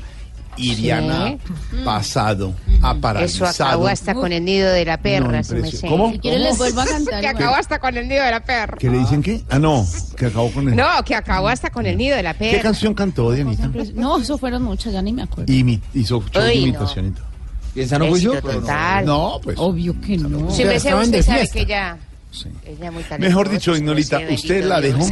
[0.58, 0.82] Y Sí.
[0.84, 1.38] Diana,
[1.86, 3.50] pasado, Eso aparalizado.
[3.70, 5.90] acabó hasta con el nido de la perra, No.
[5.90, 6.12] ¿Cómo?
[6.12, 7.22] Si quiere les vuelvo a cantar.
[7.22, 8.78] Que acabó hasta con el nido de la perra.
[8.80, 9.42] ¿Qué le dicen qué?
[9.50, 9.86] Ah, no,
[10.16, 10.76] que acabó con el...
[10.76, 12.64] No, que acabó hasta con el nido de la ¿Qué perra.
[12.64, 13.70] canción cantó, Dianita?
[13.96, 15.52] No, eso fueron muchas, ya ni me acuerdo.
[15.54, 16.68] Imi- hizo show de Uy, no.
[16.68, 17.26] imitación y todo.
[17.76, 18.34] ¿Y en sano juicio?
[18.34, 19.06] Éxito total.
[19.06, 19.56] No, pues.
[19.60, 20.50] Obvio que no.
[20.50, 21.98] Si me sé, usted sabe que ella...
[22.66, 25.12] Ella muy Mejor dicho, merced, usted la Dios.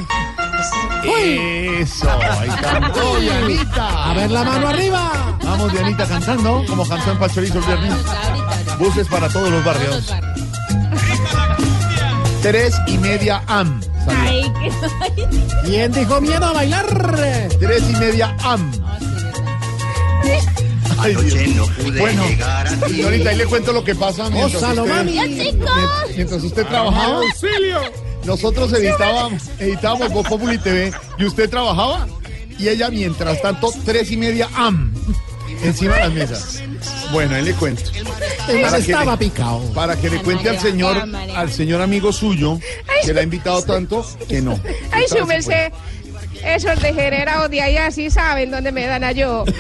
[1.04, 2.10] Eso,
[2.40, 4.12] ahí cantó Dianita.
[4.12, 5.38] A ver la mano arriba.
[5.44, 7.94] Vamos, Dianita, cantando, como cantó en Pachorizo el viernes.
[8.80, 10.14] Buses para todos los barrios.
[12.42, 13.82] Tres y media am.
[14.06, 14.22] salió.
[14.22, 14.72] Ay, qué...
[15.66, 16.86] ¿Quién dijo miedo a bailar?
[17.60, 18.72] Tres y media am.
[20.98, 21.70] Ay, Dios.
[22.00, 22.24] bueno,
[22.90, 25.12] y ahorita ahí le cuento lo que pasa mientras Ósalo, usted, mami.
[25.18, 27.20] mient- mientras usted trabajaba.
[28.26, 32.08] Nosotros editábamos, editábamos Voz Populi TV y usted trabajaba
[32.58, 34.94] y ella mientras tanto tres y media am
[35.64, 36.64] encima de las mesas.
[37.12, 37.84] Bueno, ahí le cuento.
[38.50, 39.60] Él Para que estaba le- picado.
[39.74, 40.98] Para que le cuente al señor,
[41.36, 42.60] al señor amigo suyo,
[43.04, 44.60] que le ha invitado tanto, que no.
[44.92, 45.26] Ay, Esta
[46.46, 46.72] su vez se merced.
[46.72, 49.46] Esos degenerados de allá sí saben dónde me dan a yo.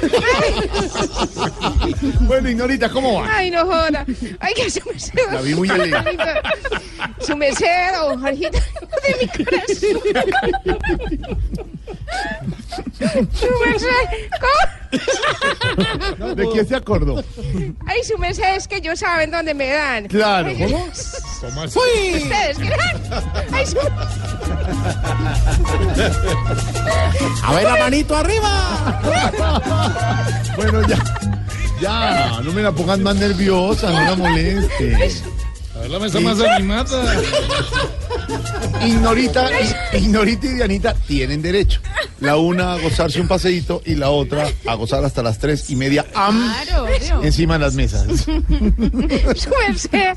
[2.21, 3.27] Bueno, Ignorita, ¿cómo va?
[3.37, 4.05] Ay, no joda.
[4.39, 5.13] Ay, que su merced.
[5.31, 6.17] La vi muy elegante.
[7.19, 8.59] Su merced, don Jorgito,
[9.03, 9.99] de mi corazón.
[13.33, 14.84] Su merced, ¿cómo?
[16.35, 17.23] ¿De quién se acordó?
[17.85, 20.07] Ay, su merced, es que ellos saben dónde me dan.
[20.07, 20.47] Claro.
[20.47, 20.89] Ay, ¿Cómo?
[21.41, 21.80] ¿Cómo así?
[22.15, 22.73] Ustedes, ¿qué?
[23.51, 23.77] Ay, su...
[27.43, 29.01] A ver la manito arriba.
[30.55, 30.97] Bueno, ya.
[31.81, 34.95] Ya, no me la pongan más nerviosa, no la moleste.
[35.76, 37.13] A ver la mesa más animada.
[38.81, 39.49] Ignorita,
[39.93, 41.81] Ignorita y Dianita tienen derecho.
[42.21, 45.75] La una a gozarse un paseíto y la otra a gozar hasta las tres y
[45.75, 46.87] media am Claro,
[47.23, 48.05] encima de las mesas.
[49.35, 50.15] Su merced.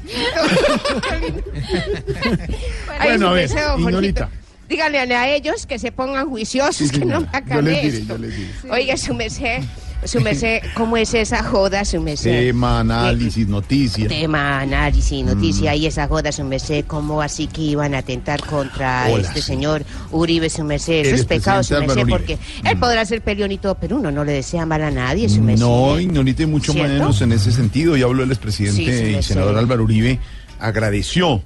[2.98, 3.50] Ay, Bueno, su a ver,
[3.80, 4.28] Ignorita.
[4.68, 7.98] Díganle a ellos que se pongan juiciosos, Sí, que no me hagan Yo les diré,
[7.98, 8.14] esto.
[8.14, 8.50] yo les diré.
[8.70, 9.62] Oiga, su merced,
[10.04, 12.30] su merced, ¿cómo es esa joda, su merced?
[12.30, 14.08] Tema, análisis, noticias.
[14.08, 15.26] Tema, análisis, Mm.
[15.26, 19.40] noticia y esa joda, su merced, ¿cómo así que iban a atentar contra Hola, este
[19.40, 19.46] sí.
[19.48, 21.06] señor Uribe, su merced?
[21.06, 22.38] Eso es pecado, su expresidente merced, Álvaro porque
[22.70, 25.42] él podrá ser peleón y todo, pero uno no le desea mal a nadie, su
[25.42, 25.64] merced.
[25.64, 26.06] No, y
[26.46, 26.92] mucho ¿Cierto?
[26.92, 27.96] menos en ese sentido.
[27.96, 29.56] Ya habló el expresidente Sí, y senador.
[29.58, 30.18] Álvaro Uribe,
[30.60, 31.42] agradeció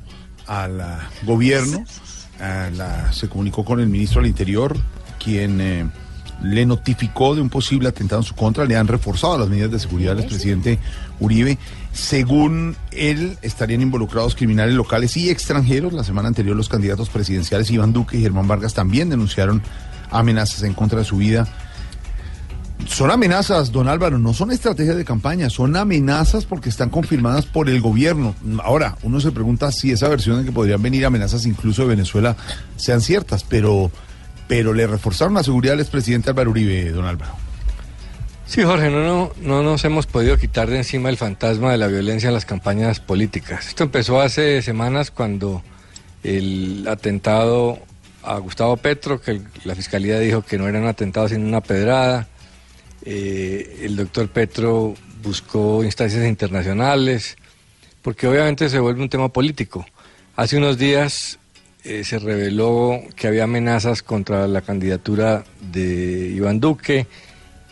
[0.46, 0.82] al
[1.22, 1.84] gobierno,
[2.40, 4.76] a la- se comunicó con el ministro del Interior,
[5.22, 5.86] quien eh,
[6.43, 9.78] le notificó de un posible atentado en su contra, le han reforzado las medidas de
[9.78, 10.78] seguridad al expresidente
[11.20, 11.59] Uribe.
[11.93, 15.93] Según él, estarían involucrados criminales locales y extranjeros.
[15.93, 19.62] La semana anterior los candidatos presidenciales Iván Duque y Germán Vargas también denunciaron
[20.10, 21.48] amenazas en contra de su vida
[22.86, 27.69] son amenazas, don Álvaro, no son estrategias de campaña, son amenazas porque están confirmadas por
[27.69, 28.35] el gobierno.
[28.62, 32.36] Ahora, uno se pregunta si esa versión de que podrían venir amenazas incluso de Venezuela
[32.77, 33.90] sean ciertas, pero,
[34.52, 37.32] pero le reforzaron la seguridad al expresidente Álvaro Uribe, don Álvaro.
[38.44, 41.86] Sí, Jorge, no, no, no nos hemos podido quitar de encima el fantasma de la
[41.86, 43.68] violencia en las campañas políticas.
[43.68, 45.62] Esto empezó hace semanas cuando
[46.22, 47.78] el atentado
[48.22, 52.28] a Gustavo Petro, que la fiscalía dijo que no era un atentado sino una pedrada.
[53.06, 54.92] Eh, el doctor Petro
[55.22, 57.38] buscó instancias internacionales,
[58.02, 59.86] porque obviamente se vuelve un tema político.
[60.36, 61.38] Hace unos días
[61.84, 67.06] eh, se reveló que había amenazas contra la candidatura de Iván Duque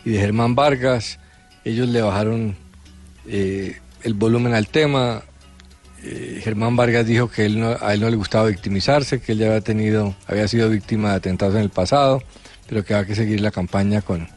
[0.05, 1.19] y de Germán Vargas.
[1.63, 2.55] Ellos le bajaron
[3.27, 5.23] eh, el volumen al tema.
[6.03, 9.37] Eh, Germán Vargas dijo que él no- a él no le gustaba victimizarse, que él
[9.37, 12.21] ya había tenido, había sido víctima de atentados en el pasado,
[12.67, 14.27] pero que había que seguir la campaña con,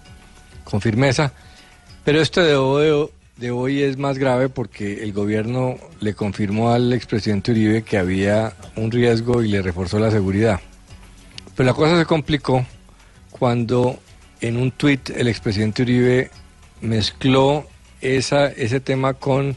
[0.80, 1.32] firmeza.
[2.04, 6.92] Pero esto de hoy, de hoy es más grave porque el gobierno le confirmó al
[6.92, 10.60] expresidente Uribe que había un riesgo y le reforzó la seguridad.
[11.56, 12.64] Pero la cosa se complicó
[13.30, 13.98] cuando
[14.40, 16.30] en un tuit el expresidente Uribe
[16.80, 17.66] mezcló
[18.00, 19.56] esa, ese tema con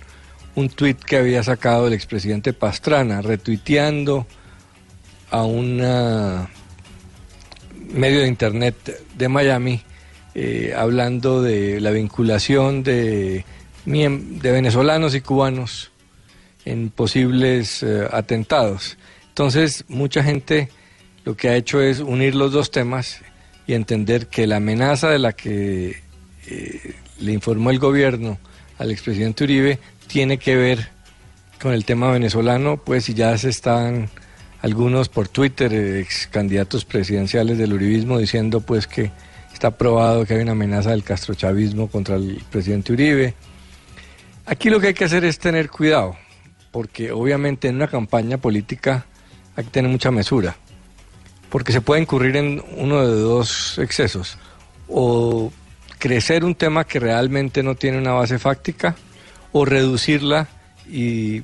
[0.55, 4.25] un tuit que había sacado el expresidente Pastrana, retuiteando
[5.29, 5.77] a un
[7.93, 9.81] medio de internet de Miami,
[10.33, 13.45] eh, hablando de la vinculación de,
[13.87, 15.91] de venezolanos y cubanos
[16.65, 18.97] en posibles eh, atentados.
[19.29, 20.69] Entonces, mucha gente
[21.23, 23.21] lo que ha hecho es unir los dos temas
[23.65, 26.01] y entender que la amenaza de la que
[26.47, 28.37] eh, le informó el gobierno
[28.77, 30.89] al expresidente Uribe tiene que ver
[31.61, 34.09] con el tema venezolano, pues si ya se están
[34.61, 39.11] algunos por Twitter, eh, ex candidatos presidenciales del uribismo, diciendo pues que
[39.53, 43.33] está probado que hay una amenaza del castrochavismo contra el presidente Uribe.
[44.49, 46.15] Aquí lo que hay que hacer es tener cuidado,
[46.71, 49.05] porque obviamente en una campaña política
[49.57, 50.55] hay que tener mucha mesura,
[51.49, 54.37] porque se puede incurrir en uno de dos excesos,
[54.87, 55.51] o
[55.99, 58.95] crecer un tema que realmente no tiene una base fáctica,
[59.51, 60.47] o reducirla
[60.89, 61.43] y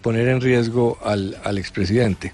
[0.00, 2.32] poner en riesgo al, al expresidente.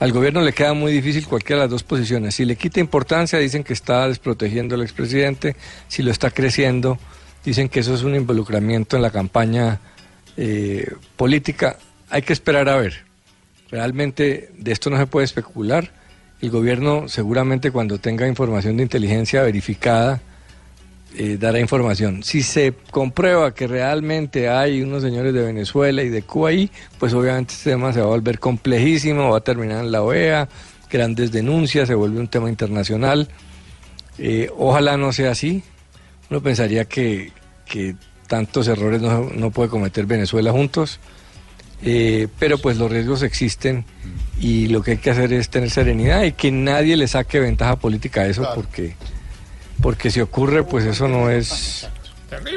[0.00, 2.34] Al gobierno le queda muy difícil cualquiera de las dos posiciones.
[2.34, 5.54] Si le quita importancia, dicen que está desprotegiendo al expresidente.
[5.86, 6.98] Si lo está creciendo,
[7.44, 9.80] dicen que eso es un involucramiento en la campaña
[10.36, 11.76] eh, política.
[12.10, 13.04] Hay que esperar a ver.
[13.70, 15.90] Realmente de esto no se puede especular.
[16.40, 20.20] El gobierno seguramente cuando tenga información de inteligencia verificada,
[21.16, 22.24] eh, dará información.
[22.24, 27.14] Si se comprueba que realmente hay unos señores de Venezuela y de Cuba ahí, pues
[27.14, 30.48] obviamente este tema se va a volver complejísimo, va a terminar en la OEA,
[30.90, 33.28] grandes denuncias, se vuelve un tema internacional.
[34.18, 35.62] Eh, ojalá no sea así.
[36.34, 37.30] Uno pensaría que,
[37.64, 37.94] que
[38.26, 40.98] tantos errores no, no puede cometer Venezuela juntos,
[41.84, 43.84] eh, pero pues los riesgos existen
[44.40, 47.76] y lo que hay que hacer es tener serenidad y que nadie le saque ventaja
[47.76, 48.96] política a eso porque
[49.80, 51.86] porque si ocurre, pues eso no es,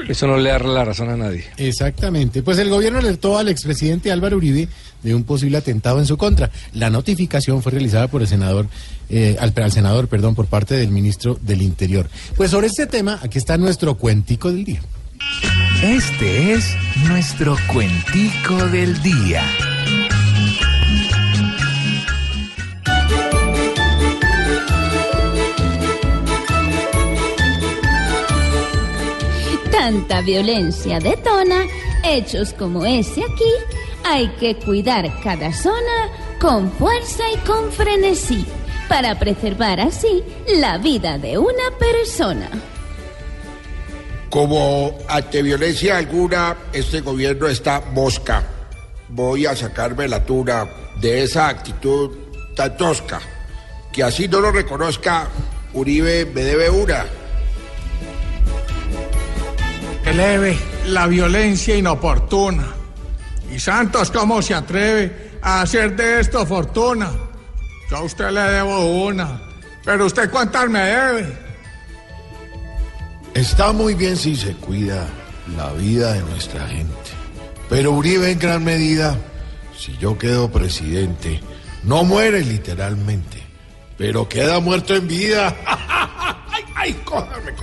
[0.10, 1.46] eso no le da la razón a nadie.
[1.58, 2.42] Exactamente.
[2.42, 4.68] Pues el gobierno alertó al expresidente Álvaro Uribe
[5.04, 6.52] de un posible atentado en su contra.
[6.74, 8.68] La notificación fue realizada por el senador,
[9.10, 12.10] eh, al, al senador, perdón, por parte del ministro del Interior.
[12.36, 14.82] Pues sobre este tema, aquí está nuestro cuentico del día.
[15.84, 16.76] Este es
[17.08, 19.44] nuestro cuentico del día.
[29.72, 31.66] Tanta violencia detona
[32.04, 33.78] hechos como ese aquí.
[34.10, 36.10] Hay que cuidar cada zona
[36.40, 38.46] con fuerza y con frenesí
[38.88, 40.24] para preservar así
[40.56, 42.50] la vida de una persona.
[44.30, 48.44] Como ante violencia alguna, este gobierno está mosca.
[49.10, 50.66] Voy a sacarme la tuna
[51.02, 52.12] de esa actitud
[52.56, 53.20] tan tosca.
[53.92, 55.28] Que así no lo reconozca,
[55.74, 57.06] Uribe me debe una.
[60.06, 62.77] Eleve la violencia inoportuna.
[63.52, 67.12] Y Santos, ¿cómo se atreve a hacer de esto fortuna?
[67.90, 69.42] Yo a usted le debo una.
[69.86, 71.38] Pero usted cuántas me debe.
[73.34, 75.08] Está muy bien si se cuida
[75.56, 77.12] la vida de nuestra gente.
[77.70, 79.16] Pero Uribe en gran medida,
[79.78, 81.42] si yo quedo presidente,
[81.84, 83.44] no muere literalmente,
[83.98, 85.56] pero queda muerto en vida.
[85.66, 87.54] ¡Ay, ay, cójame!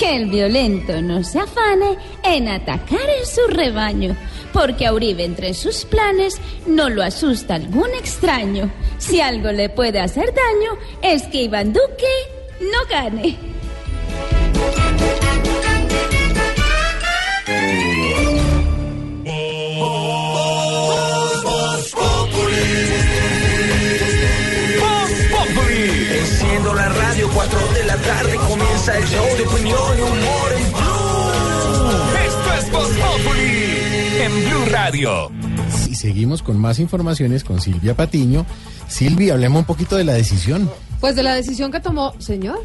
[0.00, 4.16] que el violento no se afane en atacar en su rebaño,
[4.50, 8.72] porque a Uribe entre sus planes no lo asusta algún extraño.
[8.96, 12.06] Si algo le puede hacer daño, es que Iván Duque
[12.62, 13.36] no gane.
[21.44, 22.70] Vos, Populi.
[25.30, 26.10] Populi.
[26.74, 27.79] La radio 4D
[28.10, 32.26] tarde comienza el show de opinión y humor en Blue.
[32.26, 32.90] Esto es Voz
[34.20, 35.30] en Blue Radio.
[35.88, 38.46] Y seguimos con más informaciones con Silvia Patiño.
[38.88, 40.68] Silvia, hablemos un poquito de la decisión.
[40.98, 42.58] Pues de la decisión que tomó, señor,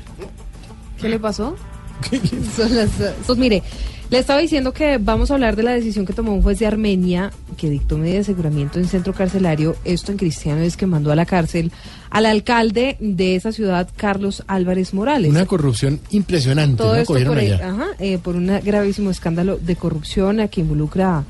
[0.99, 1.55] ¿qué le pasó?
[2.57, 2.89] Son las-
[3.27, 3.61] pues mire,
[4.09, 6.67] le estaba diciendo que vamos a hablar de la decisión que tomó un juez de
[6.67, 11.11] Armenia que dictó medida de aseguramiento en centro carcelario, esto en Cristiano es que mandó
[11.11, 11.71] a la cárcel
[12.09, 15.29] al alcalde de esa ciudad, Carlos Álvarez Morales.
[15.29, 16.99] Una corrupción impresionante, Todo ¿no?
[16.99, 21.23] esto Cogieron por, ajá, eh, por un gravísimo escándalo de corrupción a que involucra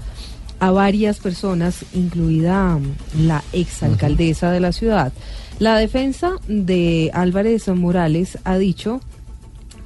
[0.59, 5.13] a, varias personas, incluida mm, la exalcaldesa de la ciudad.
[5.59, 8.99] La defensa de Álvarez Morales ha dicho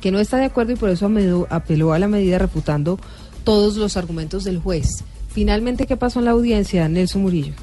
[0.02, 1.10] que no está de acuerdo y por eso
[1.50, 3.00] apeló a la medida refutando
[3.44, 5.04] todos los argumentos del juez.
[5.28, 7.54] Finalmente, ¿qué pasó en la audiencia, Nelson Murillo?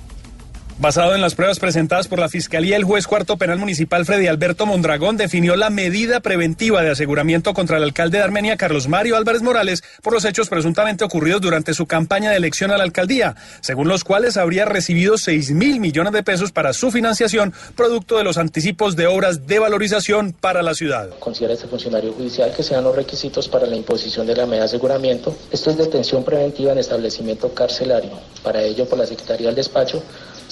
[0.78, 4.66] Basado en las pruebas presentadas por la Fiscalía, el juez cuarto penal municipal Freddy Alberto
[4.66, 9.40] Mondragón definió la medida preventiva de aseguramiento contra el alcalde de Armenia, Carlos Mario Álvarez
[9.40, 13.88] Morales, por los hechos presuntamente ocurridos durante su campaña de elección a la alcaldía, según
[13.88, 18.36] los cuales habría recibido 6 mil millones de pesos para su financiación, producto de los
[18.36, 21.08] anticipos de obras de valorización para la ciudad.
[21.20, 24.66] Considera este funcionario judicial que sean los requisitos para la imposición de la medida de
[24.66, 25.34] aseguramiento.
[25.50, 28.10] Esto es detención preventiva en establecimiento carcelario.
[28.42, 30.02] Para ello, por la Secretaría del Despacho,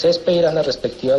[0.05, 1.17] se expedirá la respectiva,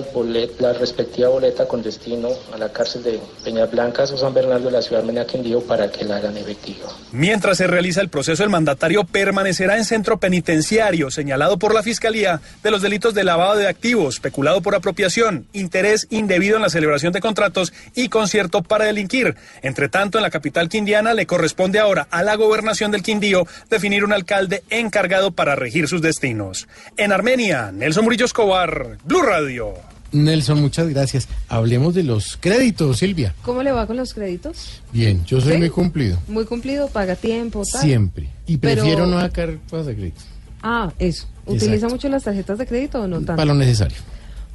[1.27, 5.01] boleta con destino a la cárcel de Peñas Blancas o San Bernardo de la ciudad
[5.01, 6.89] Armenia Quindío para que la hagan efectiva.
[7.11, 12.41] Mientras se realiza el proceso, el mandatario permanecerá en centro penitenciario, señalado por la Fiscalía
[12.61, 17.11] de los delitos de lavado de activos, peculado por apropiación, interés indebido en la celebración
[17.11, 19.35] de contratos y concierto para delinquir.
[19.63, 24.03] Entre tanto, en la capital quindiana le corresponde ahora a la gobernación del Quindío definir
[24.03, 26.67] un alcalde encargado para regir sus destinos.
[26.97, 28.74] En Armenia, Nelson Murillo Escobar,
[29.05, 29.73] Blue Radio.
[30.11, 31.27] Nelson, muchas gracias.
[31.49, 33.33] Hablemos de los créditos, Silvia.
[33.41, 34.81] ¿Cómo le va con los créditos?
[34.93, 35.57] Bien, yo soy ¿Sí?
[35.57, 36.17] muy cumplido.
[36.27, 37.81] Muy cumplido, paga tiempo, tal.
[37.81, 38.29] Siempre.
[38.47, 40.21] Y Pero- prefiero no sacar cosas de crédito.
[40.61, 41.27] Ah, eso.
[41.45, 43.35] ¿Utiliza mucho las tarjetas de crédito o no tanto?
[43.35, 43.97] Para lo necesario.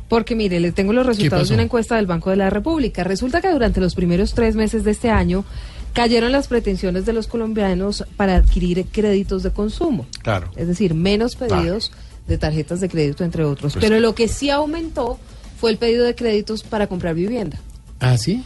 [0.09, 3.05] Porque mire, le tengo los resultados de una encuesta del Banco de la República.
[3.05, 5.45] Resulta que durante los primeros tres meses de este año
[5.93, 10.07] cayeron las pretensiones de los colombianos para adquirir créditos de consumo.
[10.23, 10.51] Claro.
[10.57, 11.93] Es decir, menos pedidos
[12.27, 13.73] de tarjetas de crédito, entre otros.
[13.75, 15.19] Pues- Pero lo que sí aumentó
[15.59, 17.59] fue el pedido de créditos para comprar vivienda.
[18.01, 18.43] ¿Ah, sí?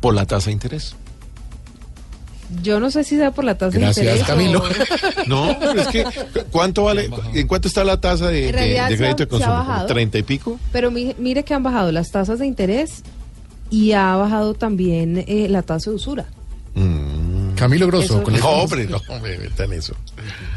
[0.00, 0.94] Por la tasa de interés.
[2.62, 4.26] Yo no sé si sea por la tasa Gracias, de interés.
[4.28, 4.60] Camilo.
[4.62, 4.64] o-
[5.26, 6.04] No, pero es que
[6.52, 7.10] ¿cuánto vale?
[7.32, 9.54] ¿En cuánto está la tasa de, de- de se ha- crédito de se ha consumo?
[9.54, 9.86] bajado.
[9.86, 10.60] ¿Treinta y pico?
[10.70, 13.02] Pero mi- mire que han bajado las tasas de interés
[13.70, 16.26] y ha bajado también eh, la tasa de usura.
[17.56, 18.04] Camilo Grosso.
[18.16, 19.94] Eso- con el- No, hombre, no, hombre, metan eso.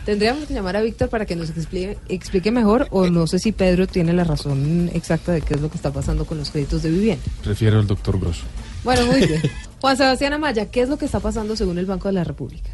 [0.06, 3.52] Tendríamos que llamar a Víctor para que nos explique, explique mejor o no sé si
[3.52, 6.84] Pedro tiene la razón exacta de qué es lo que está pasando con los créditos
[6.84, 7.24] de vivienda.
[7.44, 8.44] Prefiero el doctor Grosso.
[8.84, 9.42] Bueno, muy bien.
[9.82, 12.70] Juan Sebastián Amaya, ¿qué es lo que está pasando según el Banco de la República?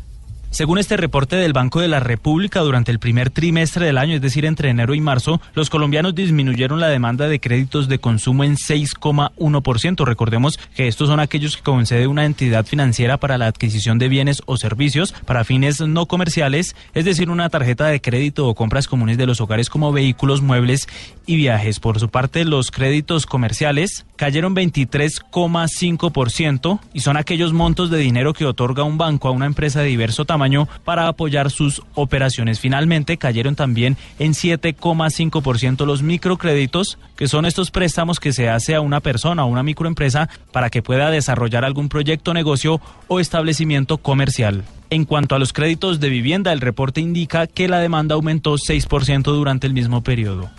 [0.54, 4.22] Según este reporte del Banco de la República, durante el primer trimestre del año, es
[4.22, 8.58] decir, entre enero y marzo, los colombianos disminuyeron la demanda de créditos de consumo en
[8.58, 10.06] 6,1%.
[10.06, 14.44] Recordemos que estos son aquellos que concede una entidad financiera para la adquisición de bienes
[14.46, 19.18] o servicios para fines no comerciales, es decir, una tarjeta de crédito o compras comunes
[19.18, 20.88] de los hogares como vehículos, muebles
[21.26, 21.80] y viajes.
[21.80, 28.46] Por su parte, los créditos comerciales cayeron 23,5% y son aquellos montos de dinero que
[28.46, 30.43] otorga un banco a una empresa de diverso tamaño
[30.84, 32.60] para apoyar sus operaciones.
[32.60, 38.82] Finalmente, cayeron también en 7,5% los microcréditos, que son estos préstamos que se hace a
[38.82, 44.64] una persona o una microempresa para que pueda desarrollar algún proyecto, negocio o establecimiento comercial.
[44.90, 49.24] En cuanto a los créditos de vivienda, el reporte indica que la demanda aumentó 6%
[49.24, 50.50] durante el mismo periodo.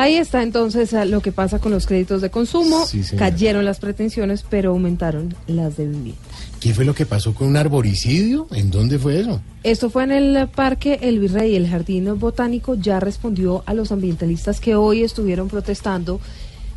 [0.00, 2.86] Ahí está entonces a lo que pasa con los créditos de consumo.
[2.86, 3.02] Sí.
[3.16, 6.20] Cayeron las pretensiones, pero aumentaron las de vivienda.
[6.60, 8.46] ¿Qué fue lo que pasó con un arboricidio?
[8.52, 9.40] ¿En dónde fue eso?
[9.62, 11.56] Esto fue en el Parque El Virrey.
[11.56, 16.20] El Jardín Botánico ya respondió a los ambientalistas que hoy estuvieron protestando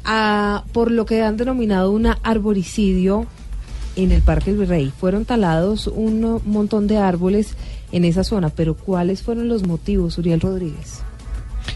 [0.05, 3.25] a- por lo que han denominado un arboricidio
[3.95, 4.91] en el Parque El Virrey.
[4.97, 7.55] Fueron talados un montón de árboles
[7.91, 11.02] en esa zona, pero ¿cuáles fueron los motivos, Uriel Rodríguez?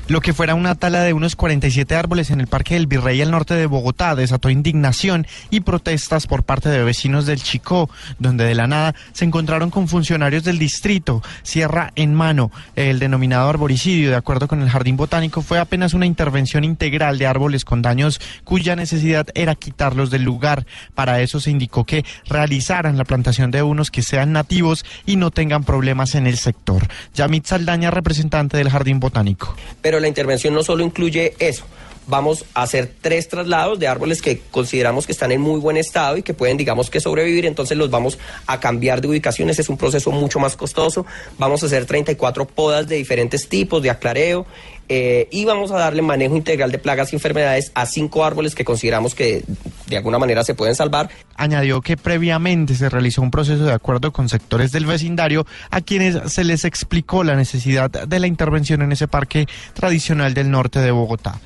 [0.10, 3.30] Lo que fuera una tala de unos 47 árboles en el Parque del Virrey al
[3.30, 8.56] norte de Bogotá desató indignación y protestas por parte de vecinos del Chicó, donde de
[8.56, 12.52] la nada se encontraron con funcionarios del distrito, sierra en mano.
[12.78, 17.28] El denominado arboricidio, de acuerdo con el Jardín Botánico, fue apenas una intervención integral de
[17.28, 20.66] árboles con daños cuya necesidad era quitarlos del lugar.
[20.96, 25.32] Para eso se indicó que realizaran la plantación de unos que sean nativos y no
[25.32, 26.88] tengan problemas en el sector.
[27.14, 29.54] Yamit Saldaña, representante del Jardín Botánico.
[30.00, 31.66] La intervención no solo incluye eso.
[32.08, 36.16] vamos a hacer tres traslados de árboles que consideramos que están en muy buen estado
[36.16, 37.46] y que pueden, digamos, que sobrevivir.
[37.46, 38.18] Entonces los vamos
[38.48, 39.60] a cambiar de ubicaciones.
[39.60, 41.06] Es un proceso mucho más costoso.
[41.38, 44.46] Vamos a hacer 34 podas de diferentes tipos, de aclareo.
[44.90, 48.64] eh, y vamos a darle manejo integral de plagas y enfermedades a cinco árboles que
[48.64, 49.44] consideramos que
[49.88, 51.10] de alguna manera se pueden salvar.
[51.36, 56.32] Añadió que previamente se realizó un proceso de acuerdo con sectores del vecindario a quienes
[56.32, 60.92] se les explicó la necesidad de la intervención en ese parque tradicional del norte de
[60.92, 61.40] Bogotá.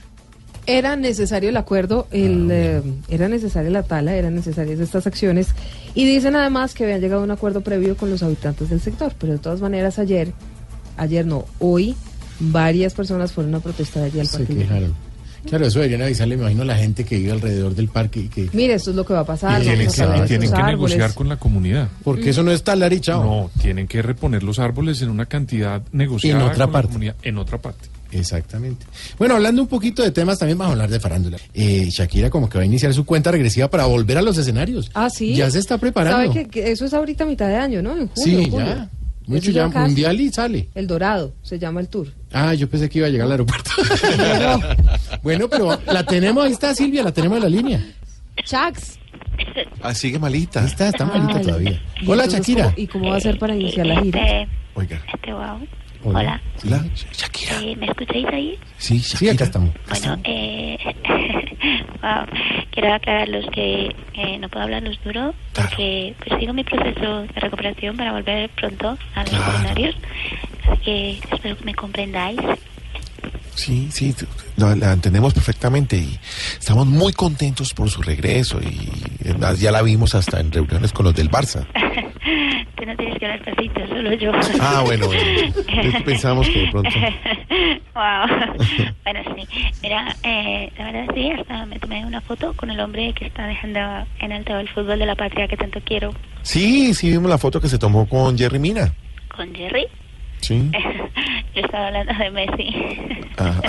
[0.68, 5.48] Era necesario el acuerdo, el, eh, era necesaria la tala, eran necesarias estas acciones
[5.96, 9.14] y dicen además que habían llegado a un acuerdo previo con los habitantes del sector,
[9.20, 10.34] pero de todas maneras ayer,
[10.98, 11.96] ayer no, hoy
[12.40, 14.92] varias personas fueron a protestar allí al Se parque.
[15.48, 18.28] Claro, eso deberían avisarle, me imagino, a la gente que vive alrededor del parque y
[18.28, 18.50] que...
[18.54, 19.62] Mire, esto es lo que va a pasar.
[19.62, 21.90] Y tienen, que, y tienen negociar con la comunidad.
[22.04, 23.24] Porque eso no es talar y chao.
[23.24, 26.88] No, tienen que reponer los árboles en una cantidad negociada En otra con la parte.
[26.88, 27.90] comunidad, en otra parte.
[28.12, 28.86] Exactamente.
[29.18, 31.38] Bueno, hablando un poquito de temas, también vamos a hablar de farándula.
[31.54, 34.92] Eh, Shakira como que va a iniciar su cuenta regresiva para volver a los escenarios.
[34.94, 35.34] Ah, sí.
[35.34, 36.18] Ya se está preparando.
[36.18, 37.92] ¿Sabe que, que eso es ahorita a mitad de año, ¿no?
[37.98, 38.14] En junio.
[38.40, 38.66] Sí, julio.
[38.66, 38.90] ya.
[39.32, 40.70] Mucho ya, mundial y sale.
[40.76, 42.08] El Dorado se llama el tour.
[42.32, 43.72] Ah, yo pensé que iba a llegar al aeropuerto.
[45.24, 47.86] bueno, pero la tenemos, ahí está Silvia, la tenemos en la línea.
[48.44, 49.00] Chax.
[49.82, 50.64] Ah, sigue malita.
[50.66, 51.44] Está, está malita Ay.
[51.46, 51.82] todavía.
[52.02, 52.74] ¿Y Hola, Shakira.
[52.76, 54.42] ¿Y cómo va a ser para iniciar la gira?
[54.42, 55.02] Este, Oiga.
[55.14, 55.68] este, wow.
[56.04, 56.42] Hola.
[56.64, 56.84] Hola.
[56.84, 56.86] Hola.
[57.62, 58.60] Eh, ¿Me escucháis ahí?
[58.78, 59.72] Sí, Sí, acá estamos.
[59.90, 60.78] Bueno, eh,
[62.02, 62.26] wow.
[62.72, 67.98] quiero aclararlos que eh, no puedo hablarlos duro porque pues, sigo mi proceso de recuperación
[67.98, 69.96] para volver pronto a los escenarios.
[70.68, 72.40] Así que espero que me comprendáis.
[73.56, 74.16] Sí, sí,
[74.56, 76.18] la, la entendemos perfectamente y
[76.58, 78.90] estamos muy contentos por su regreso y
[79.30, 81.66] además ya la vimos hasta en reuniones con los del Barça.
[82.76, 84.32] Tú no tienes que hablar pasito, solo yo.
[84.60, 85.54] Ah, bueno, bueno.
[86.06, 86.90] Pensamos que de pronto...
[87.96, 88.56] wow.
[89.04, 89.72] bueno, sí.
[89.82, 93.46] Mira, eh, la verdad sí, hasta me tomé una foto con el hombre que está
[93.48, 93.80] dejando
[94.20, 96.14] en alto el fútbol de la patria que tanto quiero.
[96.42, 98.94] Sí, sí, vimos la foto que se tomó con Jerry Mina.
[99.36, 99.88] Con Jerry.
[100.42, 100.72] Sí.
[101.56, 102.76] Yo estaba hablando de Messi.
[103.38, 103.62] Ajá.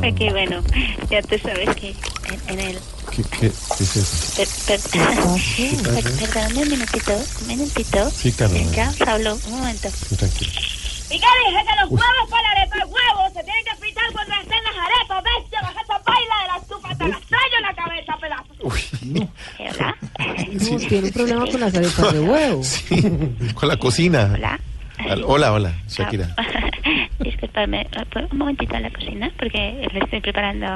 [0.00, 0.62] Porque bueno,
[1.10, 2.78] ya tú sabes que en, en el...
[3.10, 3.38] ¿Qué, qué,
[3.76, 4.36] qué es eso?
[4.36, 4.80] Per, per,
[6.02, 7.12] per- perdóname un minutito,
[7.42, 8.10] un minutito.
[8.10, 8.54] Sí, claro.
[8.74, 9.88] Ya os hablo, un momento.
[9.90, 10.50] Sí, tranquilo.
[11.08, 11.62] ¿Y qué dije?
[11.64, 15.22] Que los huevos para la arepa, huevos se tienen que fritar cuando estén las arepas,
[15.22, 18.52] bestia, baja esa baila de la estufa, te las traigo en la cabeza, pedazo.
[20.72, 22.62] No, tiene un problema con las arepas de huevo.
[23.54, 24.30] Con la cocina.
[24.34, 24.60] Hola.
[25.24, 26.34] Hola, hola, Shakira.
[27.20, 29.30] Disculpadme, ¿puedo un momentito a la cocina?
[29.38, 30.66] Porque le estoy preparando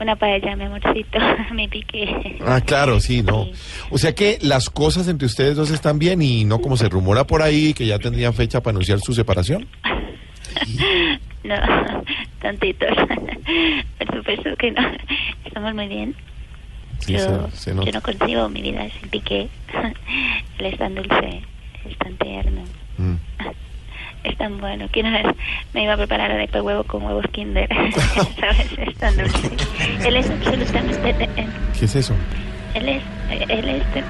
[0.00, 1.18] una paella, mi amorcito,
[1.52, 2.38] mi pique.
[2.46, 3.46] Ah, claro, sí, no.
[3.90, 7.24] O sea que las cosas entre ustedes dos están bien y no como se rumora
[7.26, 9.66] por ahí que ya tendrían fecha para anunciar su separación.
[11.44, 11.56] No,
[12.40, 12.88] tontitos.
[13.98, 14.80] Por supuesto que no.
[15.44, 16.14] Estamos muy bien.
[17.00, 19.48] Sí, yo, se- se yo no consigo mi vida sin pique.
[20.58, 21.42] Él es tan dulce,
[21.86, 22.62] es tan tierno,
[22.98, 23.14] Mm.
[24.24, 24.86] es tan bueno.
[24.92, 25.26] Que una vez
[25.74, 27.68] me iba a preparar arepa de huevo con huevos Kinder.
[28.40, 28.68] ¿Sabes?
[28.78, 29.50] Es tan dulce.
[30.06, 31.24] Él es absolutamente...
[31.36, 31.46] eh,
[31.78, 32.14] ¿Qué es eso?
[32.74, 33.02] Él es...
[33.48, 33.82] Él es...
[33.96, 34.04] eh,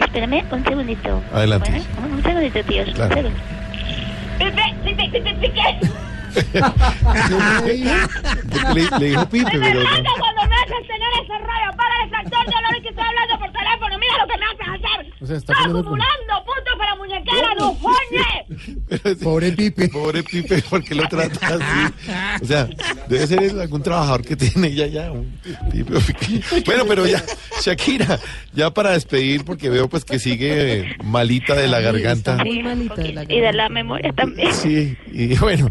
[0.00, 1.22] espérame un segundito.
[1.32, 1.70] Adelante.
[1.70, 2.88] Bueno, un, un segundito, tíos.
[2.88, 3.14] Un Claro.
[3.14, 3.38] segundo.
[8.74, 9.82] Le, le dijo Pipe, Me pero...
[9.84, 11.76] mata cuando me haces tener ese rollo.
[11.76, 13.98] Para el factor de olor que estoy hablando por teléfono.
[13.98, 15.12] Mira lo que me haces hacer.
[15.22, 19.16] O sea, está acumulando puntos para muñequera, no joñe.
[19.22, 19.88] Pobre Pipe.
[19.88, 21.94] Pobre Pipe, porque lo trata así.
[22.42, 22.68] O sea,
[23.08, 25.12] debe ser eso, algún trabajador que tiene ya, ya.
[25.12, 25.38] un
[25.70, 25.94] Pipe.
[26.66, 27.22] Bueno, pero ya,
[27.60, 28.18] Shakira,
[28.52, 32.38] ya para despedir, porque veo pues que sigue malita de la garganta.
[32.42, 32.62] Sí,
[33.28, 34.52] y de la memoria también.
[34.52, 35.70] Sí, y bueno,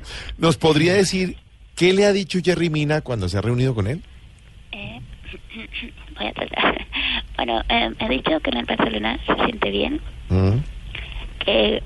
[0.51, 1.37] ¿nos podría decir
[1.77, 4.01] qué le ha dicho Jerry Mina cuando se ha reunido con él?
[4.73, 4.99] Eh,
[6.17, 6.85] voy a tratar.
[7.37, 9.99] Bueno, eh, he dicho que en el Barcelona se siente bien,
[10.29, 10.57] Mm,
[11.43, 11.81] que,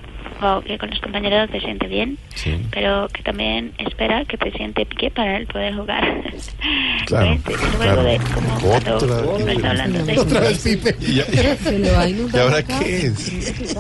[0.79, 2.57] con los compañeros se siente bien, Sí.
[2.71, 6.03] pero que también espera que presidente Piqué para él poder jugar.
[7.05, 7.37] Claro,
[7.77, 8.03] claro.
[8.03, 10.95] de como cuando Otra uno está hablando de Otra vez Pipe.
[10.99, 11.25] Y, ya-
[11.57, 13.75] Se le va a inundar ¿Y ahora qué es?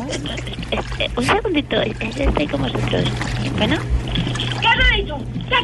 [1.17, 3.03] Un segundito, estoy con vosotros.
[3.57, 3.77] Bueno,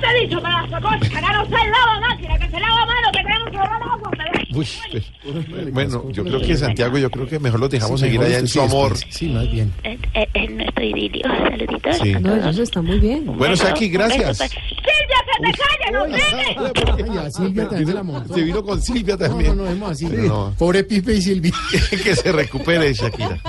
[0.01, 0.99] te he dicho, pedazo de cosa?
[0.99, 4.11] Que no se lava máquina, que se lava a mano, que tenemos que ahorrar agua,
[4.11, 4.31] pedazo.
[4.53, 8.19] Uy, pero- bueno, yo creo que Santiago, yo creo que mejor los dejamos Sí, seguir
[8.21, 8.97] allá en usted su sí, amor.
[8.97, 9.73] Sí, más bien.
[9.83, 11.97] en nuestro idilio, saluditos.
[12.01, 12.13] Sí.
[12.13, 12.45] a No, todos.
[12.47, 13.25] eso está muy bien.
[13.37, 14.37] Bueno, Saki, gracias.
[14.39, 14.51] Silvia,
[15.25, 16.03] que te calles, no.
[17.13, 18.33] Ay, a Silvia también se la montó.
[18.33, 19.55] Se vino con Silvia también.
[19.57, 20.05] No, no, no, así.
[20.07, 20.53] No.
[20.57, 21.53] Pobre Pipe y Silvia.
[22.03, 23.39] que se recupere, Shakira.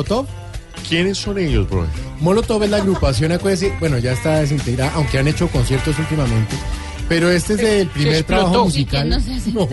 [0.00, 0.26] Molotov.
[0.88, 1.86] ¿Quiénes son ellos, bro?
[2.20, 6.56] Molotov es la agrupación, acuérdese, bueno, ya está desintegrada, aunque han hecho conciertos últimamente.
[7.08, 8.42] Pero este es el primer explotó.
[8.44, 9.18] trabajo musical no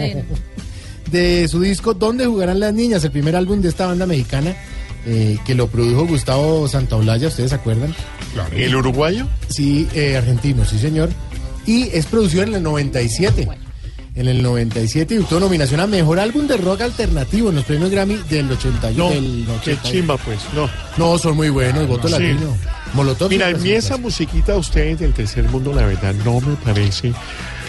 [1.11, 3.03] de su disco ¿Dónde jugarán las niñas?
[3.05, 4.53] El primer álbum de esta banda mexicana
[5.05, 7.95] eh, que lo produjo Gustavo Santaolalla, ¿ustedes se acuerdan?
[8.53, 9.27] ¿El uruguayo?
[9.47, 11.09] Sí, eh, argentino, sí señor.
[11.65, 13.47] Y es producido en el 97.
[14.18, 17.91] En el 97 y obtuvo nominación a Mejor Álbum de Rock Alternativo en los premios
[17.91, 19.03] Grammy del 81.
[19.03, 19.84] No, del qué 80.
[19.84, 20.68] chimba, pues, no.
[20.98, 22.57] No, son muy buenos, voto latino.
[22.94, 23.30] Molotov.
[23.30, 27.14] Mira, a mí esa musiquita de ustedes del tercer mundo, la verdad, no me parece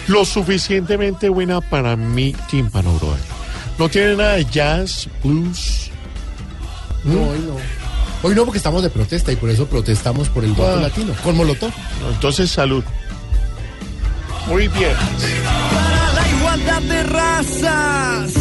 [0.07, 3.19] lo suficientemente buena para mi tímpano, brother.
[3.77, 5.91] No tiene nada de jazz, blues.
[7.03, 8.27] No, hoy no.
[8.27, 10.81] Hoy no porque estamos de protesta y por eso protestamos por el voto Ah.
[10.81, 11.13] latino.
[11.23, 11.71] Con Molotov.
[12.11, 12.83] Entonces, salud.
[14.47, 14.93] Muy bien.
[16.49, 18.33] Igualdad de razas.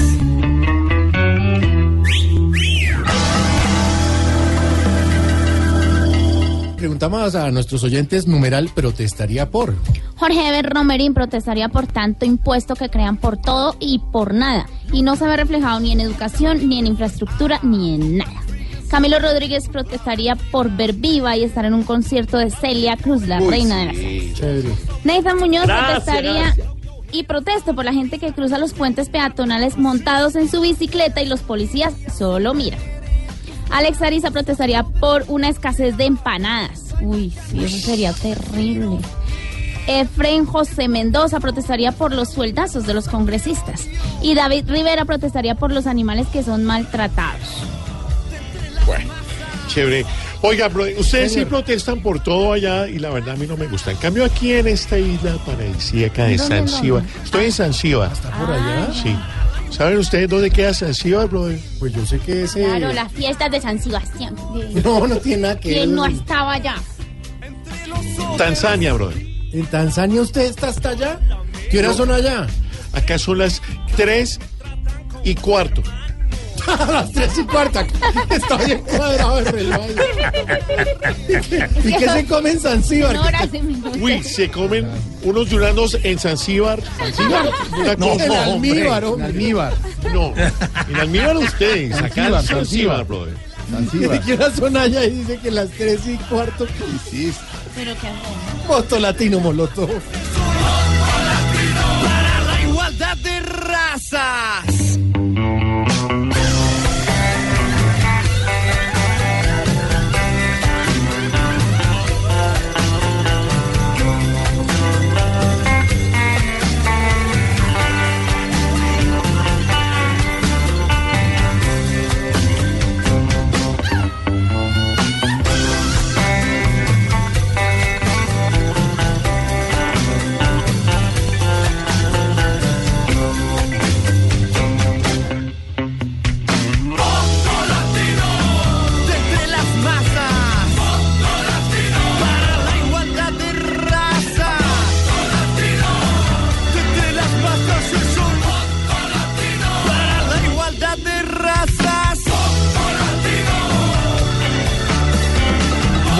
[6.78, 9.74] Preguntamos a nuestros oyentes, numeral protestaría por.
[10.16, 15.02] Jorge Eber Romerín protestaría por tanto impuesto que crean por todo y por nada, y
[15.02, 18.40] no se ve reflejado ni en educación, ni en infraestructura, ni en nada.
[18.88, 23.38] Camilo Rodríguez protestaría por ver viva y estar en un concierto de Celia Cruz, la
[23.38, 24.68] reina de la salsa.
[25.04, 26.77] Nathan Muñoz Gracias, protestaría gracias.
[27.12, 31.26] Y proteste por la gente que cruza los puentes peatonales montados en su bicicleta y
[31.26, 32.80] los policías solo miran.
[33.70, 36.94] Alex Ariza protestaría por una escasez de empanadas.
[37.00, 38.98] Uy, sí, eso sería terrible.
[39.86, 43.88] Efren José Mendoza protestaría por los sueldazos de los congresistas.
[44.22, 47.62] Y David Rivera protestaría por los animales que son maltratados.
[48.86, 49.10] Bueno,
[49.68, 50.04] chévere.
[50.40, 53.66] Oiga, bro, ustedes sí protestan por todo allá y la verdad a mí no me
[53.66, 53.90] gusta.
[53.90, 57.24] En cambio, aquí en esta isla paradisíaca de ¿Dónde, Zanzíbar, dónde?
[57.24, 58.12] estoy en Zanzíbar.
[58.12, 58.88] ¿Está por allá?
[58.92, 59.16] Sí.
[59.70, 61.58] ¿Saben ustedes dónde queda Zanzíbar, brother?
[61.80, 62.62] Pues yo sé que ese...
[62.64, 64.34] Claro, las fiestas de San Sebastián.
[64.84, 65.78] No, no tiene nada que ver.
[65.78, 66.76] ¿Quién no estaba allá?
[68.36, 69.26] Tanzania, brother.
[69.52, 71.18] ¿En Tanzania usted está hasta allá?
[71.70, 72.46] ¿Qué horas son allá?
[72.92, 73.60] Acá son las
[73.96, 74.38] 3
[75.24, 75.82] y cuarto.
[76.68, 77.86] A las tres y cuarta.
[78.30, 79.86] Está bien cuadrado el reloj.
[81.84, 83.16] ¿Y qué se come en Zanzíbar?
[84.00, 84.86] Uy, se comen
[85.22, 86.80] unos duranos en Zanzíbar.
[87.18, 89.28] Una No, en almíbar, hombre.
[89.28, 89.74] En almíbar.
[90.12, 90.34] No,
[90.88, 93.34] en almíbar ustedes, acá en Zanzíbar, Zanzíbar, brother.
[93.92, 95.04] ¿De qué horas son allá?
[95.04, 96.66] Y dice que las tres y cuarto.
[97.10, 97.32] Sí,
[97.74, 98.08] Pero qué
[98.66, 99.90] Voto latino, Molotov.
[102.02, 104.64] Para la igualdad de razas.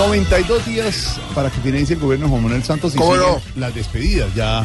[0.09, 4.65] 92 días para que finalice el gobierno de Juan Manuel Santos y las despedidas ya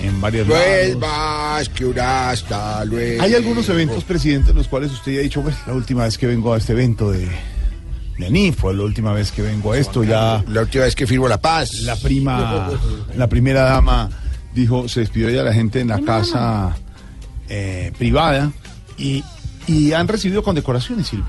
[0.00, 0.64] en varias lados.
[0.66, 3.22] Vuelvas, que una hasta luego.
[3.22, 6.16] Hay algunos eventos, presidente, en los cuales usted ya ha dicho, bueno, la última vez
[6.16, 7.28] que vengo a este evento de,
[8.16, 11.06] de ANIF, fue la última vez que vengo a esto, ya La última vez que
[11.06, 11.82] firmo la paz.
[11.82, 12.70] la prima,
[13.14, 14.08] la primera dama
[14.54, 16.74] dijo, se despidió ya la gente en la casa
[17.50, 18.52] eh, privada
[18.96, 19.22] y,
[19.66, 21.26] y han recibido condecoraciones, Silvia.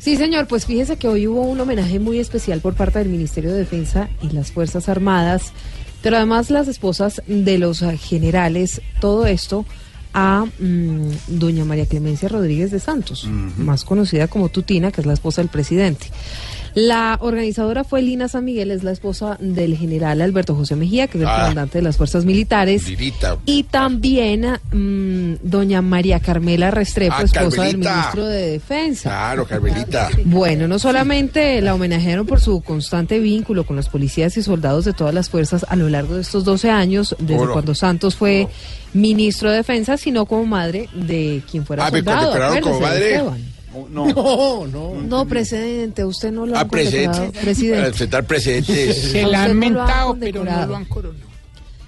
[0.00, 3.52] Sí, señor, pues fíjese que hoy hubo un homenaje muy especial por parte del Ministerio
[3.52, 5.52] de Defensa y las Fuerzas Armadas,
[6.02, 9.66] pero además las esposas de los generales, todo esto
[10.14, 13.28] a mm, doña María Clemencia Rodríguez de Santos,
[13.58, 16.06] más conocida como Tutina, que es la esposa del presidente.
[16.74, 21.18] La organizadora fue Lina San Miguel, es la esposa del general Alberto José Mejía, que
[21.18, 21.38] es el Ah.
[21.40, 22.86] comandante de las fuerzas militares.
[22.88, 23.36] Lirita.
[23.46, 29.10] Y también mm, doña María Carmela Restrepo, Ah, esposa del ministro de Defensa.
[29.10, 30.10] Claro, Carmelita.
[30.24, 34.92] Bueno, no solamente la homenajearon por su constante vínculo con los policías y soldados de
[34.92, 38.48] todas las fuerzas a lo largo de estos 12 años, desde cuando Santos fue
[38.92, 42.60] ministro de Defensa, sino como madre de quien fuera Ah, ¿me soldado.
[42.60, 43.14] como madre?
[43.14, 43.59] Esteban.
[43.90, 44.94] No, No, no.
[45.00, 47.18] No, presidente, usted no lo Ah, ha presente.
[47.18, 47.86] Para Presidente.
[47.88, 48.96] enfrentar presentes.
[49.12, 51.30] Se la han no lo han mentado, pero no lo han coronado.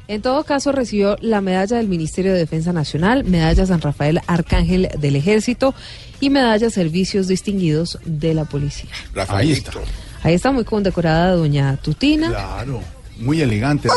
[0.09, 4.89] En todo caso, recibió la medalla del Ministerio de Defensa Nacional, medalla San Rafael Arcángel
[4.99, 5.75] del Ejército
[6.21, 8.91] y medalla Servicios Distinguidos de la Policía.
[9.15, 9.71] Rafaelito.
[10.23, 12.29] Ahí está muy condecorada doña Tutina.
[12.29, 12.81] Claro,
[13.19, 13.89] muy elegante.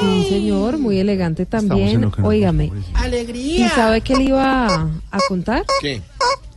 [0.00, 2.10] Sí, señor, muy elegante también.
[2.22, 2.72] Óigame.
[2.94, 3.66] ¡Alegría!
[3.66, 5.64] ¿Y sabe qué le iba a, a contar?
[5.80, 6.00] ¿Qué?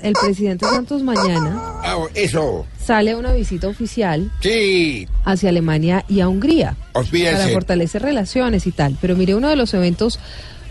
[0.01, 2.65] El presidente Santos mañana Ah, eso.
[2.81, 5.07] sale a una visita oficial Sí.
[5.25, 7.37] hacia Alemania y a Hungría Olvídense.
[7.41, 8.97] para fortalecer relaciones y tal.
[9.01, 10.19] Pero mire, uno de los eventos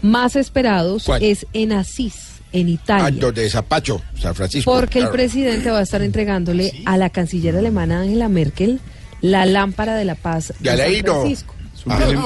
[0.00, 1.22] más esperados ¿Cuál?
[1.22, 2.14] es en Asís,
[2.52, 3.20] en Ah, Italia.
[3.20, 4.72] donde Zapacho, San Francisco.
[4.72, 8.80] Porque el presidente va a estar entregándole a la canciller alemana Angela Merkel
[9.20, 11.20] la lámpara de la paz de San no.
[11.20, 11.54] Francisco.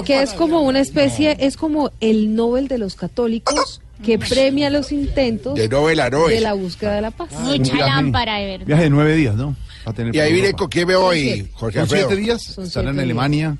[0.04, 4.90] Que es como una especie, es como el Nobel de los católicos que premia los
[4.90, 7.30] intentos De de la búsqueda de la paz.
[7.32, 8.66] Mucha lámpara, de verdad.
[8.66, 9.54] Viaje de nueve días, ¿no?
[9.84, 12.90] A tener Y ahí viene con quién me voy, Jorge Son siete días, Son estará
[12.90, 13.56] en siete Alemania.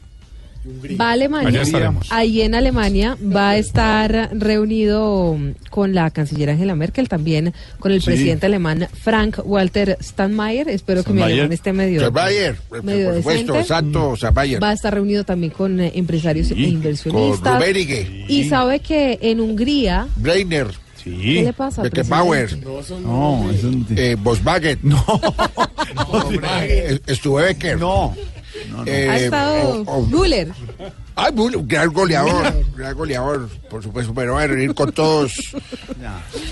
[1.00, 1.62] Va a Alemania.
[2.10, 5.36] Ahí en Alemania va a estar reunido
[5.70, 8.06] con la canciller Angela Merkel, también con el Sí.
[8.06, 10.68] presidente alemán Frank Walter Steinmeier.
[10.68, 11.38] Espero que mi Steinmeier.
[11.40, 13.68] alemán esté medio, Steinmeier, por medio supuesto, decente.
[13.68, 14.62] Santo Steinmeier.
[14.62, 17.58] Va a estar reunido también con eh, empresarios e Con inversionistas.
[17.60, 18.24] Rummenigge.
[18.28, 20.68] Y sabe que en Hungría, Breiner.
[21.02, 21.10] Sí.
[21.20, 21.82] ¿qué le pasa?
[21.82, 22.46] Beckenbauer.
[22.46, 23.00] presidente?
[23.00, 23.84] No, es un...
[23.96, 24.78] Eh, Volkswagen.
[24.84, 25.04] No.
[26.62, 27.78] Eh, Stubecker.
[27.78, 28.14] No.
[28.78, 30.48] Ha Eh, estado o- o- Müller.
[31.14, 35.34] Ay, Bull, un gran goleador, gran goleador, por supuesto, pero va a reunir con todos,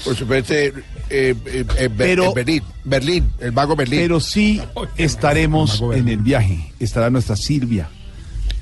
[0.05, 0.73] por supuesto, eh,
[1.09, 4.01] eh, Be- Pero- eh, Berlín, Berlín, el vago Berlín.
[4.01, 4.61] Pero sí
[4.99, 6.73] estaremos en el viaje.
[6.79, 7.89] Estará nuestra Silvia.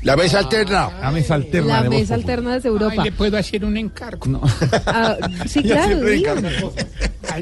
[0.02, 0.88] La mesa alterna.
[1.02, 1.82] La mesa alterna.
[1.82, 2.94] La mesa alterna desde Europa.
[2.98, 4.26] Ay, le puedo hacer un encargo.
[4.26, 4.40] No.
[4.86, 5.16] Ah,
[5.48, 5.98] sí, claro.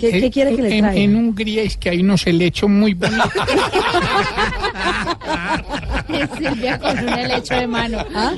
[0.01, 0.95] ¿Qué, qué quiere que le en, traiga?
[0.95, 3.31] en Hungría es que hay unos helechos muy bonitos.
[6.39, 7.99] Silvia con un helecho de mano.
[8.15, 8.35] ¿Ah?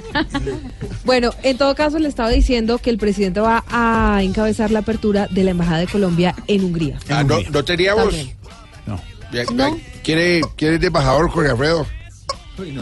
[1.04, 5.26] Bueno, en todo caso le estaba diciendo que el presidente va a encabezar la apertura
[5.30, 6.98] de la Embajada de Colombia en Hungría.
[7.08, 8.14] Ah, no, no teníamos.
[8.86, 9.00] No.
[9.52, 9.78] No.
[10.02, 11.86] ¿Quiere, ¿Quiere de embajador Jorge Alfredo?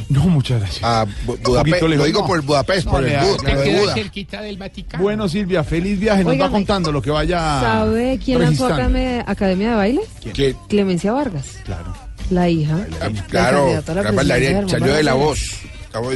[0.08, 0.82] No, muchas gracias.
[0.84, 1.82] A Bu- Budapest.
[1.82, 2.26] Lo digo no.
[2.26, 3.94] por el Budapest, No, por el Bud, de Buda.
[3.94, 5.02] cerquita del Vaticano.
[5.02, 6.22] Bueno, Silvia, feliz viaje.
[6.22, 6.52] Nos va Óigame.
[6.52, 7.38] contando lo que vaya.
[7.60, 10.00] ¿Sabe quién lanzó academia, academia de baile?
[10.32, 11.92] Que, Clemencia Vargas, Claro.
[12.30, 12.86] La hija.
[13.00, 15.40] ah, la claro, la la bailarina salió de la voz.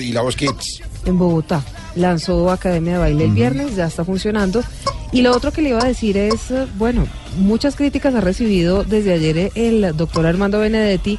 [0.00, 0.82] Y la voz Kids.
[1.06, 1.62] en Bogotá.
[1.96, 4.62] Lanzó Academia de Baile el viernes, ya está funcionando.
[5.10, 7.06] Y lo otro que le iba a decir es, eh, bueno,
[7.38, 11.18] muchas críticas ha recibido desde ayer eh, el doctor Armando Benedetti,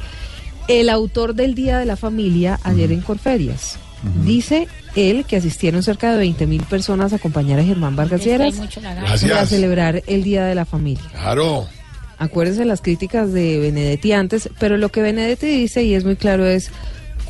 [0.68, 3.78] el autor del Día de la Familia, ayer en Corferias.
[4.24, 4.66] Dice
[4.96, 8.54] él que asistieron cerca de 20 mil personas a acompañar a Germán Vargas Lleras
[9.22, 11.04] para celebrar el Día de la Familia.
[11.12, 11.66] Claro.
[12.22, 16.46] Acuérdense las críticas de Benedetti antes, pero lo que Benedetti dice, y es muy claro,
[16.46, 16.70] es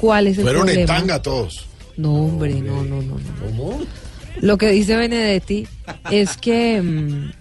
[0.01, 0.97] cuál es el Fueron en problema.
[0.99, 1.67] tanga todos.
[1.97, 3.17] No, hombre, no, no, no.
[3.57, 3.79] no.
[4.41, 5.67] Lo que dice Benedetti
[6.11, 7.33] es que, mm,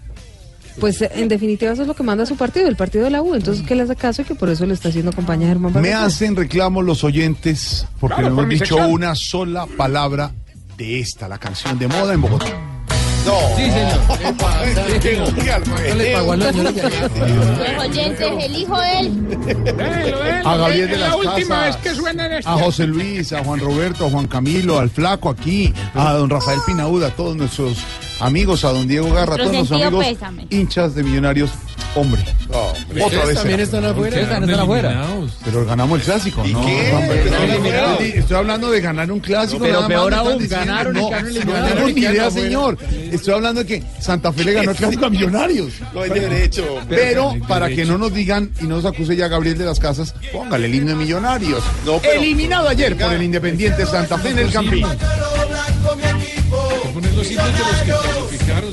[0.80, 3.34] pues en definitiva eso es lo que manda su partido, el partido de la U.
[3.34, 5.72] Entonces que le hace caso y que por eso le está haciendo campaña a Germán
[5.74, 6.02] Me Vargas.
[6.14, 8.92] hacen reclamos los oyentes porque Claro, no por hemos dicho sección.
[8.92, 10.32] una sola palabra
[10.78, 12.46] de esta, la canción de moda en Bogotá.
[13.26, 13.56] No.
[13.56, 14.00] Sí, señor.
[15.88, 17.08] No le pagó a que allá.
[17.74, 20.42] Los oyentes, elijo él.
[20.44, 22.50] A Gabriel de es la las última Casas, vez que suena en este.
[22.50, 26.60] a José Luis, a Juan Roberto, a Juan Camilo, al Flaco aquí, a don Rafael
[26.66, 27.78] Pinauda, a todos nuestros
[28.22, 30.46] amigos, a don Diego Garra, a todos sentido amigos pésame.
[30.50, 31.50] hinchas de millonarios.
[31.94, 32.22] Hombre,
[33.04, 33.34] otra vez.
[33.36, 34.18] también están afuera.
[34.18, 34.90] Están afuera.
[34.92, 35.32] Eliminados.
[35.44, 36.64] Pero ganamos el clásico, ¿no?
[36.64, 38.14] qué?
[38.16, 39.62] Estoy- hablando de ganar un clásico.
[39.62, 42.30] Pero peor aún, ganaron y no, tengo ni idea, afuera.
[42.30, 42.78] señor.
[43.10, 45.72] Estoy hablando de que Santa Fe le ganó el clásico a Millonarios.
[45.92, 46.78] No hay derecho.
[46.88, 50.14] Pero para que no nos digan y no nos acuse ya Gabriel de las Casas,
[50.32, 51.62] póngale el himno de Millonarios.
[51.84, 54.86] No, pero- Eliminado ayer por el Independiente Santa Fe en el Campín.
[56.92, 58.72] Poner los himnos de los que clasificaron,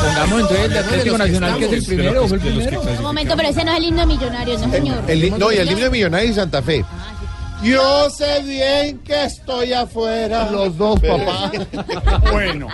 [0.00, 2.80] Pongamos entonces el de Atlético Nacional, que es el primero, fue el primero.
[2.80, 4.96] Un momento, pero ese no es el himno de millonarios, no señor.
[5.38, 6.84] No, y el himno de Millonarios y Santa Fe.
[7.62, 10.50] Yo sé bien que estoy afuera.
[10.50, 11.52] Los dos, papá.
[12.30, 12.68] bueno,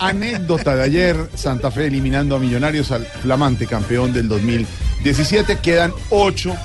[0.00, 5.58] anécdota de ayer, Santa Fe eliminando a Millonarios al flamante campeón del 2017.
[5.58, 6.56] Quedan ocho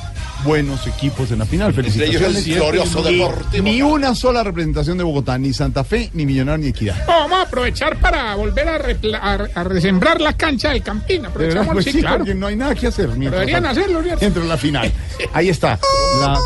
[0.43, 1.69] buenos equipos en la final.
[1.69, 2.47] Entre ellos Felicitaciones.
[2.47, 6.63] el glorioso Y Deportivo Ni una sola representación de Bogotá, ni Santa Fe, ni Millonarios,
[6.63, 6.95] ni Equidad.
[7.07, 11.23] Vamos a aprovechar para volver a, repla- a, a resembrar la cancha del Campín.
[11.23, 11.31] De verdad,
[11.63, 12.17] Aprovechamos, pues sí, sí, claro.
[12.19, 13.09] porque no hay nada que hacer.
[13.09, 14.25] Deberían hacerlo, ¿cierto?
[14.25, 14.91] Entra en la final.
[15.33, 15.79] Ahí está.
[16.21, 16.39] La-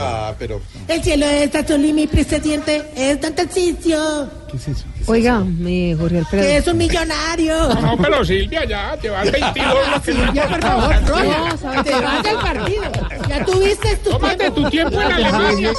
[0.00, 4.30] Ah, pero El cielo de Tolima, mi presidente, es tan Tarcisio.
[4.50, 4.84] ¿Qué es eso?
[5.06, 6.42] Oiga, me Jorge Alfredo.
[6.44, 7.74] Que es un millonario.
[7.74, 9.74] No, pero Silvia, ya, te vas 22.
[10.04, 12.82] Silvia, por favor, Roya, te vas del partido.
[13.28, 15.72] Ya tuviste tu Tómate tu tiempo en Alemania.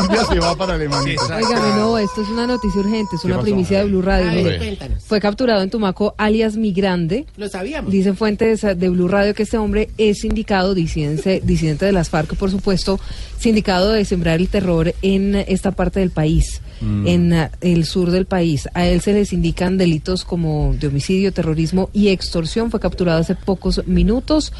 [0.00, 1.16] Silvia se va para Alemania.
[1.22, 4.30] Óigame, no, esto es una noticia urgente, es una primicia de Blue Radio.
[4.30, 5.04] A ver, Mire, cuéntanos.
[5.04, 7.26] fue capturado en Tumaco alias Migrande.
[7.36, 7.90] Lo sabíamos.
[7.92, 12.34] Dicen fuentes de Blue Radio que este hombre es sindicado, disidente, disidente de las FARC,
[12.36, 12.98] por supuesto,
[13.38, 17.06] sindicado de sembrar el terror en esta parte del país, Mm.
[17.06, 18.68] en ah, el sur del país.
[18.74, 22.70] A él se les indican delitos como de homicidio, terrorismo y extorsión.
[22.70, 24.52] Fue capturado hace pocos minutos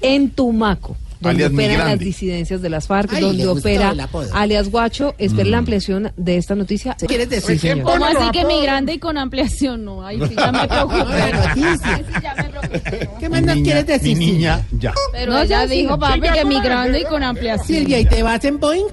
[0.00, 0.96] en Tumaco.
[1.20, 3.94] Donde Alias operan las disidencias de las FARC, Ay, donde opera
[4.34, 5.14] alias Guacho.
[5.18, 5.50] Espera Mm.
[5.52, 6.96] la ampliación de esta noticia.
[7.06, 7.60] ¿Quieres decir?
[7.60, 7.84] Sí, señor.
[7.84, 9.84] ¿Cómo así que migrante y con ampliación?
[9.84, 11.06] No, ahí sí ya me sí preocupa.
[13.20, 14.16] ¿Qué más nos quieres decir?
[14.16, 14.92] Mi niña, ya.
[15.12, 15.76] Pero No, ella ya sí.
[15.82, 17.66] dijo, papi, Silvia, que ¿cómo migrante y con ampliación.
[17.78, 18.86] Silvia, ¿y te vas en Boeing?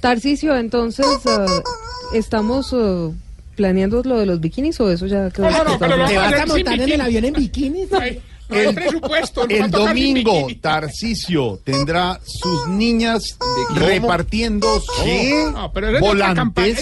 [0.00, 1.46] Tarcisio, entonces, ah,
[2.12, 3.10] ¿estamos ah,
[3.56, 5.50] planeando lo de los bikinis o eso ya quedó?
[5.50, 7.86] No, no, no, pero ¿Te vas a montar en el avión en bikini?
[8.52, 9.46] Hay presupuesto.
[9.48, 10.46] El domingo.
[10.60, 13.38] Tarcisio tendrá sus niñas
[13.74, 14.66] repartiendo
[16.34, 16.76] campaña,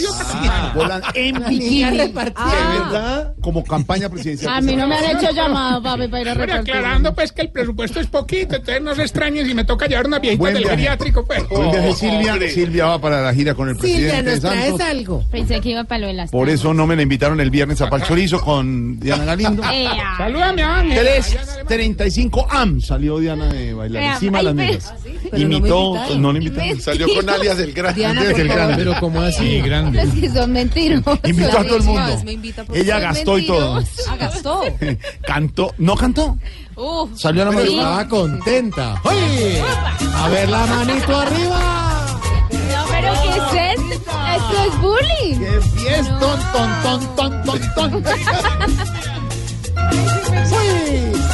[0.74, 1.58] volantes volan- en bikini.
[1.70, 2.84] niñas ¿De repartiendo.
[2.92, 3.34] verdad?
[3.40, 4.54] Como campaña presidencial.
[4.54, 6.74] A mí no me han hecho llamado, papi, para ir a Pero repartir.
[6.74, 10.06] aclarando pues que el presupuesto es poquito, entonces no se extrañen si me toca llevar
[10.06, 11.42] una viejita del geriátrico, pues.
[11.48, 12.36] Viaje, Silvia.
[12.50, 15.24] Silvia va para la gira con el Silvia, presidente ¿nos traes algo?
[15.30, 17.80] Pensé que iba para lo de las Por eso no me la invitaron el viernes
[17.80, 19.62] a Palchorizo con Diana Galindo.
[20.18, 21.06] Salúdame a Ángel.
[21.66, 24.94] 3.35 AM salió Diana de bailar encima de las ay, pero- mesas.
[25.30, 26.22] Pero no me Imitó, invitaron.
[26.22, 26.80] no le invitaron.
[26.80, 27.94] Salió con alias del gran.
[27.94, 28.46] Diana, por favor.
[28.48, 28.76] grande.
[28.76, 30.02] Pero como así, grande.
[30.02, 31.20] Es que son mentirosos.
[31.24, 32.00] Invitó a todo el mundo.
[32.00, 33.02] Más, me invita, por Ella favor.
[33.14, 33.74] gastó y todo.
[33.76, 34.08] Mentirosos.
[34.08, 34.62] Ah, gastó.
[35.26, 36.36] Cantó, no cantó.
[36.76, 37.10] Uf.
[37.18, 39.00] Salió a la Pero estaba contenta.
[39.04, 39.62] ¡Oye!
[40.14, 42.20] A ver la manito arriba.
[42.50, 44.10] No, pero ¿qué es esto?
[44.36, 45.38] Esto es bullying.
[45.38, 48.04] ¡Qué fiestón, ton, ton, ton, ton, ton!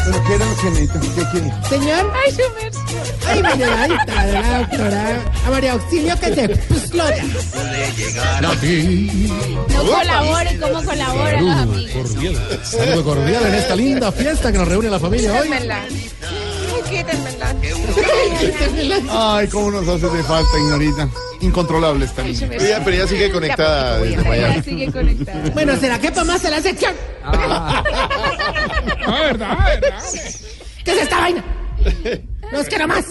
[0.05, 1.01] ¿Pero qué era lo.
[1.69, 2.13] Señor.
[2.15, 2.87] Ay, su merced.
[3.29, 3.43] Ay,
[3.93, 7.23] está, de la doctora a María Auxilio que se explota.
[8.41, 11.93] No colaboren, ¿cómo colaboran los amigos?
[11.93, 12.61] Cordial.
[12.63, 15.49] Saludo cordial en esta linda fiesta que nos reúne la familia hoy.
[19.11, 21.09] Ay, cómo nos hace de falta, Ignorita.
[21.41, 22.49] Incontrolable esta niña.
[22.53, 24.63] Ella, pero ella sigue conectada desde Miami.
[24.63, 24.91] Sigue.
[25.53, 26.95] Bueno, ¿será que podemos hacer la sección?
[27.25, 27.31] No,
[29.13, 30.03] verdad, verdad.
[30.85, 31.45] ¿Qué es esta vaina?
[32.53, 33.05] No es que no más.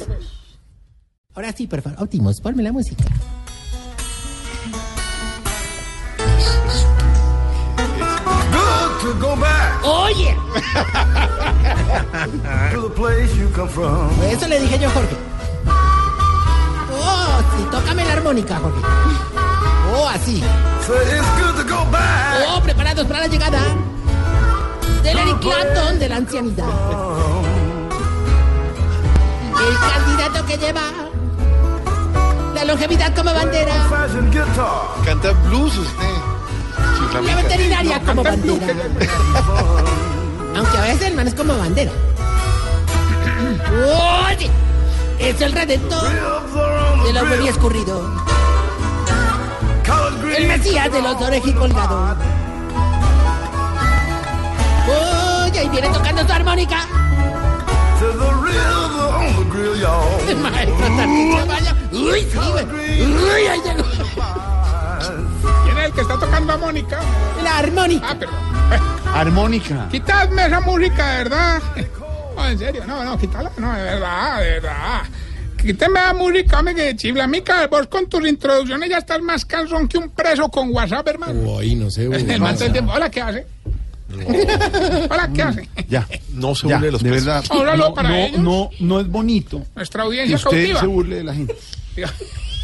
[1.36, 2.02] Ahora sí, por favor.
[2.04, 3.04] Optimus, ponme la música.
[9.06, 10.34] To go back Oye,
[12.74, 14.10] to the place you come from.
[14.24, 15.16] eso le dije yo, Jorge.
[16.92, 18.82] Oh, sí, tócame la armónica, Jorge.
[19.94, 20.42] Oh, así.
[20.88, 22.48] Say it's good to go back.
[22.50, 23.60] Oh, preparados para la llegada
[25.04, 26.66] del Eric Clapton de la ancianidad.
[29.68, 30.82] El candidato que lleva
[32.56, 33.88] la longevidad como bandera.
[35.06, 36.25] Canta blues usted.
[37.14, 38.68] La veterinaria como bandera.
[40.56, 41.92] Aunque a veces el man es como bandera.
[44.30, 44.50] Oye,
[45.20, 46.10] es el redentor
[47.06, 48.02] de los bebés escurrido.
[50.38, 52.18] El mesías de los orejicolgados.
[54.88, 56.86] Oye, ahí viene tocando su armónica.
[60.28, 60.76] El maestro.
[61.92, 62.66] Uy, sí, güey.
[63.02, 63.84] Uy, ahí llegó.
[65.86, 67.00] ¿Quién es el que está tocando a Mónica?
[67.44, 68.08] La armónica.
[68.10, 68.36] Ah, perdón.
[69.14, 69.88] Armónica.
[69.92, 71.62] Quitadme esa música, de verdad.
[72.36, 75.02] No, en serio, no, no, quítala, no, de verdad, de verdad.
[75.58, 79.98] Quíteme la música, hombre, que chiflamica, vos con tus introducciones ya estás más cansón que
[80.00, 81.40] un preso con WhatsApp, hermano.
[81.40, 82.06] Uy, no sé.
[82.12, 83.46] El man tiempo, Hola, ¿qué hace?
[85.10, 85.70] Hola, ¿qué hace?
[85.88, 86.08] Ya.
[86.34, 87.44] No se Ya, burle de los de verdad.
[87.78, 88.40] No, para no, ellos.
[88.40, 90.80] no, no es bonito Nuestra que audiencia usted cautiva.
[90.80, 91.56] se burle de la gente.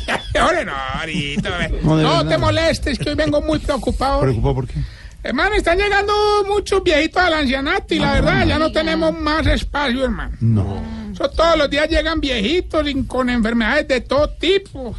[0.42, 1.70] Hombre, no, ahorita.
[1.84, 4.22] No, te molestes, que hoy vengo muy preocupado.
[4.22, 4.80] ¿Preocupado por qué?
[5.24, 6.14] Hermano, están llegando
[6.48, 10.36] muchos viejitos al ancianato y la verdad, ya no tenemos más espacio, hermano.
[10.40, 10.82] No.
[11.14, 14.96] Eso todos los días llegan viejitos y con enfermedades de todo tipo.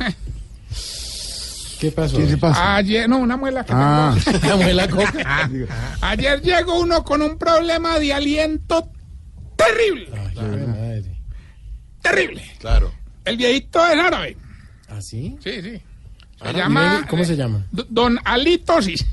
[1.80, 2.16] ¿Qué pasó?
[2.18, 2.76] ¿Qué le pasa?
[2.76, 4.14] Ayer, no, una muela que Ah.
[4.24, 4.38] tengo.
[4.46, 5.50] La muela coca.
[6.02, 8.88] Ayer llegó uno con un problema de aliento
[9.56, 10.08] terrible.
[10.40, 11.04] Ay.
[12.00, 12.44] Terrible.
[12.60, 12.92] Claro.
[13.24, 14.36] El viejito es árabe.
[14.94, 15.38] ¿Ah, sí?
[15.40, 15.80] Sí, sí.
[16.44, 17.64] Se llama ¿Cómo se llama?
[17.70, 19.04] Don Alitosis.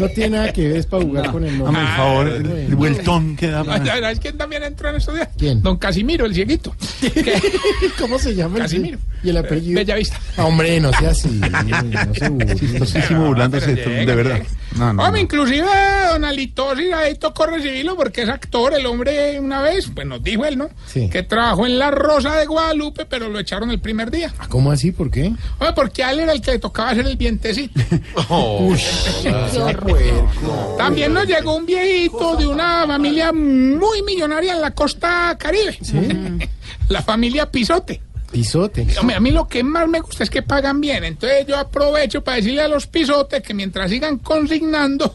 [0.00, 1.80] No tiene nada que ver, es para jugar con el nombre.
[1.80, 3.64] Hazme el favor, el, el vueltón que da.
[3.64, 5.28] para- ¿Sabes quién también entró en estos días?
[5.36, 5.62] ¿Quién?
[5.62, 6.74] Don Casimiro, el cieguito.
[7.98, 8.58] ¿Cómo se llama?
[8.58, 8.98] Casimiro.
[9.22, 9.78] Y el apellido.
[9.78, 10.18] Bellavista.
[10.36, 11.28] Ah, Hombre, no sea así.
[11.28, 12.54] No se.
[12.56, 14.40] Chistosísimo burlándose de, de verdad.
[14.76, 15.24] No, no, Hombre, no.
[15.24, 15.66] inclusive
[16.12, 20.44] Don Alitosis ahí tocó recibirlo porque es actor, el hombre una vez, pues nos dijo
[20.44, 20.68] él, ¿no?
[20.86, 21.08] Sí.
[21.10, 24.32] Que trabajó en La Rosa de Guadalupe, pero lo echaron el primer día.
[24.48, 24.92] ¿Cómo así?
[24.92, 25.26] ¿Por qué?
[25.58, 27.80] Hombre, porque a él era el que le tocaba hacer el vientecito.
[28.30, 28.78] Uy,
[29.22, 30.76] Qué horror.
[30.76, 35.78] También nos llegó un viejito de una familia muy millonaria en la costa caribe.
[36.88, 38.00] La familia Pisote.
[38.30, 38.86] Pisote.
[39.00, 41.04] Hombre, a mí lo que más me gusta es que pagan bien.
[41.04, 45.14] Entonces yo aprovecho para decirle a los pisotes que mientras sigan consignando,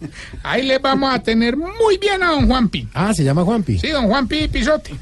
[0.42, 2.88] ahí les vamos a tener muy bien a don Juanpi.
[2.94, 3.78] Ah, se llama Juanpi.
[3.78, 4.94] Sí, don Juanpi Pisote.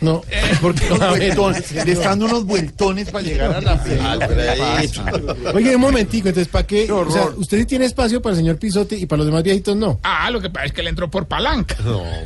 [0.00, 0.22] No,
[0.60, 5.36] porque Unos vueltones, le están dando unos vueltones para llegar a la final.
[5.54, 6.86] Oye, un momentico, entonces, ¿para qué?
[6.86, 7.38] Qué O sea, horror.
[7.38, 10.00] usted sí tiene espacio para el señor Pisote y para los demás viejitos no.
[10.02, 11.76] Ah, lo que pasa es que le entró por palanca.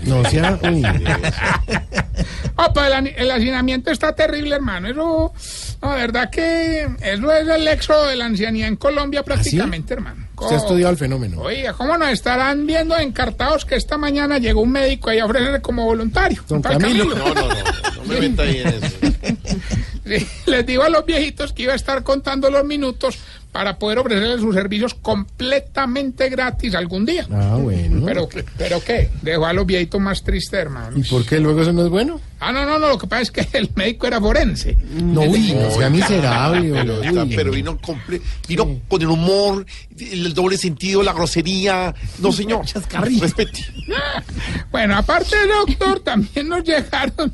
[0.04, 0.58] No sea.
[0.62, 0.82] Uy.
[2.56, 4.88] Oh, pues el, el hacinamiento está terrible, hermano.
[4.88, 5.32] Eso,
[5.82, 10.25] no, de verdad que eso es el éxodo de la ancianía en Colombia prácticamente, hermano.
[10.38, 11.40] Usted ha estudiado el fenómeno.
[11.40, 15.62] Oiga, ¿cómo nos estarán viendo encartados que esta mañana llegó un médico ahí a ofrecerse
[15.62, 16.42] como voluntario?
[16.48, 17.04] Don Camilo.
[17.06, 18.96] No, no, no, no me meta ahí en eso.
[20.06, 23.18] Sí, les digo a los viejitos que iba a estar contando los minutos
[23.56, 27.26] para poder ofrecerles sus servicios completamente gratis algún día.
[27.32, 28.04] Ah, bueno.
[28.04, 28.28] Pero,
[28.58, 29.08] ¿Pero qué?
[29.22, 30.98] Dejó a los viejitos más tristes, hermano.
[30.98, 32.20] ¿Y por qué luego eso no es bueno?
[32.38, 34.76] Ah, no, no, no, lo que pasa es que el médico era forense.
[34.92, 36.70] No, uy, no sea miserable.
[36.70, 37.06] Pero, uy.
[37.06, 39.64] está- pero vino, comple- vino con el humor,
[39.98, 41.94] el doble sentido, la grosería.
[42.18, 42.60] No, señor.
[43.00, 43.64] Respete.
[44.70, 47.32] Bueno, aparte doctor, también nos llegaron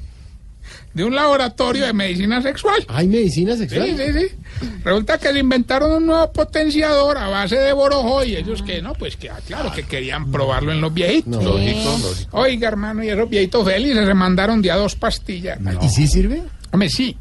[0.94, 2.84] de un laboratorio de medicina sexual.
[2.88, 3.96] ¿Hay medicina Sí, sexual?
[3.96, 4.68] sí, sí.
[4.84, 8.92] Resulta que se inventaron un nuevo potenciador a base de borojo y ellos que no,
[8.94, 11.42] pues que ah, claro que querían probarlo en los viejitos.
[11.42, 11.52] No.
[11.56, 12.36] Lógico, lógico.
[12.36, 15.58] Oiga, hermano, y esos viejitos felices se mandaron de a dos pastillas.
[15.82, 16.42] ¿Y sí sirve?
[16.70, 17.16] Hombre, sí,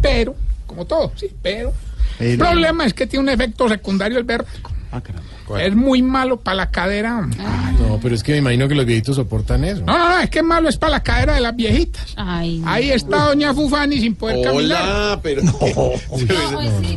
[0.00, 0.34] pero,
[0.66, 1.72] como todo, sí, pero.
[2.20, 4.70] El problema es que tiene un efecto secundario el berraco.
[4.92, 5.28] Ah, caramba.
[5.58, 7.18] Es muy malo para la cadera.
[7.18, 7.38] hombre.
[7.78, 9.82] No, pero es que me imagino que los viejitos soportan eso.
[9.84, 12.14] No, no, no, es que malo es para la cadera de las viejitas.
[12.16, 12.70] Ay, no.
[12.70, 14.82] Ahí está doña Fufani sin poder caminar.
[14.82, 15.42] Hola, pero.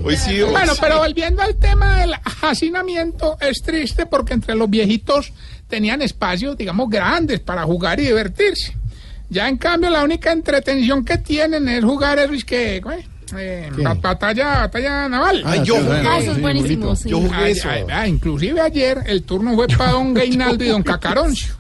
[0.04, 0.42] Hoy sí.
[0.42, 5.34] hoy Bueno, pero volviendo al tema del hacinamiento, es triste porque entre los viejitos
[5.68, 8.76] tenían espacios, digamos, grandes para jugar y divertirse.
[9.30, 12.82] Ya en cambio, la única entretención que tienen es jugar eso, es que,
[13.38, 13.70] eh,
[14.02, 15.44] batalla, batalla naval.
[15.46, 16.02] Ay, yo jugué.
[16.08, 17.10] Ah, eso es buenísimo, sí.
[17.10, 17.70] Yo jugué Ay, eso.
[17.70, 21.54] ay, ay, inclusive ayer el turno fue para don Gainaldo y don Cacaroncio.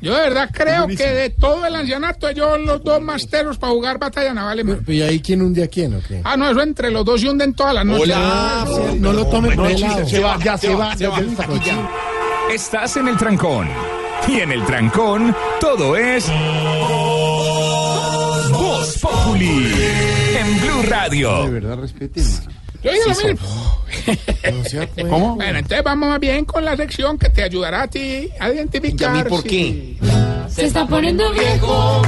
[0.00, 3.72] Yo de verdad creo que de todo el ancianato ellos los dos más teros para
[3.72, 4.82] jugar batalla naval.
[4.86, 6.20] ¿Y ahí quién hunde a quién o qué?
[6.24, 8.04] Ah, no, eso entre los dos se hunden todas las noches.
[8.16, 8.66] Hola.
[8.98, 10.06] No lo tome por el lado.
[10.08, 10.96] Se va, ya se va.
[10.96, 11.20] se va.
[12.52, 13.68] Estás en el trancón.
[14.26, 16.26] Y en el trancón, todo es.
[18.50, 19.74] Voz Populi.
[20.88, 21.50] Blue De Radio.
[21.52, 22.24] verdad, respeten.
[22.82, 25.08] Yo digo lo mismo.
[25.10, 25.34] ¿Cómo?
[25.36, 29.14] Bueno, entonces vamos más bien con la sección que te ayudará a ti a identificar.
[29.16, 29.98] ¿Y a mí por si-
[30.48, 32.02] Se está poniendo viejo.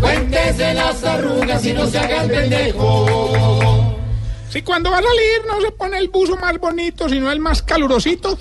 [0.00, 3.96] Cuéntese las arrugas y no se haga el pendejo.
[4.50, 7.62] Si cuando va a salir no se pone el buzo más bonito, sino el más
[7.62, 8.38] calurosito.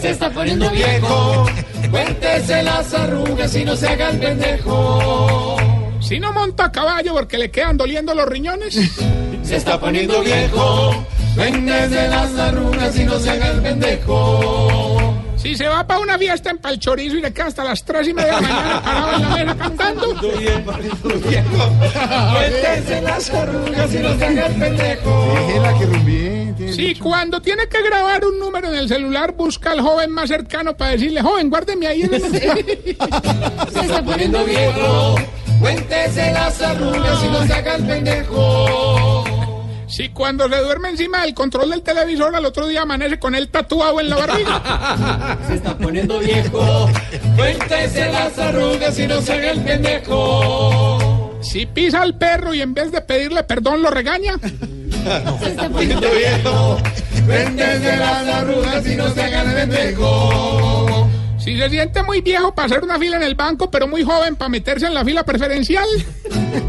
[0.00, 1.46] Se está poniendo Viejo,
[1.90, 5.56] cuéntese las arrugas y no se haga el pendejo.
[6.00, 8.74] Si no monta a caballo porque le quedan doliendo los riñones.
[9.42, 11.04] Se está poniendo viejo,
[11.34, 15.14] cuéntese las arrugas y no se haga el pendejo.
[15.36, 18.12] Si se va para una fiesta en Palchorizo y le queda hasta las tres y
[18.12, 20.16] media de la mañana parado en la mesa cantando.
[22.32, 25.34] Cuéntese las arrugas y no se haga el pendejo.
[25.46, 26.54] Déjela que rumbie.
[26.56, 27.04] tiene Si dicho.
[27.04, 30.90] cuando tiene que grabar un número en el celular busca al joven más cercano para
[30.92, 32.22] decirle, joven, guárdeme ahí en el...
[33.72, 35.14] Se está poniendo Viejo,
[35.60, 39.24] cuéntese las arrugas y no se haga el pendejo.
[39.88, 43.48] Si cuando se duerme encima del control del televisor al otro día amanece con él
[43.48, 45.38] tatuado en la barriga.
[45.48, 46.90] Se está poniendo viejo,
[47.36, 51.38] cuéntese las arrugas y no se haga el pendejo.
[51.40, 54.36] Si pisa al perro y en vez de pedirle perdón lo regaña.
[55.40, 56.78] Se está poniendo viejo,
[57.24, 60.97] cuéntese las arrugas y no se haga el pendejo.
[61.48, 64.36] Si se siente muy viejo para hacer una fila en el banco, pero muy joven
[64.36, 65.88] para meterse en la fila preferencial.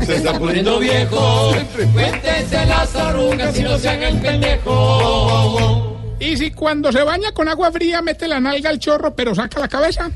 [0.06, 1.54] Se está poniendo viejo,
[1.92, 6.00] cuéntese las arrugas y no se haga el pendejo.
[6.22, 9.60] Y si cuando se baña con agua fría mete la nalga al chorro, pero saca
[9.60, 10.10] la cabeza.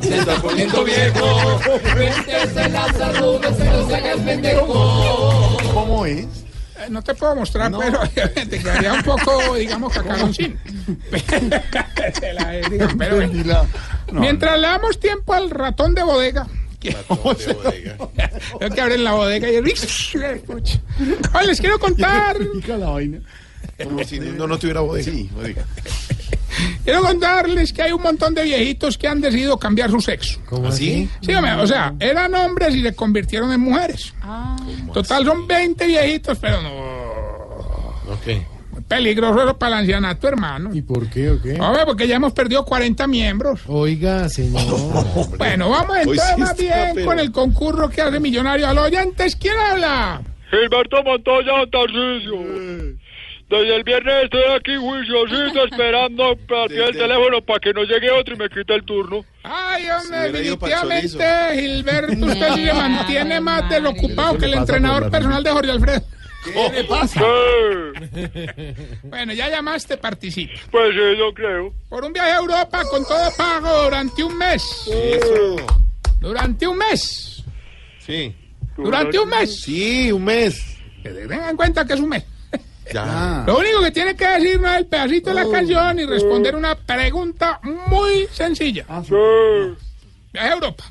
[0.00, 1.60] Se está poniendo viejo,
[1.94, 5.58] cuéntese las arrugas y no se haga el pendejo.
[5.74, 6.43] ¿Cómo es?
[6.90, 8.00] No te puedo mostrar, pero
[8.48, 10.58] te quedaría un poco, digamos, cacaroncín.
[12.98, 13.32] Pero bueno.
[14.12, 16.46] Mientras le damos tiempo al ratón de bodega.
[16.80, 16.96] que-
[18.60, 19.56] Veo que abren la bodega y.
[19.56, 22.36] Oye, les quiero contar.
[23.82, 25.10] Como si no, no tuviera bodega.
[25.10, 25.64] Sí, bodega.
[26.84, 30.40] Quiero contarles que hay un montón de viejitos que han decidido cambiar su sexo.
[30.46, 31.08] ¿Cómo así?
[31.20, 34.14] Sí, hombre, o sea, eran hombres y se convirtieron en mujeres.
[34.92, 36.70] Total, son 20 viejitos, pero no.
[38.12, 38.26] Ok.
[38.72, 40.74] Muy peligroso eso para el ancianato, hermano.
[40.74, 41.58] ¿Y por qué o qué?
[41.60, 43.60] Hombre, porque ya hemos perdido 40 miembros.
[43.66, 44.62] Oiga, señor.
[45.38, 49.36] Bueno, vamos entonces más bien pero- con el concurso que hace Millonario a los oyentes.
[49.36, 50.22] ¿Quién habla?
[50.50, 52.94] Gilberto Montoya Tarcisio.
[53.60, 58.10] Desde el viernes estoy aquí juiciosito esperando a pie el teléfono para que no llegue
[58.10, 59.24] otro y me quite el turno.
[59.44, 61.24] Ay, hombre, definitivamente,
[61.54, 66.02] Gilberto, usted se mantiene más desocupado que el entrenador personal de Jorge Alfredo.
[66.44, 67.20] ¿Qué le pasa?
[69.04, 70.60] Bueno, ya llamaste, participa.
[70.70, 71.72] Pues sí, yo creo.
[71.88, 74.62] Por un viaje a Europa con todo pago durante un mes.
[76.20, 77.44] Durante un mes.
[78.00, 78.34] Sí.
[78.76, 79.62] Durante un mes.
[79.62, 80.76] Sí, un mes.
[81.02, 82.24] Tengan en cuenta que es un mes.
[82.92, 83.44] Ya.
[83.46, 86.74] Lo único que tiene que decirnos es el pedacito de la canción y responder una
[86.74, 88.84] pregunta muy sencilla.
[90.32, 90.84] Viaje a Europa.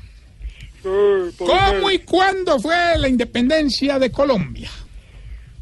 [1.38, 4.70] ¿Cómo y cuándo fue la independencia de Colombia?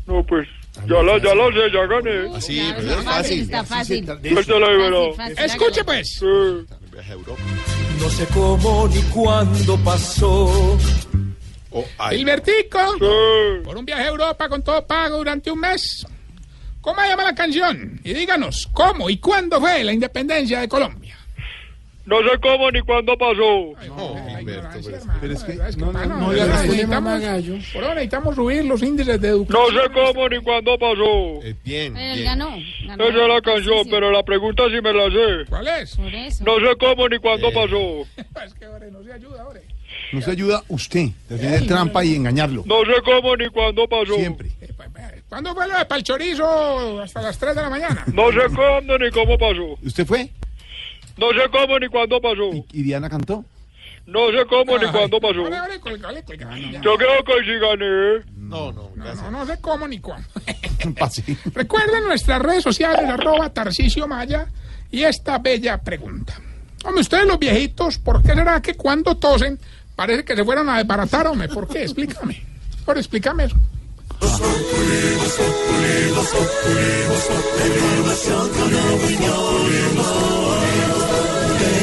[0.07, 0.49] No, pues
[0.87, 2.37] ya la, ya la sé, ya gané.
[2.37, 3.41] Así, pues es fácil.
[3.43, 4.09] Está fácil.
[4.23, 5.15] Esta la liberó.
[5.37, 6.21] Escuche pues.
[6.23, 10.79] No sé cómo ni cuándo pasó.
[12.11, 12.79] Gilbertico,
[13.65, 16.07] por un viaje a Europa con todo pago durante un mes.
[16.83, 18.01] ¿Cómo se llama la canción?
[18.03, 21.17] Y díganos, ¿cómo y cuándo fue la independencia de Colombia?
[22.05, 23.75] No sé cómo ni cuándo pasó.
[25.21, 27.23] Pero es que no, no, no, ya necesitamos,
[27.73, 29.75] por ahora necesitamos subir los índices de educación.
[29.75, 31.41] No sé cómo ni cuándo pasó.
[31.65, 32.51] bien, Él ganó.
[32.89, 33.05] ganó.
[33.05, 35.49] Esa es la canción, pero la pregunta sí me la sé.
[35.49, 35.95] ¿Cuál es?
[35.97, 36.45] Por eso.
[36.45, 38.07] No sé cómo ni cuándo pasó.
[38.45, 39.61] Es que ahora no se ayuda ahora.
[40.13, 42.65] No se ayuda usted de tener trampa y engañarlo.
[42.67, 44.15] No sé cómo ni cuándo pasó.
[44.15, 44.51] Siempre.
[45.29, 48.05] ¿Cuándo fue lo de Palchorizo hasta las 3 de la mañana?
[48.13, 49.79] No sé cuándo ni cómo pasó.
[49.83, 50.31] ¿Usted fue?
[51.17, 52.51] No sé cómo ni cuándo pasó.
[52.73, 53.45] ¿Y Diana cantó?
[54.05, 55.39] No sé cómo ni cuándo pasó.
[55.41, 56.81] Ahora, ahora, colga, ahora, colga, ya.
[56.83, 58.25] Yo creo que sí gané.
[58.37, 60.29] No, no, No, no, no sé cómo ni cuándo.
[61.55, 64.47] Recuerden nuestras redes sociales, arroba Tarcisio Maya,
[64.91, 66.35] y esta bella pregunta.
[66.85, 69.59] Hombre, ustedes los viejitos, ¿por qué será que cuando tosen
[70.03, 71.49] parece que se fueran a desbaratar, hombre?
[71.49, 71.85] ¿Por qué?
[71.85, 72.43] Explícame.
[72.85, 73.57] Por explícame eso.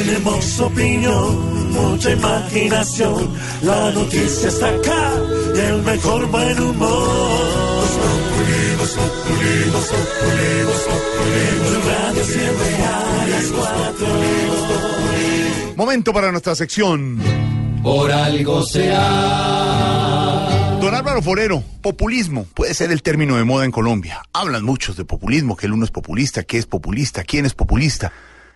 [0.05, 3.33] Tenemos opinión, mucha imaginación.
[3.61, 5.13] La noticia está acá
[5.55, 7.85] y el mejor buen humor.
[11.65, 14.07] Tu radio siempre a las cuatro.
[15.77, 17.17] Momento para nuestra sección.
[17.83, 18.99] Por algo será.
[20.81, 24.21] Don Álvaro Forero, populismo puede ser el término de moda en Colombia.
[24.33, 28.11] Hablan muchos de populismo, que el uno es populista, que es populista, quién es populista.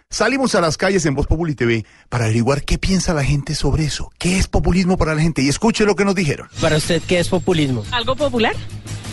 [0.10, 3.86] Salimos a las calles en Voz Populi TV para averiguar qué piensa la gente sobre
[3.86, 4.12] eso.
[4.20, 5.42] ¿Qué es populismo para la gente?
[5.42, 6.50] Y escuche lo que nos dijeron.
[6.62, 7.84] Para usted, ¿qué es populismo?
[7.92, 8.56] ¿Algo popular?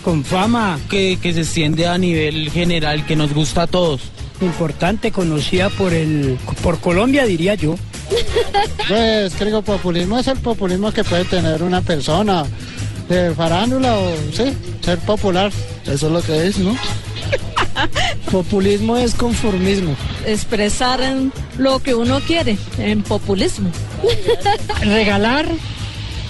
[0.05, 4.11] Con fama, que, que se extiende a nivel general, que nos gusta a todos.
[4.41, 7.77] Importante, conocida por el por Colombia, diría yo.
[8.89, 12.45] Pues creo populismo es el populismo que puede tener una persona
[13.09, 15.53] de farándula o sí, ser popular.
[15.87, 16.77] Eso es lo que es, ¿no?
[18.31, 19.97] Populismo es conformismo.
[20.27, 23.70] expresar en lo que uno quiere, en populismo.
[24.82, 25.47] Regalar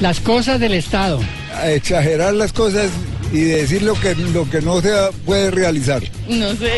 [0.00, 1.20] las cosas del Estado.
[1.54, 2.90] a exagerar las cosas
[3.32, 4.90] y decir lo que, lo que no se
[5.24, 6.02] puede realizar.
[6.28, 6.72] No sé.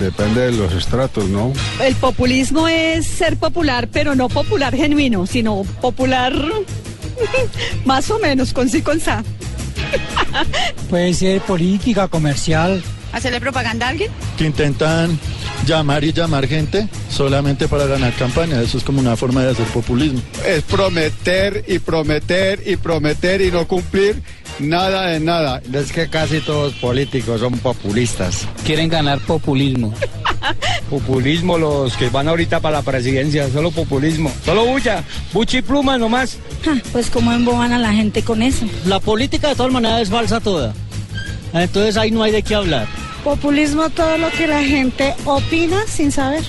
[0.00, 1.52] Depende de los estratos, ¿no?
[1.80, 6.34] El populismo es ser popular, pero no popular genuino, sino popular
[7.84, 9.24] más o menos, con sí con sa.
[10.90, 12.82] Puede ser política, comercial.
[13.16, 14.10] ¿Hacerle propaganda a alguien?
[14.36, 15.18] Que intentan
[15.66, 18.60] llamar y llamar gente solamente para ganar campaña.
[18.60, 20.20] Eso es como una forma de hacer populismo.
[20.46, 24.22] Es prometer y prometer y prometer y no cumplir
[24.58, 25.62] nada de nada.
[25.72, 28.46] Es que casi todos políticos son populistas.
[28.66, 29.94] Quieren ganar populismo.
[30.90, 34.30] Populismo los que van ahorita para la presidencia, solo populismo.
[34.44, 35.02] Solo bulla,
[35.32, 36.38] bucha y pluma nomás.
[36.92, 38.66] Pues como emboban a la gente con eso.
[38.84, 40.74] La política de todas maneras es falsa toda.
[41.52, 42.86] Entonces ahí no hay de qué hablar.
[43.24, 46.44] Populismo todo lo que la gente opina sin saber.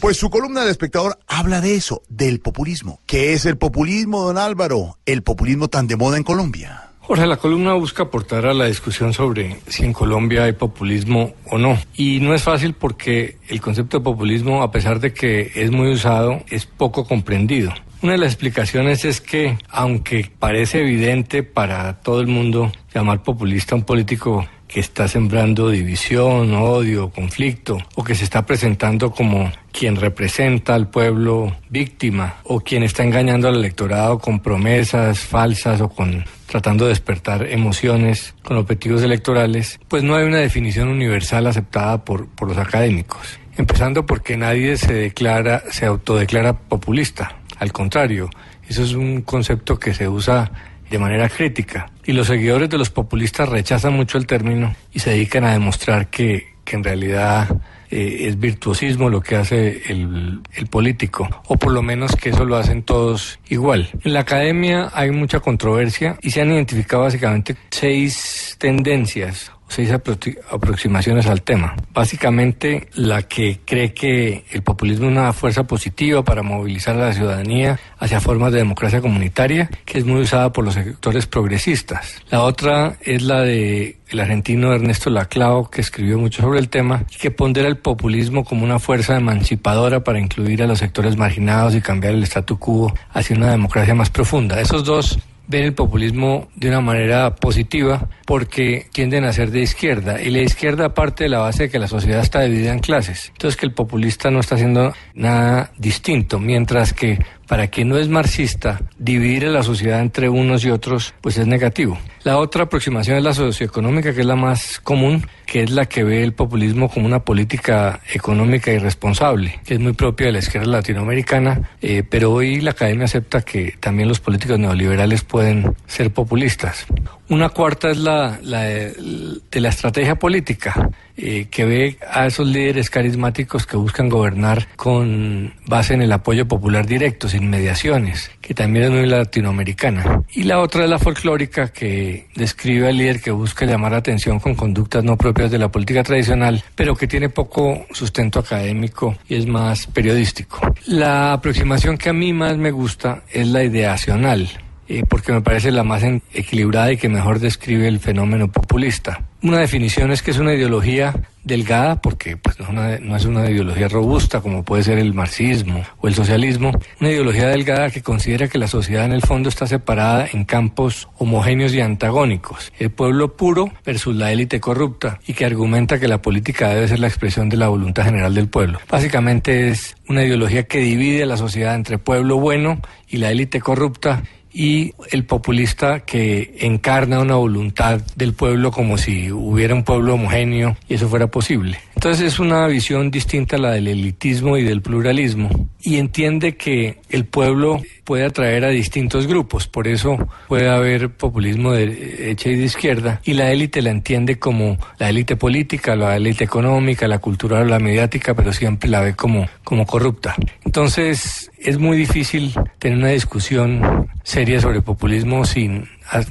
[0.00, 3.00] Pues su columna del espectador habla de eso, del populismo.
[3.06, 4.98] ¿Qué es el populismo, don Álvaro?
[5.06, 6.90] El populismo tan de moda en Colombia.
[7.00, 11.56] Jorge, la columna busca aportar a la discusión sobre si en Colombia hay populismo o
[11.56, 11.78] no.
[11.94, 15.92] Y no es fácil porque el concepto de populismo, a pesar de que es muy
[15.92, 17.72] usado, es poco comprendido.
[18.04, 23.74] Una de las explicaciones es que, aunque parece evidente para todo el mundo llamar populista
[23.74, 29.50] a un político que está sembrando división, odio, conflicto, o que se está presentando como
[29.72, 35.88] quien representa al pueblo víctima, o quien está engañando al electorado con promesas falsas o
[35.88, 42.04] con tratando de despertar emociones con objetivos electorales, pues no hay una definición universal aceptada
[42.04, 43.40] por, por los académicos.
[43.56, 47.36] Empezando porque nadie se declara, se autodeclara populista.
[47.64, 48.28] Al contrario,
[48.68, 50.52] eso es un concepto que se usa
[50.90, 51.90] de manera crítica.
[52.04, 56.08] Y los seguidores de los populistas rechazan mucho el término y se dedican a demostrar
[56.10, 57.48] que, que en realidad
[57.90, 62.44] eh, es virtuosismo lo que hace el, el, político, o por lo menos que eso
[62.44, 63.88] lo hacen todos igual.
[64.04, 71.26] En la academia hay mucha controversia y se han identificado básicamente seis tendencias seis aproximaciones
[71.26, 71.74] al tema.
[71.92, 77.12] Básicamente, la que cree que el populismo es una fuerza positiva para movilizar a la
[77.12, 82.22] ciudadanía hacia formas de democracia comunitaria, que es muy usada por los sectores progresistas.
[82.30, 87.04] La otra es la de el argentino Ernesto Laclao, que escribió mucho sobre el tema,
[87.20, 91.80] que pondera el populismo como una fuerza emancipadora para incluir a los sectores marginados y
[91.80, 94.60] cambiar el statu quo hacia una democracia más profunda.
[94.60, 100.20] Esos dos ven el populismo de una manera positiva porque tienden a ser de izquierda
[100.20, 103.30] y la izquierda parte de la base de que la sociedad está dividida en clases.
[103.32, 108.08] Entonces que el populista no está haciendo nada distinto, mientras que para quien no es
[108.08, 111.98] marxista, dividir a la sociedad entre unos y otros, pues es negativo.
[112.24, 116.04] La otra aproximación es la socioeconómica, que es la más común, que es la que
[116.04, 120.68] ve el populismo como una política económica irresponsable, que es muy propia de la izquierda
[120.68, 126.86] latinoamericana, eh, pero hoy la academia acepta que también los políticos neoliberales pueden ser populistas.
[127.28, 133.66] Una cuarta es la, de, la estrategia política, eh, que ve a esos líderes carismáticos
[133.66, 138.90] que buscan gobernar con base en el apoyo popular directo, sin mediaciones, que también es
[138.92, 140.22] muy latinoamericana.
[140.32, 144.38] Y la otra es la folclórica, que describe al líder que busca llamar la atención
[144.38, 149.34] con conductas no propias de la política tradicional, pero que tiene poco sustento académico y
[149.34, 150.60] es más periodístico.
[150.86, 154.48] La aproximación que a mí más me gusta es la ideacional
[154.88, 156.02] eh, porque me parece la más
[156.32, 159.24] equilibrada y que mejor describe el fenómeno populista.
[159.42, 163.50] Una definición es que es una ideología delgada, porque pues, no, una, no es una
[163.50, 168.48] ideología robusta como puede ser el marxismo o el socialismo, una ideología delgada que considera
[168.48, 173.36] que la sociedad en el fondo está separada en campos homogéneos y antagónicos, el pueblo
[173.36, 177.50] puro versus la élite corrupta, y que argumenta que la política debe ser la expresión
[177.50, 178.80] de la voluntad general del pueblo.
[178.88, 183.60] Básicamente es una ideología que divide a la sociedad entre pueblo bueno y la élite
[183.60, 184.22] corrupta
[184.54, 190.76] y el populista que encarna una voluntad del pueblo como si hubiera un pueblo homogéneo
[190.88, 191.78] y eso fuera posible.
[192.04, 195.48] Entonces es una visión distinta a la del elitismo y del pluralismo
[195.80, 201.72] y entiende que el pueblo puede atraer a distintos grupos, por eso puede haber populismo
[201.72, 206.14] de derecha y de izquierda y la élite la entiende como la élite política, la
[206.14, 210.34] élite económica, la cultural, la mediática, pero siempre la ve como, como corrupta.
[210.62, 215.88] Entonces es muy difícil tener una discusión seria sobre populismo sin,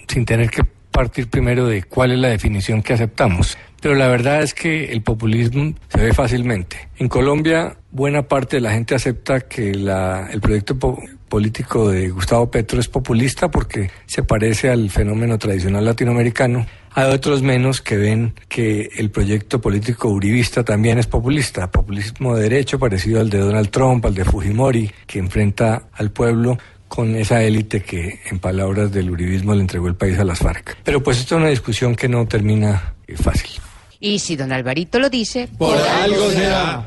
[0.07, 0.61] sin tener que
[0.93, 3.57] partir primero de cuál es la definición que aceptamos.
[3.81, 6.87] Pero la verdad es que el populismo se ve fácilmente.
[6.99, 10.77] En Colombia, buena parte de la gente acepta que la, el proyecto
[11.27, 16.65] político de Gustavo Petro es populista porque se parece al fenómeno tradicional latinoamericano.
[16.93, 22.43] Hay otros menos que ven que el proyecto político uribista también es populista, populismo de
[22.43, 26.57] derecho parecido al de Donald Trump, al de Fujimori, que enfrenta al pueblo
[26.93, 30.77] con esa élite que, en palabras del uribismo, le entregó el país a las FARC.
[30.83, 33.49] Pero pues esto es una discusión que no termina eh, fácil.
[33.99, 36.85] Y si don Alvarito lo dice, por algo será.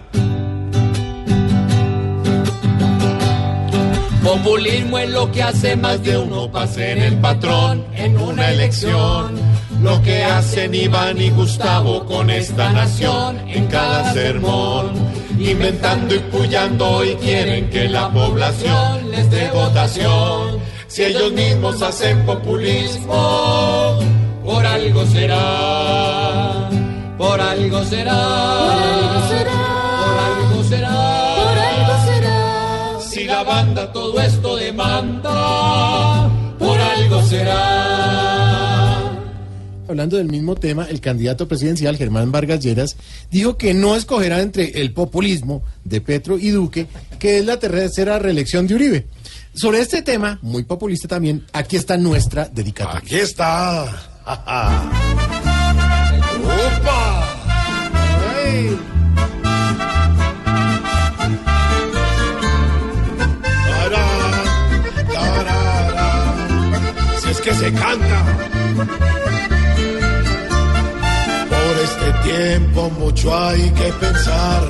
[4.26, 9.34] Populismo es lo que hace más de uno para ser el patrón en una elección.
[9.82, 14.92] Lo que hacen Iván y Gustavo con esta nación en cada sermón
[15.38, 20.58] inventando y puyando y quieren que la población les dé votación.
[20.86, 23.98] Si ellos mismos hacen populismo,
[24.44, 26.68] por algo será,
[27.18, 29.52] por algo será, por algo será,
[30.02, 30.90] por algo será,
[31.36, 33.00] por algo será.
[33.00, 34.05] Si la banda todo
[36.58, 37.96] por algo será.
[39.88, 42.96] Hablando del mismo tema, el candidato presidencial Germán Vargas Lleras
[43.30, 48.18] dijo que no escogerá entre el populismo de Petro y Duque, que es la tercera
[48.18, 49.06] reelección de Uribe.
[49.54, 52.98] Sobre este tema, muy populista también, aquí está nuestra dedicatoria.
[52.98, 53.84] Aquí está.
[56.36, 57.36] ¡Opa!
[58.46, 58.95] Tarán,
[67.46, 68.18] que se canta.
[71.48, 74.62] Por este tiempo mucho hay que pensar.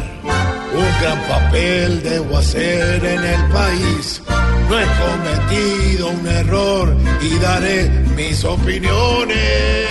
[0.75, 4.21] Un gran papel debo hacer en el país.
[4.69, 9.89] No he cometido un error y daré mis opiniones.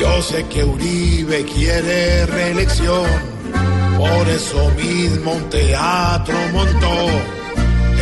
[0.00, 3.06] Yo sé que Uribe quiere reelección,
[3.98, 7.41] por eso mismo un teatro montó,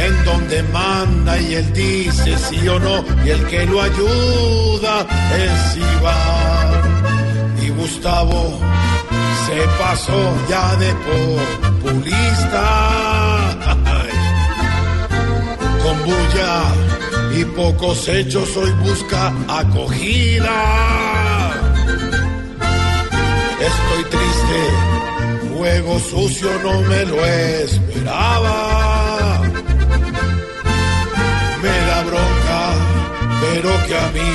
[0.06, 5.06] en donde manda y él dice sí o no, y el que lo ayuda
[5.36, 6.70] es Iván.
[7.62, 8.58] Y Gustavo
[9.46, 12.74] se pasó ya de populista,
[15.82, 16.54] con bulla
[17.38, 20.58] y pocos hechos hoy busca acogida.
[23.70, 24.60] Estoy triste,
[25.54, 28.89] juego sucio no me lo esperaba.
[32.00, 32.62] Da bronca,
[33.42, 34.32] pero que a mí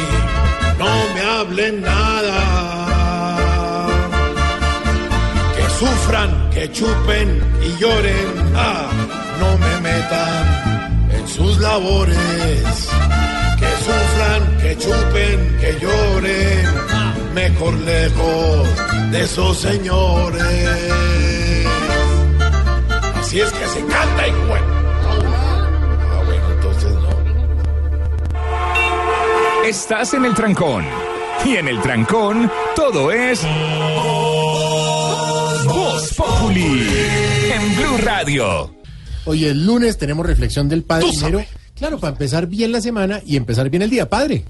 [0.78, 2.38] no me hablen nada.
[5.56, 8.90] Que sufran, que chupen y lloren, ah,
[9.40, 12.90] no me metan en sus labores.
[13.60, 16.66] Que sufran, que chupen, que lloren,
[17.34, 18.68] mejor lejos
[19.12, 20.44] de esos señores.
[23.20, 24.85] Así es que se canta y bueno.
[29.66, 30.86] Estás en el trancón.
[31.44, 33.42] Y en el trancón, todo es.
[35.66, 36.88] Voz Populi.
[37.52, 38.76] En Blue Radio.
[39.26, 41.44] Hoy el lunes tenemos reflexión del Padre Dinero.
[41.76, 44.08] Claro, para empezar bien la semana y empezar bien el día.
[44.08, 44.46] Padre.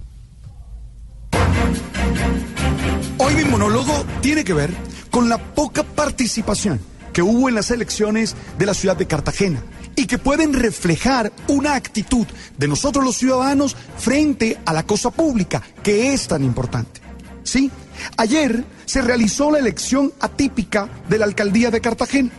[3.17, 4.71] Hoy mi monólogo tiene que ver
[5.11, 6.81] con la poca participación
[7.13, 9.63] que hubo en las elecciones de la ciudad de Cartagena
[9.95, 12.27] y que pueden reflejar una actitud
[12.57, 17.01] de nosotros los ciudadanos frente a la cosa pública, que es tan importante.
[17.43, 17.71] Sí,
[18.17, 22.31] ayer se realizó la elección atípica de la alcaldía de Cartagena.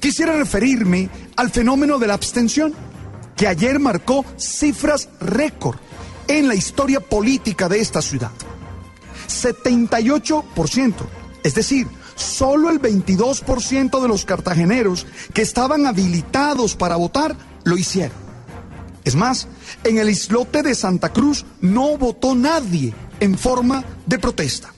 [0.00, 2.74] Quisiera referirme al fenómeno de la abstención,
[3.36, 5.76] que ayer marcó cifras récord
[6.28, 8.30] en la historia política de esta ciudad.
[9.28, 10.94] 78%,
[11.42, 11.86] es decir,
[12.22, 18.16] solo el 22% de los cartageneros que estaban habilitados para votar lo hicieron.
[19.04, 19.48] Es más,
[19.84, 24.72] en el islote de Santa Cruz no votó nadie en forma de protesta.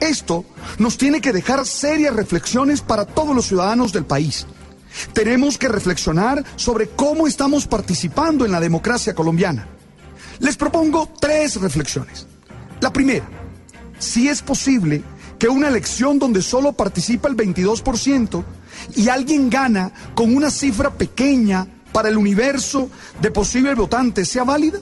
[0.00, 0.44] Esto
[0.78, 4.46] nos tiene que dejar serias reflexiones para todos los ciudadanos del país.
[5.12, 9.68] Tenemos que reflexionar sobre cómo estamos participando en la democracia colombiana.
[10.40, 12.26] Les propongo tres reflexiones.
[12.80, 13.28] La primera,
[13.98, 15.04] si es posible
[15.42, 18.44] que una elección donde solo participa el 22%
[18.94, 22.88] y alguien gana con una cifra pequeña para el universo
[23.20, 24.78] de posibles votantes sea válida?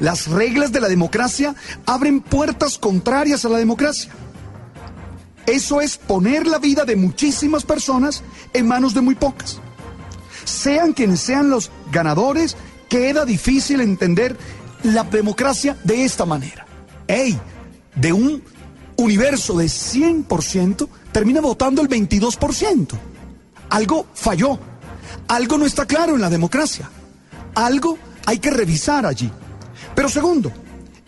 [0.00, 1.54] Las reglas de la democracia
[1.84, 4.10] abren puertas contrarias a la democracia.
[5.44, 8.22] Eso es poner la vida de muchísimas personas
[8.54, 9.60] en manos de muy pocas.
[10.46, 12.56] Sean quienes sean los ganadores,
[12.88, 14.34] queda difícil entender
[14.82, 16.66] la democracia de esta manera.
[17.06, 17.38] ¡Ey!
[17.94, 18.42] De un
[19.02, 22.98] universo de 100%, termina votando el 22%.
[23.70, 24.58] Algo falló.
[25.28, 26.90] Algo no está claro en la democracia.
[27.54, 29.30] Algo hay que revisar allí.
[29.94, 30.52] Pero segundo,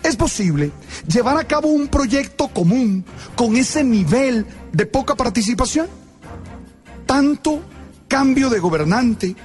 [0.02, 0.70] ¿es posible
[1.06, 3.04] llevar a cabo un proyecto común
[3.34, 5.88] con ese nivel de poca participación?
[7.06, 7.60] Tanto
[8.08, 9.36] cambio de gobernante,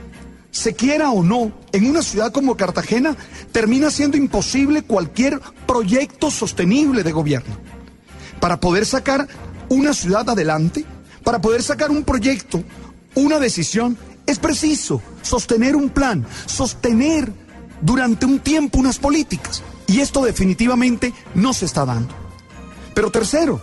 [0.51, 3.15] se quiera o no, en una ciudad como Cartagena,
[3.51, 7.55] termina siendo imposible cualquier proyecto sostenible de gobierno.
[8.40, 9.28] Para poder sacar
[9.70, 10.86] una ciudad adelante,
[11.24, 12.64] para poder sacar un proyecto,
[13.16, 17.32] una decisión, es preciso sostener un plan, sostener
[17.82, 19.64] durante un tiempo unas políticas.
[19.88, 22.14] Y esto definitivamente no se está dando.
[22.94, 23.61] Pero tercero,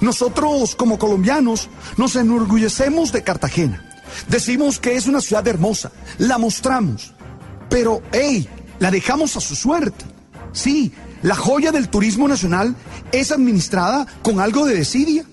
[0.00, 3.82] nosotros como colombianos nos enorgullecemos de Cartagena.
[4.28, 7.14] Decimos que es una ciudad hermosa, la mostramos.
[7.68, 8.48] Pero, hey,
[8.78, 10.04] la dejamos a su suerte.
[10.52, 10.92] Sí,
[11.26, 12.76] la joya del turismo nacional
[13.10, 15.24] es administrada con algo de desidia.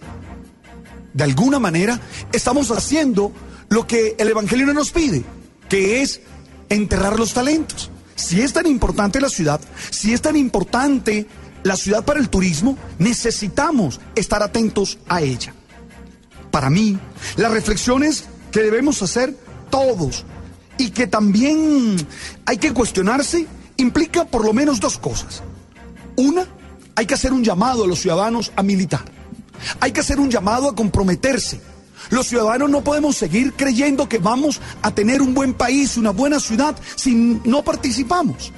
[1.14, 2.02] De alguna manera,
[2.32, 3.32] estamos haciendo
[3.70, 5.24] lo que el Evangelio nos pide,
[5.70, 6.22] que es
[6.70, 7.92] enterrar los talentos.
[8.16, 9.62] Si es tan importante la ciudad,
[9.92, 11.28] si es tan importante
[11.62, 15.54] la ciudad para el turismo, necesitamos estar atentos a ella.
[16.50, 16.98] Para mí,
[17.36, 19.38] las reflexiones que debemos hacer
[19.70, 20.26] todos,
[20.80, 21.98] y que también
[22.48, 23.46] hay que cuestionarse
[23.78, 25.44] implica por lo menos dos cosas.
[26.16, 26.48] Una,
[26.96, 29.04] hay que hacer un llamado a los ciudadanos a militar.
[29.80, 31.62] Hay que hacer un llamado a comprometerse.
[32.10, 36.40] Los ciudadanos no podemos seguir creyendo que vamos a tener un buen país, una buena
[36.40, 38.52] ciudad, si no participamos.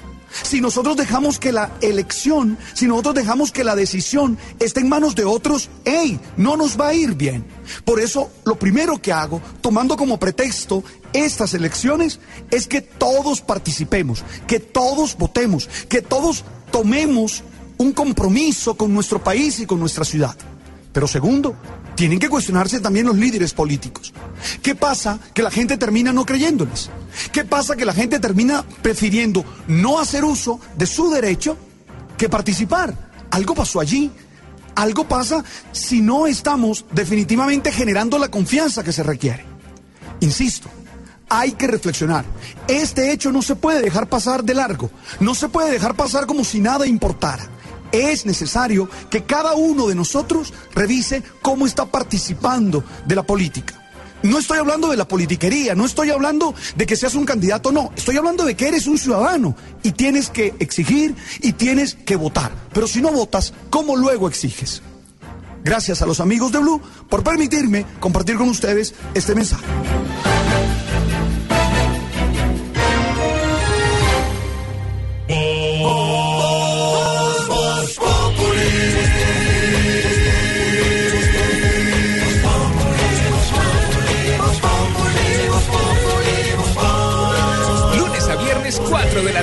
[0.43, 5.15] Si nosotros dejamos que la elección, si nosotros dejamos que la decisión esté en manos
[5.15, 6.19] de otros, ¡hey!
[6.35, 7.45] No nos va a ir bien.
[7.85, 10.83] Por eso, lo primero que hago, tomando como pretexto
[11.13, 12.19] estas elecciones,
[12.51, 17.43] es que todos participemos, que todos votemos, que todos tomemos
[17.77, 20.35] un compromiso con nuestro país y con nuestra ciudad.
[20.91, 21.55] Pero segundo,
[21.95, 24.13] tienen que cuestionarse también los líderes políticos.
[24.61, 26.89] ¿Qué pasa que la gente termina no creyéndoles?
[27.31, 31.57] ¿Qué pasa que la gente termina prefiriendo no hacer uso de su derecho
[32.17, 32.93] que participar?
[33.31, 34.11] Algo pasó allí.
[34.75, 39.45] Algo pasa si no estamos definitivamente generando la confianza que se requiere.
[40.19, 40.69] Insisto,
[41.29, 42.25] hay que reflexionar.
[42.67, 44.91] Este hecho no se puede dejar pasar de largo.
[45.19, 47.49] No se puede dejar pasar como si nada importara
[47.91, 53.81] es necesario que cada uno de nosotros revise cómo está participando de la política.
[54.23, 57.91] No estoy hablando de la politiquería, no estoy hablando de que seas un candidato, no,
[57.95, 62.51] estoy hablando de que eres un ciudadano y tienes que exigir y tienes que votar.
[62.73, 64.81] Pero si no votas, ¿cómo luego exiges?
[65.63, 69.65] Gracias a los amigos de Blue por permitirme compartir con ustedes este mensaje.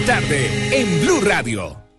[0.04, 1.91] Tarde en Blue Radio.